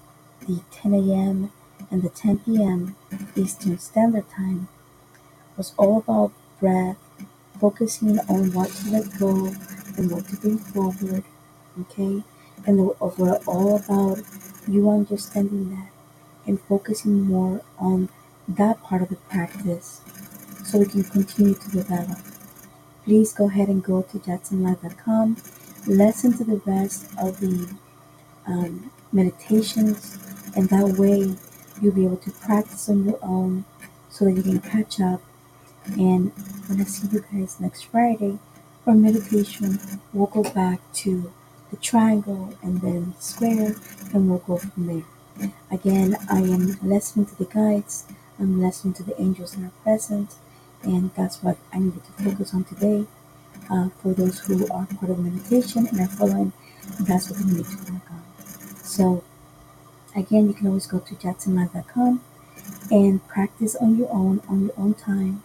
the 0.47 0.61
10 0.71 0.93
a.m. 0.95 1.51
and 1.91 2.03
the 2.03 2.09
10 2.09 2.39
p.m. 2.39 2.95
Eastern 3.35 3.77
Standard 3.79 4.29
Time 4.29 4.69
was 5.57 5.73
all 5.77 5.99
about 5.99 6.31
breath, 6.59 6.97
focusing 7.63 8.19
on 8.27 8.51
what 8.51 8.69
to 8.69 8.91
let 8.91 9.05
go 9.17 9.47
and 9.95 10.11
what 10.11 10.27
to 10.27 10.35
bring 10.35 10.57
forward, 10.57 11.23
okay? 11.79 12.21
And 12.67 12.77
were 12.77 13.39
all 13.47 13.77
about 13.77 14.19
you 14.67 14.89
understanding 14.89 15.69
that 15.69 15.89
and 16.45 16.59
focusing 16.59 17.21
more 17.21 17.61
on 17.79 18.09
that 18.49 18.83
part 18.83 19.01
of 19.01 19.07
the 19.07 19.15
practice 19.15 20.01
so 20.65 20.79
we 20.79 20.87
can 20.87 21.05
continue 21.05 21.53
to 21.53 21.69
develop. 21.71 22.17
Please 23.05 23.31
go 23.31 23.47
ahead 23.47 23.69
and 23.69 23.81
go 23.81 24.01
to 24.01 24.19
jatzenlive.com, 24.19 25.37
listen 25.87 26.37
to 26.37 26.43
the 26.43 26.61
rest 26.65 27.05
of 27.17 27.39
the 27.39 27.73
um, 28.45 28.91
meditations, 29.13 30.17
and 30.57 30.67
that 30.67 30.97
way 30.99 31.33
you'll 31.81 31.93
be 31.93 32.03
able 32.03 32.17
to 32.17 32.31
practice 32.31 32.89
on 32.89 33.05
your 33.05 33.19
own 33.21 33.63
so 34.09 34.25
that 34.25 34.33
you 34.33 34.43
can 34.43 34.59
catch 34.59 34.99
up. 34.99 35.21
And 35.97 36.33
when 36.73 36.81
I 36.81 36.85
see 36.85 37.07
you 37.11 37.23
guys 37.31 37.59
next 37.59 37.83
Friday 37.83 38.39
for 38.83 38.95
meditation, 38.95 39.79
we'll 40.11 40.25
go 40.25 40.41
back 40.41 40.79
to 40.93 41.31
the 41.69 41.77
triangle 41.77 42.57
and 42.63 42.81
then 42.81 43.13
square, 43.19 43.75
and 44.11 44.27
we'll 44.27 44.39
go 44.39 44.57
from 44.57 44.87
there. 44.87 45.51
Again, 45.69 46.17
I 46.31 46.39
am 46.39 46.79
listening 46.81 47.27
to 47.27 47.37
the 47.37 47.45
guides, 47.45 48.05
I'm 48.39 48.59
listening 48.59 48.95
to 48.95 49.03
the 49.03 49.19
angels 49.21 49.51
that 49.51 49.65
are 49.65 49.83
present, 49.83 50.33
and 50.81 51.13
that's 51.13 51.43
what 51.43 51.57
I 51.71 51.77
needed 51.77 52.03
to 52.05 52.23
focus 52.23 52.55
on 52.55 52.63
today. 52.63 53.05
Uh, 53.69 53.89
for 54.01 54.13
those 54.13 54.39
who 54.39 54.63
are 54.71 54.87
part 54.87 55.11
of 55.11 55.19
meditation 55.19 55.85
and 55.85 55.99
are 55.99 56.07
following, 56.07 56.53
that's 57.01 57.29
what 57.29 57.39
we 57.39 57.57
need 57.57 57.65
to 57.65 57.93
work 57.93 58.09
on. 58.09 58.23
So, 58.77 59.23
again, 60.15 60.47
you 60.47 60.53
can 60.53 60.67
always 60.67 60.87
go 60.87 60.99
to 60.99 61.13
jatzenlive.com 61.13 62.21
and 62.89 63.27
practice 63.27 63.75
on 63.75 63.95
your 63.95 64.11
own, 64.11 64.41
on 64.49 64.61
your 64.63 64.73
own 64.75 64.95
time. 64.95 65.43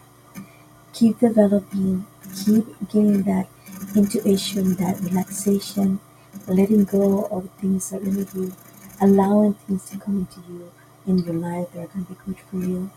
Keep 0.93 1.20
developing, 1.20 2.07
keep 2.45 2.66
getting 2.89 3.22
that 3.22 3.49
intuition, 3.97 4.74
that 4.76 5.01
relaxation, 5.01 6.01
letting 6.47 6.84
go 6.84 7.24
of 7.26 7.49
things 7.61 7.91
that 7.91 8.05
limit 8.05 8.34
you, 8.34 8.53
allowing 9.01 9.55
things 9.55 9.89
to 9.91 9.99
come 9.99 10.18
into 10.20 10.41
you 10.53 10.70
in 11.07 11.18
your 11.20 11.34
life 11.34 11.70
that 11.72 11.84
are 11.84 11.86
going 11.89 12.05
to 12.07 12.12
be 12.12 12.18
good 12.26 12.39
for 12.51 12.57
you. 12.59 12.91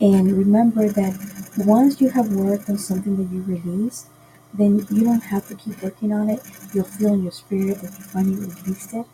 And 0.00 0.32
remember 0.36 0.88
that 0.88 1.14
once 1.58 2.00
you 2.00 2.10
have 2.10 2.32
worked 2.32 2.68
on 2.70 2.78
something 2.78 3.16
that 3.16 3.32
you 3.34 3.42
release, 3.42 4.06
then 4.52 4.86
you 4.90 5.04
don't 5.04 5.22
have 5.22 5.48
to 5.48 5.54
keep 5.56 5.82
working 5.82 6.12
on 6.12 6.30
it. 6.30 6.40
You'll 6.74 6.84
feel 6.84 7.14
in 7.14 7.22
your 7.24 7.32
spirit 7.32 7.80
that 7.80 7.92
you 7.98 8.04
finally 8.04 8.36
released 8.46 8.94
it. 8.94 9.06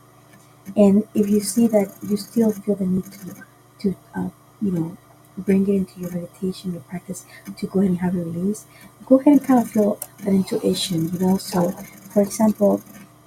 And 0.77 1.07
if 1.15 1.29
you 1.29 1.41
see 1.41 1.67
that 1.69 1.95
you 2.09 2.17
still 2.17 2.53
feel 2.53 2.77
the 2.77 2.87
need 2.87 3.05
to, 3.13 3.45
to 3.81 3.97
uh, 4.15 4.31
you 4.63 4.73
know, 4.73 4.97
bring 5.39 5.63
it 5.69 5.75
into 5.75 6.01
your 6.01 6.11
meditation, 6.11 6.73
your 6.73 6.83
practice, 6.83 7.25
to 7.57 7.67
go 7.67 7.81
ahead 7.81 7.91
and 7.91 8.01
have 8.01 8.15
a 8.15 8.19
release, 8.19 8.67
go 9.07 9.19
ahead 9.21 9.35
and 9.39 9.45
kind 9.45 9.61
of 9.61 9.71
feel 9.71 9.99
that 10.25 10.29
intuition, 10.33 11.11
you 11.13 11.19
know. 11.19 11.37
So, 11.39 11.71
for 12.13 12.23
example, 12.23 12.83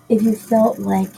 if 0.10 0.22
you 0.22 0.36
felt 0.36 0.80
like, 0.80 1.10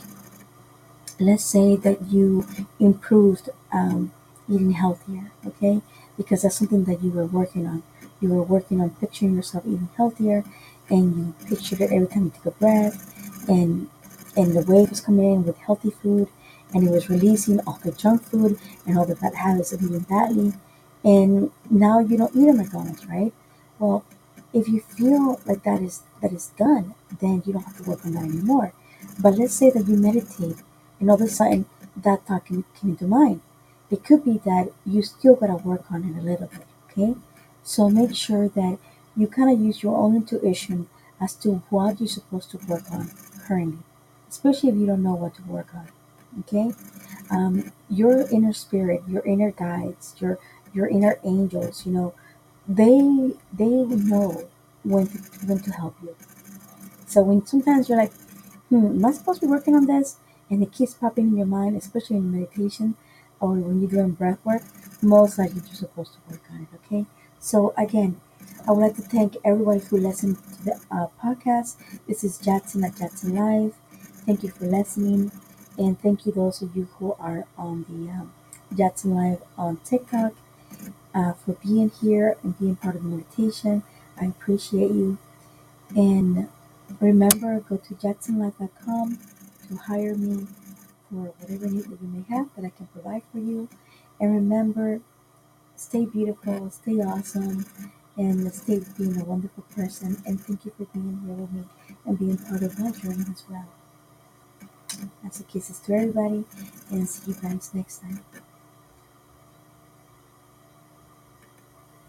let's 1.19 1.43
say 1.43 1.75
that 1.75 2.01
you 2.07 2.45
improved 2.79 3.49
um, 3.71 4.11
eating 4.49 4.71
healthier, 4.71 5.31
okay, 5.47 5.81
because 6.17 6.41
that's 6.41 6.55
something 6.57 6.83
that 6.85 7.01
you 7.03 7.11
were 7.11 7.25
working 7.25 7.65
on. 7.65 7.83
You 8.21 8.29
were 8.29 8.43
working 8.43 8.81
on 8.81 8.91
picturing 8.91 9.35
yourself 9.35 9.65
eating 9.65 9.89
healthier, 9.97 10.43
and 10.89 11.15
you 11.17 11.33
pictured 11.47 11.81
it 11.81 11.91
every 11.91 12.07
time 12.07 12.25
you 12.25 12.31
took 12.31 12.45
a 12.45 12.51
breath, 12.59 13.49
and 13.49 13.89
and 14.37 14.53
the 14.53 14.61
wave 14.69 14.89
was 14.89 15.01
coming 15.01 15.33
in 15.33 15.43
with 15.45 15.57
healthy 15.57 15.91
food, 15.91 16.27
and 16.73 16.87
it 16.87 16.91
was 16.91 17.09
releasing 17.09 17.59
all 17.61 17.79
the 17.83 17.91
junk 17.91 18.21
food 18.23 18.59
and 18.85 18.97
all 18.97 19.05
the 19.05 19.15
bad 19.15 19.33
habits 19.35 19.71
of 19.71 19.81
eating 19.81 19.99
badly, 19.99 20.53
and 21.05 21.51
now 21.69 21.99
you 21.99 22.17
don't 22.17 22.35
eat 22.35 22.49
at 22.49 22.57
McDonald's, 22.57 23.07
right? 23.07 23.33
Well, 23.79 24.05
if 24.53 24.67
you 24.67 24.81
feel 24.81 25.39
like 25.45 25.63
that 25.63 25.81
is 25.81 26.03
that 26.21 26.33
is 26.33 26.47
done, 26.57 26.95
then 27.21 27.43
you 27.45 27.53
don't 27.53 27.63
have 27.63 27.77
to 27.77 27.89
work 27.89 28.05
on 28.05 28.13
that 28.13 28.23
anymore. 28.23 28.73
But 29.19 29.37
let's 29.37 29.53
say 29.53 29.69
that 29.71 29.87
you 29.87 29.97
meditate, 29.97 30.57
and 30.99 31.09
all 31.09 31.15
of 31.17 31.21
a 31.21 31.27
sudden 31.29 31.65
that 31.97 32.25
thought 32.27 32.45
came, 32.45 32.65
came 32.79 32.91
into 32.91 33.07
mind. 33.07 33.41
It 33.91 34.03
could 34.03 34.25
be 34.25 34.39
that 34.45 34.71
you 34.85 35.01
still 35.03 35.35
gotta 35.35 35.55
work 35.55 35.91
on 35.91 36.03
it 36.03 36.17
a 36.19 36.23
little 36.23 36.47
bit, 36.47 36.65
okay? 36.89 37.15
So 37.63 37.89
make 37.89 38.15
sure 38.15 38.49
that 38.49 38.79
you 39.15 39.27
kind 39.27 39.51
of 39.51 39.59
use 39.63 39.83
your 39.83 39.95
own 39.97 40.15
intuition 40.15 40.87
as 41.21 41.35
to 41.35 41.63
what 41.69 41.99
you're 41.99 42.09
supposed 42.09 42.51
to 42.51 42.57
work 42.67 42.91
on 42.91 43.11
currently, 43.47 43.79
especially 44.29 44.69
if 44.69 44.75
you 44.75 44.85
don't 44.87 45.03
know 45.03 45.15
what 45.15 45.35
to 45.35 45.43
work 45.43 45.73
on. 45.75 45.87
Okay, 46.41 46.73
um, 47.31 47.71
your 47.89 48.27
inner 48.29 48.53
spirit, 48.53 49.03
your 49.07 49.23
inner 49.23 49.51
guides, 49.51 50.15
your 50.19 50.37
your 50.75 50.87
inner 50.87 51.19
angels, 51.25 51.85
you 51.85 51.93
know, 51.93 52.13
they 52.67 53.33
they 53.53 53.69
know 53.69 54.47
when 54.83 55.07
to, 55.07 55.17
when 55.47 55.59
to 55.59 55.71
help 55.71 55.95
you. 56.03 56.15
So 57.07 57.21
when 57.23 57.45
sometimes 57.45 57.89
you're 57.89 57.97
like, 57.97 58.13
hmm, 58.69 58.85
am 58.97 59.05
I 59.05 59.11
supposed 59.11 59.41
to 59.41 59.47
be 59.47 59.51
working 59.51 59.75
on 59.75 59.85
this? 59.85 60.17
And 60.49 60.61
it 60.61 60.71
keeps 60.71 60.93
popping 60.93 61.29
in 61.29 61.37
your 61.37 61.45
mind, 61.47 61.75
especially 61.77 62.17
in 62.17 62.31
meditation 62.31 62.95
or 63.39 63.53
when 63.55 63.81
you're 63.81 63.89
doing 63.89 64.11
breath 64.11 64.39
work, 64.45 64.61
most 65.01 65.37
likely 65.37 65.61
you're 65.65 65.75
supposed 65.75 66.13
to 66.13 66.19
work 66.29 66.41
on 66.51 66.61
it, 66.61 66.67
okay? 66.85 67.05
So 67.39 67.73
again, 67.77 68.21
I 68.67 68.71
would 68.71 68.81
like 68.81 68.95
to 68.95 69.01
thank 69.01 69.35
everybody 69.43 69.79
who 69.81 69.97
listened 69.97 70.37
to 70.37 70.65
the 70.65 70.81
uh, 70.91 71.07
podcast. 71.23 71.75
This 72.07 72.23
is 72.23 72.39
Jatzen 72.39 72.85
at 72.85 72.95
Jatzen 72.95 73.33
Live. 73.33 73.75
Thank 74.25 74.43
you 74.43 74.49
for 74.49 74.65
listening. 74.65 75.31
And 75.77 75.99
thank 76.01 76.25
you 76.25 76.31
those 76.31 76.61
of 76.61 76.75
you 76.75 76.87
who 76.97 77.13
are 77.19 77.45
on 77.57 77.85
the 77.89 78.09
um, 78.11 78.31
Jatzen 78.73 79.13
Live 79.15 79.41
on 79.57 79.77
TikTok 79.83 80.33
uh, 81.15 81.33
for 81.33 81.53
being 81.55 81.91
here 82.01 82.37
and 82.43 82.59
being 82.59 82.77
part 82.77 82.97
of 82.97 83.03
the 83.03 83.09
meditation. 83.09 83.83
I 84.21 84.27
appreciate 84.27 84.91
you. 84.91 85.19
And 85.95 86.49
remember, 87.01 87.59
go 87.61 87.77
to 87.77 87.95
jatzenlive.com 87.95 89.19
to 89.69 89.75
hire 89.77 90.15
me 90.15 90.47
for 91.09 91.33
whatever 91.39 91.67
need 91.67 91.85
that 91.85 92.01
you 92.01 92.07
may 92.07 92.23
have 92.35 92.49
that 92.55 92.65
I 92.65 92.69
can 92.69 92.87
provide 92.87 93.23
for 93.31 93.39
you. 93.39 93.69
And 94.19 94.33
remember, 94.33 95.01
stay 95.75 96.05
beautiful, 96.05 96.69
stay 96.71 97.01
awesome, 97.01 97.65
and 98.17 98.53
stay 98.53 98.81
being 98.97 99.19
a 99.21 99.25
wonderful 99.25 99.63
person. 99.75 100.21
And 100.25 100.41
thank 100.41 100.65
you 100.65 100.73
for 100.77 100.85
being 100.93 101.21
here 101.25 101.35
with 101.35 101.53
me 101.53 101.63
and 102.05 102.19
being 102.19 102.37
part 102.37 102.63
of 102.63 102.79
my 102.79 102.91
journey 102.91 103.25
as 103.31 103.43
well. 103.49 103.67
That's 105.23 105.39
a 105.39 105.43
kisses 105.43 105.79
to 105.81 105.93
everybody, 105.93 106.45
and 106.89 107.07
see 107.09 107.31
you 107.31 107.37
guys 107.41 107.71
next 107.73 107.99
time. 107.99 108.21